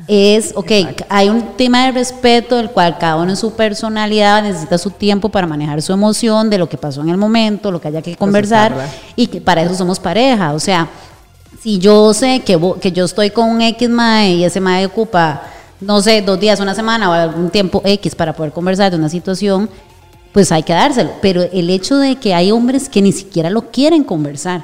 es, 0.07 0.53
ok, 0.55 0.71
hay 1.09 1.29
un 1.29 1.55
tema 1.55 1.85
de 1.85 1.91
respeto 1.91 2.55
del 2.55 2.71
cual 2.71 2.97
cada 2.97 3.17
uno 3.17 3.31
en 3.31 3.37
su 3.37 3.53
personalidad 3.53 4.41
necesita 4.41 4.77
su 4.77 4.91
tiempo 4.91 5.29
para 5.29 5.45
manejar 5.45 5.81
su 5.81 5.93
emoción 5.93 6.49
de 6.49 6.57
lo 6.57 6.69
que 6.69 6.77
pasó 6.77 7.01
en 7.01 7.09
el 7.09 7.17
momento, 7.17 7.71
lo 7.71 7.81
que 7.81 7.89
haya 7.89 8.01
que 8.01 8.15
conversar 8.15 8.73
y 9.15 9.27
que 9.27 9.41
para 9.41 9.61
eso 9.61 9.75
somos 9.75 9.99
pareja. 9.99 10.53
O 10.53 10.59
sea, 10.59 10.87
si 11.61 11.77
yo 11.79 12.13
sé 12.13 12.41
que, 12.41 12.59
que 12.81 12.91
yo 12.91 13.05
estoy 13.05 13.29
con 13.31 13.49
un 13.49 13.61
X 13.61 13.89
mae 13.89 14.33
y 14.33 14.43
ese 14.43 14.59
mae 14.59 14.85
ocupa, 14.85 15.43
no 15.81 16.01
sé, 16.01 16.21
dos 16.21 16.39
días, 16.39 16.59
una 16.59 16.73
semana 16.73 17.09
o 17.09 17.13
algún 17.13 17.49
tiempo 17.49 17.81
X 17.85 18.15
para 18.15 18.33
poder 18.33 18.51
conversar 18.51 18.91
de 18.91 18.97
una 18.97 19.09
situación, 19.09 19.69
pues 20.31 20.51
hay 20.51 20.63
que 20.63 20.73
dárselo. 20.73 21.11
Pero 21.21 21.43
el 21.43 21.69
hecho 21.69 21.97
de 21.97 22.15
que 22.15 22.33
hay 22.33 22.51
hombres 22.51 22.89
que 22.89 23.01
ni 23.01 23.11
siquiera 23.11 23.49
lo 23.49 23.69
quieren 23.71 24.03
conversar. 24.03 24.63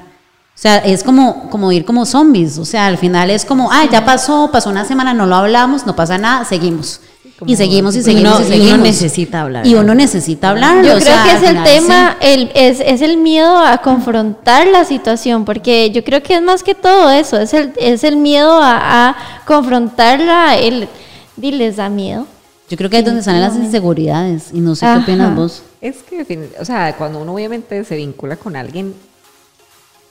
O 0.55 0.57
sea, 0.57 0.77
es 0.77 1.03
como, 1.03 1.49
como 1.49 1.71
ir 1.73 1.83
como 1.83 2.05
zombies. 2.05 2.57
O 2.57 2.65
sea, 2.65 2.87
al 2.87 2.97
final 2.97 3.29
es 3.29 3.43
como, 3.43 3.69
ah, 3.71 3.85
ya 3.91 4.05
pasó, 4.05 4.49
pasó 4.51 4.69
una 4.69 4.85
semana, 4.85 5.13
no 5.13 5.25
lo 5.25 5.35
hablamos, 5.35 5.85
no 5.85 5.95
pasa 5.95 6.17
nada, 6.17 6.45
seguimos. 6.45 7.01
Y 7.45 7.57
seguimos 7.57 7.93
y 7.97 8.01
seguimos 8.01 8.39
uno- 8.45 8.55
y 8.55 8.61
y 8.61 8.67
uno 8.71 8.77
necesita 8.77 9.41
hablar. 9.41 9.67
Y 9.67 9.75
uno 9.75 9.93
necesita 9.93 10.51
hablarlo. 10.51 10.83
Yo 10.83 10.93
o 10.95 10.99
creo 10.99 11.13
sea, 11.13 11.23
que 11.25 11.31
es 11.31 11.41
el 11.43 11.47
final, 11.49 11.63
tema, 11.65 12.17
el, 12.21 12.51
es, 12.55 12.79
es 12.79 13.01
el 13.01 13.17
miedo 13.17 13.57
a 13.57 13.79
confrontar 13.79 14.67
la 14.67 14.85
situación, 14.85 15.43
porque 15.43 15.91
yo 15.91 16.01
creo 16.05 16.23
que 16.23 16.35
es 16.35 16.41
más 16.41 16.63
que 16.63 16.73
todo 16.75 17.09
eso, 17.09 17.37
es 17.37 17.53
el, 17.53 17.73
es 17.75 18.05
el 18.05 18.15
miedo 18.15 18.57
a, 18.61 19.09
a 19.09 19.15
confrontarla, 19.45 20.55
el, 20.57 20.87
y 21.41 21.51
les 21.51 21.75
da 21.75 21.89
miedo. 21.89 22.25
Yo 22.69 22.77
creo 22.77 22.89
que 22.89 22.99
es 22.99 23.05
donde 23.05 23.21
salen 23.21 23.41
las 23.41 23.55
inseguridades. 23.57 24.51
Y 24.53 24.59
no 24.61 24.73
sé 24.75 24.85
Ajá. 24.85 24.95
qué 25.05 25.11
opinas 25.11 25.35
vos. 25.35 25.61
Es 25.81 25.97
que, 26.03 26.49
o 26.59 26.63
sea, 26.65 26.95
cuando 26.97 27.19
uno 27.19 27.33
obviamente 27.33 27.83
se 27.83 27.95
vincula 27.97 28.37
con 28.37 28.55
alguien 28.55 28.93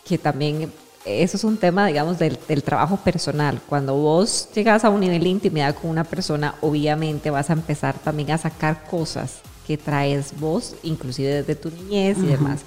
que 0.04 0.18
también, 0.18 0.72
eso 1.04 1.36
es 1.36 1.44
un 1.44 1.56
tema, 1.56 1.86
digamos, 1.86 2.18
del, 2.18 2.38
del 2.48 2.62
trabajo 2.62 2.96
personal. 2.98 3.60
Cuando 3.68 3.94
vos 3.94 4.48
llegas 4.54 4.84
a 4.84 4.90
un 4.90 5.00
nivel 5.00 5.22
de 5.22 5.28
intimidad 5.28 5.74
con 5.74 5.90
una 5.90 6.04
persona, 6.04 6.54
obviamente 6.60 7.30
vas 7.30 7.50
a 7.50 7.54
empezar 7.54 7.94
también 7.98 8.30
a 8.30 8.38
sacar 8.38 8.84
cosas 8.84 9.40
que 9.66 9.76
traes 9.78 10.38
vos, 10.38 10.76
inclusive 10.82 11.42
desde 11.42 11.54
tu 11.54 11.70
niñez 11.70 12.18
y 12.18 12.26
demás. 12.26 12.60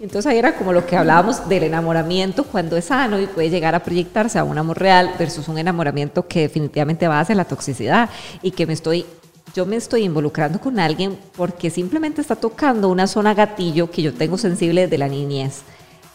Entonces 0.00 0.30
ahí 0.30 0.38
era 0.38 0.56
como 0.56 0.72
lo 0.72 0.86
que 0.86 0.96
hablábamos 0.96 1.48
del 1.48 1.62
enamoramiento 1.62 2.44
cuando 2.44 2.76
es 2.76 2.86
sano 2.86 3.20
y 3.20 3.26
puede 3.26 3.50
llegar 3.50 3.74
a 3.74 3.82
proyectarse 3.82 4.38
a 4.38 4.44
un 4.44 4.58
amor 4.58 4.78
real 4.78 5.14
versus 5.18 5.48
un 5.48 5.56
enamoramiento 5.56 6.26
que 6.26 6.40
definitivamente 6.40 7.06
va 7.06 7.20
hacia 7.20 7.34
la 7.34 7.44
toxicidad 7.44 8.10
y 8.42 8.50
que 8.50 8.66
me 8.66 8.72
estoy 8.72 9.06
yo 9.54 9.66
me 9.66 9.76
estoy 9.76 10.02
involucrando 10.02 10.60
con 10.60 10.80
alguien 10.80 11.16
porque 11.36 11.70
simplemente 11.70 12.20
está 12.20 12.34
tocando 12.34 12.88
una 12.88 13.06
zona 13.06 13.34
gatillo 13.34 13.88
que 13.88 14.02
yo 14.02 14.12
tengo 14.12 14.36
sensible 14.36 14.82
desde 14.82 14.98
la 14.98 15.06
niñez. 15.06 15.62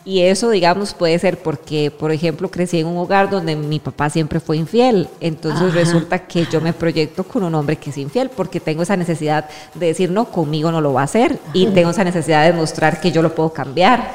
Y 0.05 0.21
eso, 0.21 0.49
digamos, 0.49 0.93
puede 0.93 1.19
ser 1.19 1.39
porque, 1.39 1.91
por 1.91 2.11
ejemplo, 2.11 2.49
crecí 2.49 2.79
en 2.79 2.87
un 2.87 2.97
hogar 2.97 3.29
donde 3.29 3.55
mi 3.55 3.79
papá 3.79 4.09
siempre 4.09 4.39
fue 4.39 4.57
infiel. 4.57 5.09
Entonces 5.19 5.67
Ajá. 5.67 5.73
resulta 5.75 6.19
que 6.19 6.45
yo 6.51 6.61
me 6.61 6.73
proyecto 6.73 7.23
con 7.25 7.43
un 7.43 7.53
hombre 7.53 7.75
que 7.75 7.89
es 7.89 7.97
infiel 7.97 8.29
porque 8.29 8.59
tengo 8.59 8.81
esa 8.83 8.95
necesidad 8.95 9.45
de 9.75 9.87
decir, 9.87 10.09
no, 10.09 10.25
conmigo 10.25 10.71
no 10.71 10.81
lo 10.81 10.93
va 10.93 11.01
a 11.01 11.03
hacer. 11.03 11.37
Y 11.53 11.67
tengo 11.67 11.91
esa 11.91 12.03
necesidad 12.03 12.45
de 12.45 12.53
mostrar 12.53 13.01
que 13.01 13.11
yo 13.11 13.21
lo 13.21 13.35
puedo 13.35 13.51
cambiar. 13.51 14.11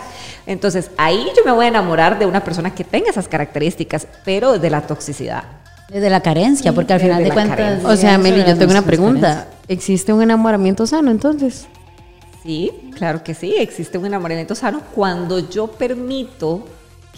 Entonces 0.47 0.91
ahí 0.97 1.27
yo 1.37 1.45
me 1.45 1.53
voy 1.53 1.67
a 1.67 1.69
enamorar 1.69 2.19
de 2.19 2.27
una 2.27 2.43
persona 2.43 2.75
que 2.75 2.85
tenga 2.85 3.11
esas 3.11 3.29
características, 3.29 4.07
pero 4.25 4.59
de 4.59 4.71
la 4.71 4.81
toxicidad. 4.87 5.45
Desde 5.91 6.11
la 6.11 6.21
carencia, 6.21 6.73
porque 6.73 6.95
al 6.95 6.99
Desde 6.99 7.11
final 7.13 7.25
de 7.25 7.31
cuentas. 7.31 7.57
carencia. 7.57 7.89
O 7.89 7.97
sea, 7.97 8.19
Meli, 8.19 8.43
yo 8.45 8.57
tengo 8.57 8.73
una 8.73 8.83
pregunta. 8.83 9.49
¿Existe 9.69 10.13
un 10.13 10.23
enamoramiento 10.23 10.87
sano 10.87 11.11
entonces? 11.11 11.67
Sí, 12.45 12.91
claro 12.97 13.25
que 13.25 13.35
sí, 13.35 13.55
existe 13.57 13.97
un 13.97 14.07
enamoramiento 14.07 14.55
sano 14.55 14.83
cuando 14.95 15.39
yo 15.39 15.67
permito 15.67 16.65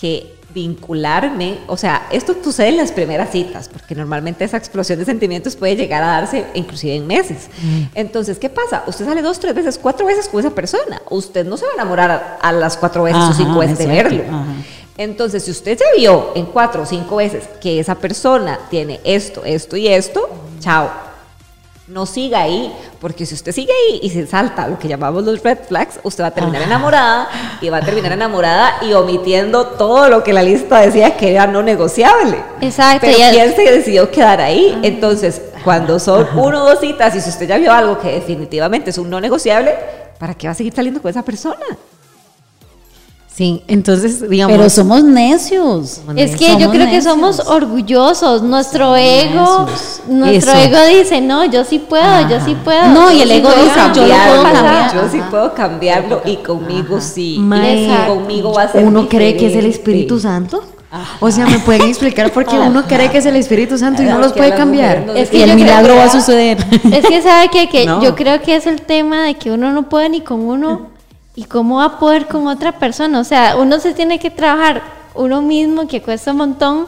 que 0.00 0.36
vincularme, 0.54 1.58
o 1.66 1.76
sea, 1.76 2.06
esto 2.10 2.34
sucede 2.42 2.68
en 2.68 2.76
las 2.78 2.92
primeras 2.92 3.30
citas, 3.30 3.68
porque 3.68 3.94
normalmente 3.94 4.44
esa 4.44 4.56
explosión 4.56 4.98
de 4.98 5.04
sentimientos 5.04 5.56
puede 5.56 5.76
llegar 5.76 6.02
a 6.02 6.06
darse 6.06 6.46
inclusive 6.54 6.94
en 6.94 7.06
meses. 7.06 7.48
Entonces, 7.94 8.38
¿qué 8.38 8.48
pasa? 8.48 8.84
Usted 8.86 9.04
sale 9.04 9.20
dos, 9.20 9.38
tres 9.38 9.54
veces, 9.54 9.78
cuatro 9.78 10.06
veces 10.06 10.28
con 10.28 10.40
esa 10.40 10.50
persona. 10.50 11.02
Usted 11.10 11.44
no 11.44 11.56
se 11.56 11.66
va 11.66 11.72
a 11.72 11.74
enamorar 11.74 12.38
a, 12.40 12.52
las 12.52 12.76
cuatro 12.76 13.02
veces 13.02 13.20
Ajá, 13.20 13.32
o 13.32 13.34
cinco 13.34 13.58
veces 13.58 13.78
de 13.78 13.86
verlo. 13.86 14.22
ajá. 14.22 14.44
Entonces, 14.96 15.44
si 15.44 15.50
usted 15.50 15.76
se 15.76 15.84
vio 15.98 16.32
en 16.34 16.46
cuatro 16.46 16.82
o 16.82 16.86
cinco 16.86 17.16
veces 17.16 17.44
que 17.60 17.78
esa 17.78 17.96
persona 17.96 18.58
tiene 18.70 19.00
esto, 19.04 19.44
esto 19.44 19.76
y 19.76 19.88
esto, 19.88 20.26
chao. 20.60 21.05
No 21.88 22.04
siga 22.04 22.40
ahí, 22.40 22.72
porque 23.00 23.24
si 23.26 23.34
usted 23.34 23.52
sigue 23.52 23.72
ahí 23.72 24.00
y 24.02 24.10
se 24.10 24.26
salta 24.26 24.66
lo 24.66 24.76
que 24.76 24.88
llamamos 24.88 25.22
los 25.22 25.40
red 25.44 25.58
flags, 25.68 26.00
usted 26.02 26.24
va 26.24 26.28
a 26.28 26.30
terminar 26.32 26.62
enamorada 26.62 27.28
y 27.60 27.68
va 27.68 27.76
a 27.76 27.80
terminar 27.80 28.10
enamorada 28.10 28.78
y 28.82 28.92
omitiendo 28.92 29.66
todo 29.68 30.08
lo 30.08 30.24
que 30.24 30.32
la 30.32 30.42
lista 30.42 30.80
decía 30.80 31.16
que 31.16 31.30
era 31.30 31.46
no 31.46 31.62
negociable. 31.62 32.38
Exacto, 32.60 33.06
Pero 33.06 33.16
¿quién 33.30 33.54
se 33.54 33.70
decidió 33.70 34.10
quedar 34.10 34.40
ahí? 34.40 34.76
Entonces, 34.82 35.40
cuando 35.62 36.00
son 36.00 36.26
uno 36.34 36.64
o 36.64 36.70
dos 36.70 36.80
citas 36.80 37.14
y 37.14 37.20
si 37.20 37.30
usted 37.30 37.46
ya 37.46 37.56
vio 37.56 37.72
algo 37.72 38.00
que 38.00 38.10
definitivamente 38.10 38.90
es 38.90 38.98
un 38.98 39.08
no 39.08 39.20
negociable, 39.20 39.72
¿para 40.18 40.34
qué 40.34 40.48
va 40.48 40.52
a 40.52 40.56
seguir 40.56 40.74
saliendo 40.74 41.00
con 41.00 41.12
esa 41.12 41.22
persona? 41.22 41.64
Sí, 43.36 43.62
entonces, 43.68 44.30
digamos. 44.30 44.56
Pero 44.56 44.70
somos 44.70 45.04
necios. 45.04 46.00
Es 46.16 46.36
que 46.36 46.56
yo 46.56 46.70
creo 46.70 46.88
que 46.88 47.02
somos 47.02 47.38
orgullosos. 47.40 48.42
Nuestro 48.42 48.96
ego, 48.96 49.66
necios. 49.66 50.00
nuestro 50.08 50.52
Eso. 50.52 50.60
ego 50.62 50.86
dice, 50.98 51.20
no, 51.20 51.44
yo 51.44 51.62
sí 51.64 51.78
puedo, 51.78 52.28
yo 52.30 52.38
sí 52.44 52.56
puedo. 52.64 52.86
No, 52.88 53.12
y 53.12 53.20
el 53.20 53.28
Yo 53.28 53.34
ego 53.34 53.48
dice, 53.50 53.80
yo 53.94 54.06
lo 54.06 54.08
cambiar, 54.08 54.28
puedo 54.30 54.42
pasar". 54.42 54.62
cambiar. 54.64 54.94
Yo 54.94 55.10
sí 55.10 55.20
puedo 55.30 55.52
cambiarlo 55.54 56.22
y 56.24 56.36
conmigo 56.36 56.98
sí. 57.00 57.36
Mae, 57.38 57.82
y 57.84 58.06
conmigo 58.08 58.54
va 58.54 58.62
a 58.62 58.72
ser 58.72 58.84
¿Uno 58.86 59.06
cree 59.06 59.36
que 59.36 59.48
es 59.48 59.56
el. 59.56 59.66
Espíritu 59.66 60.18
Santo? 60.18 60.64
O 61.20 61.30
sea, 61.30 61.44
¿me 61.46 61.58
pueden 61.58 61.82
explicar 61.82 62.32
por 62.32 62.46
qué 62.46 62.56
uno 62.58 62.84
cree 62.86 63.10
que 63.10 63.18
es 63.18 63.26
el 63.26 63.36
Espíritu 63.36 63.76
Santo 63.76 64.02
y 64.02 64.06
no 64.06 64.18
los 64.18 64.32
puede 64.32 64.54
cambiar? 64.54 65.00
mujeres 65.00 65.06
no 65.06 65.12
Es 65.14 65.28
que 65.28 65.36
Y 65.38 65.42
el 65.42 65.50
yo 65.50 65.54
milagro 65.56 65.92
que- 65.92 65.98
va 65.98 66.04
a 66.04 66.10
suceder. 66.10 66.56
Es 66.90 67.04
que 67.06 67.20
sabe 67.20 67.48
que, 67.50 67.68
que 67.68 67.84
No. 67.86 68.02
yo 68.02 68.14
creo 68.14 68.40
que 68.40 68.56
es 68.56 68.66
el 68.66 68.80
tema 68.80 69.24
de 69.24 69.34
que 69.34 69.50
uno 69.50 69.72
no 69.72 69.90
puede 69.90 70.08
ni 70.08 70.22
con 70.22 70.40
uno 70.40 70.95
y 71.36 71.44
cómo 71.44 71.76
va 71.76 71.84
a 71.84 71.98
poder 71.98 72.26
con 72.26 72.48
otra 72.48 72.78
persona. 72.78 73.20
O 73.20 73.24
sea, 73.24 73.56
uno 73.56 73.78
se 73.78 73.94
tiene 73.94 74.18
que 74.18 74.30
trabajar 74.30 74.82
uno 75.14 75.42
mismo 75.42 75.86
que 75.86 76.02
cuesta 76.02 76.32
un 76.32 76.38
montón 76.38 76.86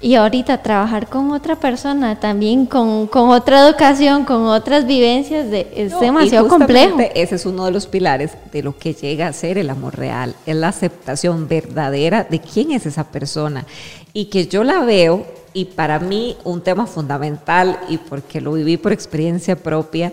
y 0.00 0.14
ahorita 0.14 0.62
trabajar 0.62 1.08
con 1.08 1.32
otra 1.32 1.56
persona 1.56 2.20
también 2.20 2.66
con, 2.66 3.08
con 3.08 3.30
otra 3.30 3.66
educación, 3.66 4.24
con 4.24 4.46
otras 4.46 4.86
vivencias, 4.86 5.50
de, 5.50 5.66
es 5.74 5.90
No, 5.90 6.00
demasiado 6.00 6.46
y 6.46 6.48
complejo. 6.48 7.00
Ese 7.14 7.34
es 7.34 7.46
uno 7.46 7.64
de 7.64 7.72
los 7.72 7.88
pilares 7.88 8.30
de 8.52 8.62
lo 8.62 8.76
que 8.78 8.94
llega 8.94 9.26
a 9.26 9.32
ser 9.32 9.58
el 9.58 9.70
amor 9.70 9.96
real, 9.96 10.36
es 10.46 10.54
la 10.54 10.68
aceptación 10.68 11.48
verdadera 11.48 12.24
de 12.24 12.40
quién 12.40 12.70
es 12.70 12.86
esa 12.86 13.04
persona 13.04 13.66
y 14.12 14.26
que 14.26 14.46
yo 14.46 14.62
la 14.62 14.84
veo 14.84 15.26
y 15.52 15.64
para 15.64 15.98
mí 15.98 16.36
un 16.44 16.62
tema 16.62 16.86
fundamental 16.86 17.80
y 17.88 17.98
porque 17.98 18.40
lo 18.40 18.52
viví 18.52 18.76
por 18.76 18.92
experiencia 18.92 19.56
propia, 19.56 20.12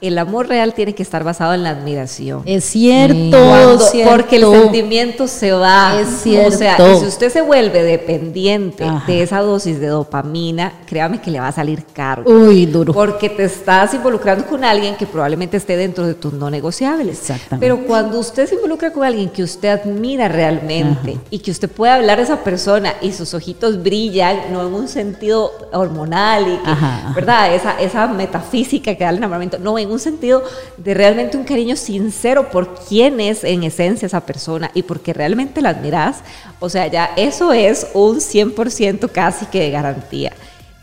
el 0.00 0.16
amor 0.18 0.48
real 0.48 0.74
tiene 0.74 0.94
que 0.94 1.02
estar 1.02 1.24
basado 1.24 1.54
en 1.54 1.62
la 1.62 1.70
admiración. 1.70 2.42
Es 2.44 2.64
cierto, 2.64 3.36
Cuando- 3.36 3.78
cierto. 3.80 4.10
porque 4.16 4.36
el 4.36 4.44
sentimiento 4.50 5.26
se 5.28 5.52
va. 5.52 6.00
Es 6.00 6.08
O 6.08 6.50
sea, 6.50 6.76
cierto. 6.76 7.00
si 7.00 7.06
usted 7.06 7.30
se 7.32 7.40
vuelve 7.42 7.82
dependiente 7.82 8.84
Ajá. 8.84 9.04
de 9.06 9.22
esa 9.22 9.40
dosis 9.40 9.80
de 9.80 9.88
dopamina, 9.88 10.72
créame 10.86 11.20
que 11.20 11.30
le 11.30 11.40
va 11.40 11.48
a 11.48 11.52
salir 11.52 11.84
caro. 11.92 12.22
Uy, 12.26 12.66
duro. 12.66 12.92
Porque 12.92 13.28
te 13.28 13.44
estás 13.44 13.92
involucrando 13.94 14.46
con 14.46 14.64
alguien 14.64 14.94
que 14.96 15.06
probablemente 15.06 15.56
esté 15.56 15.76
dentro 15.76 16.06
de 16.06 16.14
tus 16.14 16.32
no 16.32 16.50
negociables. 16.50 17.18
Exactamente. 17.20 17.58
Pero 17.66 17.86
cuando 17.86 18.18
usted 18.18 18.46
se 18.48 18.54
involucra 18.54 18.92
con 18.92 19.04
alguien 19.04 19.28
que 19.30 19.42
usted 19.42 19.68
admira 19.68 20.28
realmente 20.28 21.18
y 21.30 21.38
que 21.40 21.50
usted 21.50 21.68
puede 21.70 21.92
hablar 21.92 22.18
a 22.18 22.22
esa 22.22 22.44
persona 22.44 22.94
y 23.00 23.12
sus 23.12 23.34
ojitos 23.34 23.82
brillan, 23.82 24.52
no 24.52 24.66
en 24.66 24.74
un 24.74 24.88
sentido 24.88 25.50
hormonal 25.72 26.42
y 26.46 26.56
que. 26.58 26.70
¿verdad? 27.14 27.54
Esa, 27.54 27.80
esa 27.80 28.06
metafísica 28.06 28.94
que 28.94 29.04
da 29.04 29.10
el 29.10 29.16
enamoramiento, 29.16 29.58
no, 29.58 29.78
en 29.78 29.87
un 29.90 29.98
sentido 29.98 30.42
de 30.76 30.94
realmente 30.94 31.36
un 31.36 31.44
cariño 31.44 31.76
sincero 31.76 32.50
por 32.50 32.74
quién 32.88 33.20
es 33.20 33.44
en 33.44 33.64
esencia 33.64 34.06
esa 34.06 34.20
persona 34.20 34.70
y 34.74 34.82
porque 34.82 35.12
realmente 35.12 35.60
la 35.60 35.70
admiras, 35.70 36.18
o 36.60 36.68
sea, 36.68 36.86
ya 36.86 37.10
eso 37.16 37.52
es 37.52 37.88
un 37.94 38.18
100% 38.20 39.10
casi 39.10 39.46
que 39.46 39.60
de 39.60 39.70
garantía. 39.70 40.32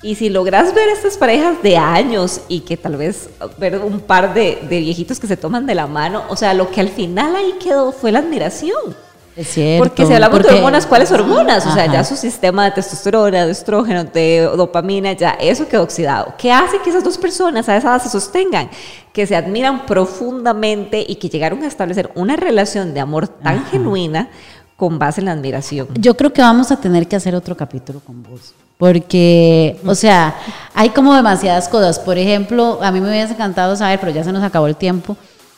Y 0.02 0.16
si 0.16 0.30
logras 0.30 0.74
ver 0.76 0.90
estas 0.90 1.18
parejas 1.18 1.64
de 1.64 1.78
años 1.78 2.42
y 2.48 2.60
que 2.60 2.78
tal 2.78 2.96
vez 2.96 3.30
ver 3.58 3.80
un 3.80 4.00
par 4.00 4.34
de, 4.34 4.60
de 4.70 4.80
viejitos 4.80 5.20
que 5.20 5.28
se 5.28 5.38
toman 5.38 5.66
de 5.66 5.74
la 5.74 5.88
mano, 5.88 6.24
o 6.30 6.36
sea, 6.36 6.54
lo 6.54 6.70
que 6.70 6.82
al 6.82 6.90
final 6.90 7.36
ahí 7.36 7.56
quedó 7.60 7.92
fue 7.92 8.12
la 8.12 8.20
admiración. 8.20 9.05
Es 9.36 9.48
cierto. 9.50 9.84
Porque 9.84 10.06
si 10.06 10.14
hablamos 10.14 10.38
porque- 10.38 10.52
de 10.54 10.58
hormonas, 10.60 10.86
¿cuáles 10.86 11.12
hormonas? 11.12 11.66
O 11.66 11.72
sea, 11.74 11.84
Ajá. 11.84 11.94
ya 11.94 12.04
su 12.06 12.16
sistema 12.16 12.66
de 12.66 12.72
testosterona, 12.72 13.46
de 13.46 13.52
estrógeno, 13.52 14.06
de 14.06 14.50
dopamina, 14.56 15.12
ya 15.14 15.32
eso 15.32 15.68
quedó 15.68 15.84
oxidado. 15.84 16.34
¿Qué 16.38 16.52
hace 16.54 16.80
que 16.80 16.90
esas 16.90 17.04
dos 17.04 17.18
personas 17.18 17.68
a 17.68 17.76
esa 17.76 17.90
edad 17.90 18.02
se 18.02 18.10
sostengan? 18.10 18.70
Que 19.12 19.28
se 19.28 19.36
admiran 19.36 19.86
profundamente 19.86 21.04
y 21.08 21.16
que 21.16 21.30
llegaron 21.30 21.64
a 21.64 21.68
establecer 21.68 22.12
una 22.16 22.36
relación 22.38 22.94
de 22.94 23.00
amor 23.02 23.28
tan 23.28 23.66
genuina 23.66 24.30
con 24.78 25.00
base 25.00 25.22
en 25.22 25.26
la 25.26 25.32
admiración. 25.34 25.88
Yo 25.96 26.16
creo 26.16 26.32
que 26.34 26.42
vamos 26.42 26.72
a 26.72 26.78
tener 26.78 27.08
que 27.08 27.16
hacer 27.16 27.36
otro 27.36 27.56
capítulo 27.58 28.00
con 28.00 28.24
vos. 28.24 28.54
Porque, 28.78 29.80
o 29.86 29.96
sea, 29.96 30.36
hay 30.74 30.90
como 30.90 31.14
demasiadas 31.14 31.70
cosas. 31.70 31.98
Por 32.00 32.18
ejemplo, 32.18 32.80
a 32.82 32.92
mí 32.92 33.00
me 33.00 33.10
hubiese 33.10 33.34
encantado 33.34 33.76
saber, 33.76 34.00
pero 34.00 34.12
ya 34.12 34.24
se 34.24 34.32
nos 34.34 34.44
acabó 34.44 34.68
el 34.68 34.76
tiempo, 34.76 35.16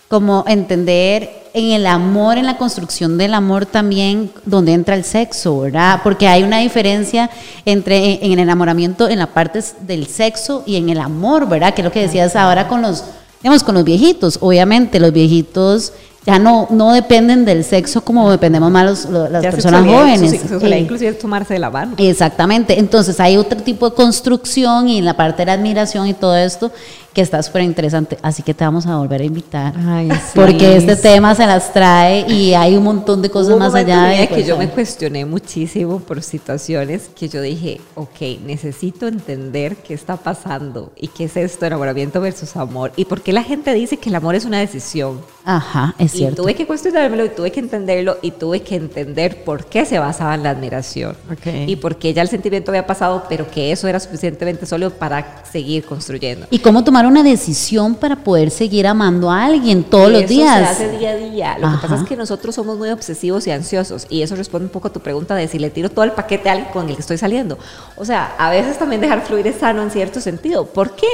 como 0.07 0.45
entender 0.47 1.29
en 1.53 1.71
el 1.71 1.87
amor, 1.87 2.37
en 2.37 2.45
la 2.45 2.57
construcción 2.57 3.17
del 3.17 3.33
amor 3.33 3.65
también, 3.65 4.31
donde 4.45 4.73
entra 4.73 4.95
el 4.95 5.03
sexo, 5.03 5.59
¿verdad? 5.61 6.01
Porque 6.03 6.27
hay 6.27 6.43
una 6.43 6.59
diferencia 6.59 7.29
entre 7.65 8.23
en 8.25 8.31
el 8.33 8.39
enamoramiento 8.39 9.09
en 9.09 9.19
la 9.19 9.27
parte 9.27 9.61
del 9.81 10.07
sexo 10.07 10.63
y 10.65 10.75
en 10.77 10.89
el 10.89 10.99
amor, 10.99 11.49
¿verdad? 11.49 11.73
Que 11.73 11.81
es 11.81 11.85
lo 11.85 11.91
que 11.91 12.01
decías 12.01 12.35
ahora 12.35 12.67
con 12.67 12.81
los, 12.81 13.03
digamos, 13.41 13.63
con 13.63 13.75
los 13.75 13.83
viejitos. 13.83 14.37
Obviamente, 14.41 14.99
los 14.99 15.11
viejitos 15.11 15.93
ya 16.25 16.37
no, 16.39 16.67
no 16.69 16.91
dependen 16.91 17.45
del 17.45 17.63
sexo 17.63 18.01
como 18.01 18.29
dependemos 18.29 18.69
más 18.69 18.85
los- 18.85 19.05
lo- 19.05 19.29
las 19.29 19.41
Ya 19.43 19.49
personas 19.49 19.85
jóvenes. 19.85 20.29
sexualidad 20.31 20.71
Eh, 20.77 20.81
inclusive 20.81 21.11
es 21.11 21.19
tomarse 21.19 21.53
de 21.53 21.59
la 21.59 21.69
mano. 21.69 21.93
Exactamente. 21.97 22.77
Entonces 22.79 23.19
hay 23.21 23.37
otro 23.37 23.57
tipo 23.63 23.89
de 23.89 23.95
construcción 23.95 24.89
y 24.89 24.97
en 24.99 25.05
la 25.05 25.15
parte 25.15 25.41
de 25.43 25.45
la 25.47 25.53
admiración 25.53 26.05
y 26.07 26.13
todo 26.13 26.35
esto 26.35 26.69
que 27.17 27.21
está 27.23 27.41
súper 27.41 27.63
interesante. 27.63 28.15
Así 28.21 28.43
que 28.43 28.53
te 28.53 28.63
vamos 28.63 28.85
a 28.85 28.95
volver 28.97 29.21
a 29.21 29.23
invitar. 29.23 29.73
Ay, 29.75 30.07
sí. 30.11 30.33
Porque 30.35 30.77
este 30.77 30.95
tema 30.95 31.33
se 31.33 31.47
las 31.47 31.73
trae 31.73 32.31
y 32.31 32.53
hay 32.53 32.77
un 32.77 32.83
montón 32.83 33.23
de 33.23 33.31
cosas 33.31 33.53
Hubo 33.53 33.57
más 33.57 33.73
allá 33.73 34.03
de... 34.03 34.27
que 34.27 34.43
yo 34.43 34.55
me 34.55 34.69
cuestioné 34.69 35.25
muchísimo 35.25 35.97
por 35.99 36.21
situaciones 36.21 37.09
que 37.17 37.27
yo 37.27 37.41
dije, 37.41 37.81
ok, 37.95 38.39
necesito 38.45 39.07
entender 39.07 39.77
qué 39.77 39.95
está 39.95 40.15
pasando 40.15 40.91
y 40.95 41.07
qué 41.07 41.23
es 41.23 41.35
esto, 41.37 41.65
enamoramiento 41.65 42.21
versus 42.21 42.55
amor 42.55 42.91
y 42.95 43.05
por 43.05 43.23
qué 43.23 43.33
la 43.33 43.41
gente 43.41 43.73
dice 43.73 43.97
que 43.97 44.09
el 44.09 44.15
amor 44.15 44.35
es 44.35 44.45
una 44.45 44.59
decisión. 44.59 45.19
Ajá, 45.43 45.95
es 45.97 46.13
Y 46.13 46.17
cierto. 46.19 46.43
tuve 46.43 46.53
que 46.53 46.67
cuestionármelo 46.67 47.25
y 47.25 47.29
tuve 47.29 47.51
que 47.51 47.61
entenderlo 47.61 48.17
y 48.21 48.29
tuve 48.29 48.61
que 48.61 48.75
entender 48.75 49.43
por 49.43 49.65
qué 49.65 49.85
se 49.85 49.97
basaba 49.97 50.35
en 50.35 50.43
la 50.43 50.51
admiración 50.51 51.15
Ok. 51.31 51.47
y 51.65 51.77
por 51.77 51.95
qué 51.95 52.13
ya 52.13 52.21
el 52.21 52.27
sentimiento 52.27 52.69
había 52.69 52.85
pasado, 52.85 53.23
pero 53.27 53.49
que 53.49 53.71
eso 53.71 53.87
era 53.87 53.99
suficientemente 53.99 54.67
sólido 54.67 54.91
para 54.91 55.43
seguir 55.51 55.83
construyendo. 55.85 56.45
Y 56.51 56.59
cómo 56.59 56.83
tomar 56.83 57.06
una 57.07 57.23
decisión 57.23 57.95
para 57.95 58.15
poder 58.17 58.51
seguir 58.51 58.85
amando 58.87 59.31
a 59.31 59.45
alguien 59.45 59.83
todos 59.83 60.11
los 60.11 60.21
eso 60.23 60.29
días. 60.33 60.77
se 60.77 60.85
hace 60.85 60.97
día 60.97 61.11
a 61.11 61.15
día. 61.15 61.57
Lo 61.59 61.67
Ajá. 61.67 61.81
que 61.81 61.87
pasa 61.87 62.01
es 62.03 62.07
que 62.07 62.15
nosotros 62.15 62.53
somos 62.55 62.77
muy 62.77 62.89
obsesivos 62.89 63.47
y 63.47 63.51
ansiosos 63.51 64.05
y 64.09 64.21
eso 64.21 64.35
responde 64.35 64.65
un 64.65 64.71
poco 64.71 64.87
a 64.89 64.93
tu 64.93 64.99
pregunta 64.99 65.33
de 65.35 65.47
si 65.47 65.59
le 65.59 65.69
tiro 65.69 65.89
todo 65.89 66.03
el 66.05 66.11
paquete 66.11 66.49
a 66.49 66.53
alguien 66.53 66.71
con 66.71 66.87
el 66.89 66.95
que 66.95 67.01
estoy 67.01 67.17
saliendo. 67.17 67.57
O 67.95 68.05
sea, 68.05 68.35
a 68.37 68.49
veces 68.49 68.77
también 68.77 69.01
dejar 69.01 69.21
fluir 69.25 69.47
es 69.47 69.57
sano 69.57 69.81
en 69.81 69.91
cierto 69.91 70.19
sentido. 70.21 70.65
¿Por 70.65 70.95
qué? 70.95 71.07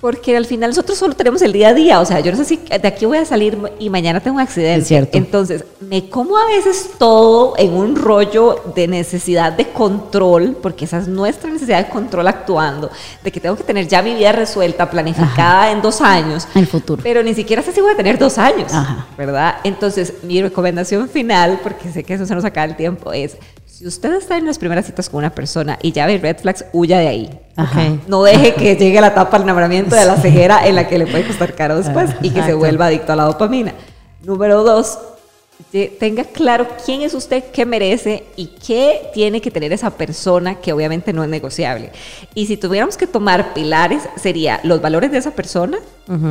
Porque 0.00 0.34
al 0.34 0.46
final 0.46 0.70
nosotros 0.70 0.96
solo 0.96 1.14
tenemos 1.14 1.42
el 1.42 1.52
día 1.52 1.68
a 1.68 1.74
día. 1.74 2.00
O 2.00 2.06
sea, 2.06 2.20
yo 2.20 2.30
no 2.30 2.38
sé 2.38 2.44
si 2.44 2.56
de 2.56 2.88
aquí 2.88 3.04
voy 3.04 3.18
a 3.18 3.24
salir 3.26 3.58
y 3.78 3.90
mañana 3.90 4.20
tengo 4.20 4.36
un 4.36 4.40
accidente. 4.40 4.80
Es 4.80 4.88
cierto. 4.88 5.18
Entonces, 5.18 5.64
me 5.80 6.08
como 6.08 6.38
a 6.38 6.46
veces 6.46 6.90
todo 6.98 7.54
en 7.58 7.74
un 7.74 7.96
rollo 7.96 8.62
de 8.74 8.88
necesidad 8.88 9.52
de 9.52 9.68
control, 9.68 10.56
porque 10.62 10.86
esa 10.86 10.98
es 10.98 11.08
nuestra 11.08 11.50
necesidad 11.50 11.84
de 11.84 11.90
control 11.90 12.28
actuando, 12.28 12.90
de 13.22 13.30
que 13.30 13.40
tengo 13.40 13.56
que 13.56 13.64
tener 13.64 13.88
ya 13.88 14.00
mi 14.00 14.14
vida 14.14 14.32
resuelta, 14.32 14.88
planificada 14.88 15.70
en 15.70 15.82
dos 15.82 16.00
años. 16.00 16.48
El 16.54 16.66
futuro. 16.66 17.02
Pero 17.02 17.22
ni 17.22 17.34
siquiera 17.34 17.62
sé 17.62 17.72
si 17.72 17.80
voy 17.80 17.92
a 17.92 17.96
tener 17.96 18.18
dos 18.18 18.38
años, 18.38 18.72
Ajá. 18.72 19.06
¿verdad? 19.18 19.56
Entonces, 19.64 20.14
mi 20.22 20.40
recomendación 20.40 21.08
final, 21.08 21.60
porque 21.62 21.90
sé 21.90 22.04
que 22.04 22.14
eso 22.14 22.24
se 22.24 22.34
nos 22.34 22.44
acaba 22.44 22.64
el 22.64 22.76
tiempo, 22.76 23.12
es, 23.12 23.36
si 23.80 23.86
usted 23.86 24.12
está 24.12 24.36
en 24.36 24.44
las 24.44 24.58
primeras 24.58 24.84
citas 24.84 25.08
con 25.08 25.20
una 25.20 25.30
persona 25.30 25.78
y 25.80 25.92
ya 25.92 26.04
ve 26.04 26.18
red 26.18 26.36
flags, 26.36 26.66
huya 26.74 26.98
de 26.98 27.08
ahí. 27.08 27.40
Ajá. 27.56 27.80
No 28.08 28.22
deje 28.22 28.52
que 28.52 28.76
llegue 28.76 29.00
la 29.00 29.06
etapa 29.06 29.38
del 29.38 29.44
enamoramiento 29.44 29.96
de 29.96 30.04
la 30.04 30.18
ceguera 30.18 30.66
en 30.66 30.74
la 30.74 30.86
que 30.86 30.98
le 30.98 31.06
puede 31.06 31.26
costar 31.26 31.54
caro 31.54 31.78
después 31.78 32.10
y 32.20 32.28
que 32.28 32.42
se 32.42 32.52
vuelva 32.52 32.88
adicto 32.88 33.14
a 33.14 33.16
la 33.16 33.24
dopamina. 33.24 33.72
Número 34.22 34.64
dos, 34.64 34.98
tenga 35.98 36.24
claro 36.24 36.66
quién 36.84 37.02
es 37.02 37.14
usted, 37.14 37.44
qué 37.52 37.64
merece 37.66 38.24
y 38.36 38.46
qué 38.46 39.10
tiene 39.12 39.40
que 39.40 39.50
tener 39.50 39.72
esa 39.72 39.90
persona 39.90 40.56
que 40.56 40.72
obviamente 40.72 41.12
no 41.12 41.22
es 41.22 41.28
negociable. 41.28 41.90
Y 42.34 42.46
si 42.46 42.56
tuviéramos 42.56 42.96
que 42.96 43.06
tomar 43.06 43.54
pilares, 43.54 44.02
sería 44.16 44.60
los 44.62 44.80
valores 44.80 45.12
de 45.12 45.18
esa 45.18 45.32
persona, 45.32 45.78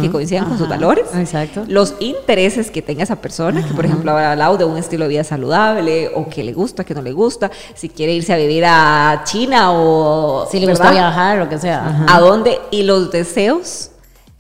que 0.01 0.11
coincidan 0.11 0.43
con 0.43 0.57
sus 0.57 0.67
valores, 0.67 1.05
Exacto. 1.15 1.63
los 1.65 1.93
intereses 2.01 2.69
que 2.69 2.81
tenga 2.81 3.03
esa 3.03 3.15
persona, 3.15 3.65
que 3.65 3.73
por 3.73 3.85
ejemplo 3.85 4.11
habrá 4.11 4.33
hablado 4.33 4.57
de 4.57 4.65
un 4.65 4.77
estilo 4.77 5.05
de 5.05 5.09
vida 5.09 5.23
saludable 5.23 6.11
o 6.13 6.27
que 6.27 6.43
le 6.43 6.51
gusta, 6.51 6.83
que 6.83 6.93
no 6.93 7.01
le 7.01 7.13
gusta, 7.13 7.49
si 7.75 7.87
quiere 7.87 8.11
irse 8.11 8.33
a 8.33 8.35
vivir 8.35 8.65
a 8.67 9.21
China 9.23 9.71
o... 9.71 10.45
Si 10.51 10.59
le 10.59 10.67
gusta 10.67 10.91
viajar, 10.91 11.37
lo 11.37 11.47
que 11.47 11.57
sea. 11.57 11.87
Ajá. 11.87 12.05
¿A 12.09 12.19
dónde? 12.19 12.59
Y 12.71 12.83
los 12.83 13.09
deseos, 13.09 13.91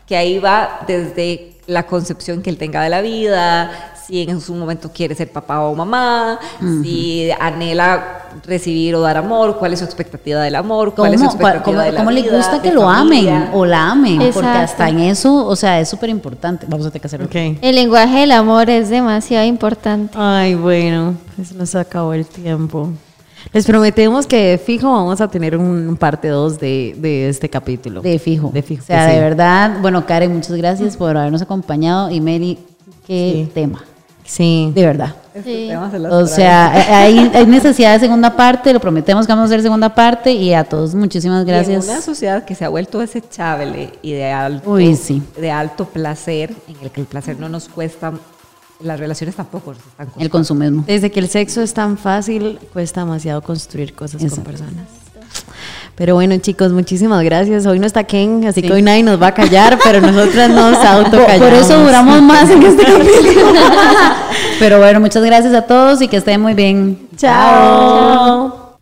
que 0.05 0.17
ahí 0.17 0.39
va 0.39 0.81
desde 0.87 1.53
la 1.67 1.85
concepción 1.85 2.41
que 2.41 2.49
él 2.49 2.57
tenga 2.57 2.81
de 2.81 2.89
la 2.89 2.99
vida, 2.99 3.71
si 4.09 4.23
en 4.23 4.41
su 4.41 4.55
momento 4.55 4.89
quiere 4.91 5.13
ser 5.13 5.31
papá 5.31 5.61
o 5.61 5.75
mamá, 5.75 6.39
si 6.81 7.29
anhela 7.39 8.23
recibir 8.45 8.95
o 8.95 9.01
dar 9.01 9.17
amor, 9.17 9.57
cuál 9.59 9.73
es 9.73 9.79
su 9.79 9.85
expectativa 9.85 10.41
del 10.41 10.55
amor, 10.55 10.95
cuál 10.95 11.13
es 11.13 11.19
su 11.21 11.27
¿Cómo, 11.27 11.39
cuál- 11.39 11.53
expectativa 11.57 11.77
cómo- 11.83 11.85
de 11.85 11.91
la 11.91 11.99
cómo 11.99 12.11
le 12.11 12.21
gusta 12.37 12.55
de 12.57 12.61
que 12.61 12.71
lo 12.73 12.81
familia. 12.81 13.35
amen 13.37 13.49
o 13.53 13.65
la 13.65 13.91
amen? 13.91 14.19
Porque 14.33 14.47
hasta 14.49 14.89
en 14.89 14.99
eso, 14.99 15.45
o 15.45 15.55
sea, 15.55 15.79
es 15.79 15.87
súper 15.89 16.09
importante. 16.09 16.65
Vamos 16.67 16.85
a 16.87 16.89
tener 16.89 17.01
que 17.01 17.07
hacerlo. 17.07 17.29
El 17.61 17.75
lenguaje 17.75 18.19
del 18.21 18.31
amor 18.31 18.69
es 18.69 18.89
demasiado 18.89 19.45
importante. 19.45 20.13
Ay, 20.17 20.55
bueno, 20.55 21.15
pues 21.35 21.53
nos 21.53 21.75
acabó 21.75 22.13
el 22.13 22.25
tiempo. 22.25 22.89
Les 23.53 23.65
prometemos 23.65 24.27
que 24.27 24.59
fijo 24.63 24.91
vamos 24.91 25.21
a 25.21 25.27
tener 25.27 25.55
un 25.55 25.95
parte 25.99 26.27
2 26.27 26.59
de, 26.59 26.95
de 26.99 27.29
este 27.29 27.49
capítulo. 27.49 28.01
De 28.01 28.19
fijo. 28.19 28.49
De 28.53 28.61
fijo. 28.61 28.83
O 28.83 28.85
sea, 28.85 29.05
que 29.05 29.13
de 29.13 29.17
sí. 29.17 29.23
verdad, 29.23 29.77
bueno, 29.81 30.05
Karen, 30.05 30.33
muchas 30.33 30.55
gracias 30.55 30.97
por 30.97 31.15
habernos 31.15 31.41
acompañado. 31.41 32.11
Y 32.11 32.19
Mary, 32.21 32.59
qué 33.07 33.45
Sí. 33.47 33.51
tema. 33.53 33.83
Sí. 34.29 34.71
De 34.75 34.85
verdad. 34.85 35.15
Sí. 35.43 35.69
los 35.97 36.13
O 36.13 36.27
sea, 36.27 36.71
eh, 36.79 36.93
hay, 36.93 37.31
hay 37.33 37.45
necesidad 37.47 37.93
de 37.93 37.99
segunda 37.99 38.35
parte, 38.35 38.71
lo 38.71 38.79
prometemos 38.79 39.25
que 39.25 39.31
vamos 39.33 39.43
a 39.43 39.45
hacer 39.47 39.63
segunda 39.63 39.93
parte 39.95 40.31
y 40.31 40.53
a 40.53 40.63
todos 40.63 40.93
muchísimas 40.93 41.39
Y 41.47 41.49
en 41.49 41.55
una 41.55 41.63
gracias. 41.65 42.03
sociedad 42.05 42.45
que 42.45 42.53
se 42.53 42.63
ha 42.63 42.69
vuelto 42.69 42.99
desechable 42.99 43.91
y 44.03 44.11
de 44.11 44.31
alto, 44.31 44.69
Uy, 44.69 44.95
sí. 44.95 45.23
de 45.35 45.49
alto 45.49 45.85
placer, 45.85 46.53
en 46.67 46.75
el 46.83 46.91
que 46.91 47.01
el 47.01 47.07
placer 47.07 47.39
no 47.39 47.49
nos 47.49 47.69
cuesta, 47.69 48.13
las 48.81 48.99
relaciones 48.99 49.35
tampoco 49.35 49.71
nos 49.71 49.79
están 49.79 50.05
costando. 50.05 50.23
El 50.23 50.29
consumismo. 50.29 50.83
Desde 50.85 51.09
que 51.09 51.19
el 51.21 51.27
sexo 51.29 51.61
es 51.61 51.73
tan 51.73 51.97
fácil, 51.97 52.59
cuesta 52.71 53.01
demasiado 53.01 53.41
construir 53.41 53.95
cosas 53.95 54.21
Exacto. 54.21 54.35
con 54.35 54.43
personas. 54.43 54.85
Pero 55.99 56.15
bueno, 56.15 56.37
chicos, 56.37 56.71
muchísimas 56.71 57.21
gracias. 57.25 57.65
Hoy 57.65 57.77
no 57.77 57.85
está 57.85 58.05
Ken, 58.05 58.45
así 58.47 58.61
Sí. 58.61 58.67
que 58.67 58.73
hoy 58.73 58.81
nadie 58.81 59.03
nos 59.03 59.21
va 59.21 59.27
a 59.27 59.33
callar, 59.33 59.77
pero 59.83 59.99
nosotras 59.99 60.49
nos 60.49 60.77
autocallamos. 60.85 61.37
por 61.49 61.53
eso 61.53 61.77
duramos 61.83 62.21
más 62.21 62.49
en 62.49 62.63
este 62.63 62.83
capítulo. 62.91 63.51
Pero 64.59 64.77
bueno, 64.79 65.01
muchas 65.01 65.23
gracias 65.25 65.53
a 65.53 65.63
todos 65.63 66.01
y 66.01 66.07
que 66.07 66.15
estén 66.17 66.39
muy 66.41 66.53
bien. 66.53 66.97
Chao. 67.17 68.77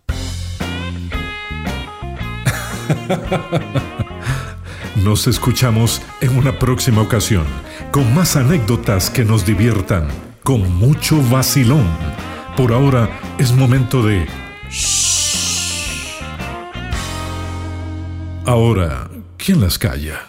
Nos 5.04 5.28
escuchamos 5.28 6.02
en 6.22 6.38
una 6.38 6.58
próxima 6.60 7.02
ocasión 7.02 7.46
con 7.92 8.14
más 8.14 8.36
anécdotas 8.36 9.10
que 9.10 9.24
nos 9.24 9.46
diviertan, 9.46 10.08
con 10.44 10.72
mucho 10.76 11.22
vacilón. 11.32 11.86
Por 12.56 12.74
ahora 12.74 13.10
es 13.38 13.52
momento 13.54 14.04
de... 14.04 14.28
Ahora, 18.48 19.10
¿quién 19.36 19.60
las 19.60 19.78
calla? 19.78 20.27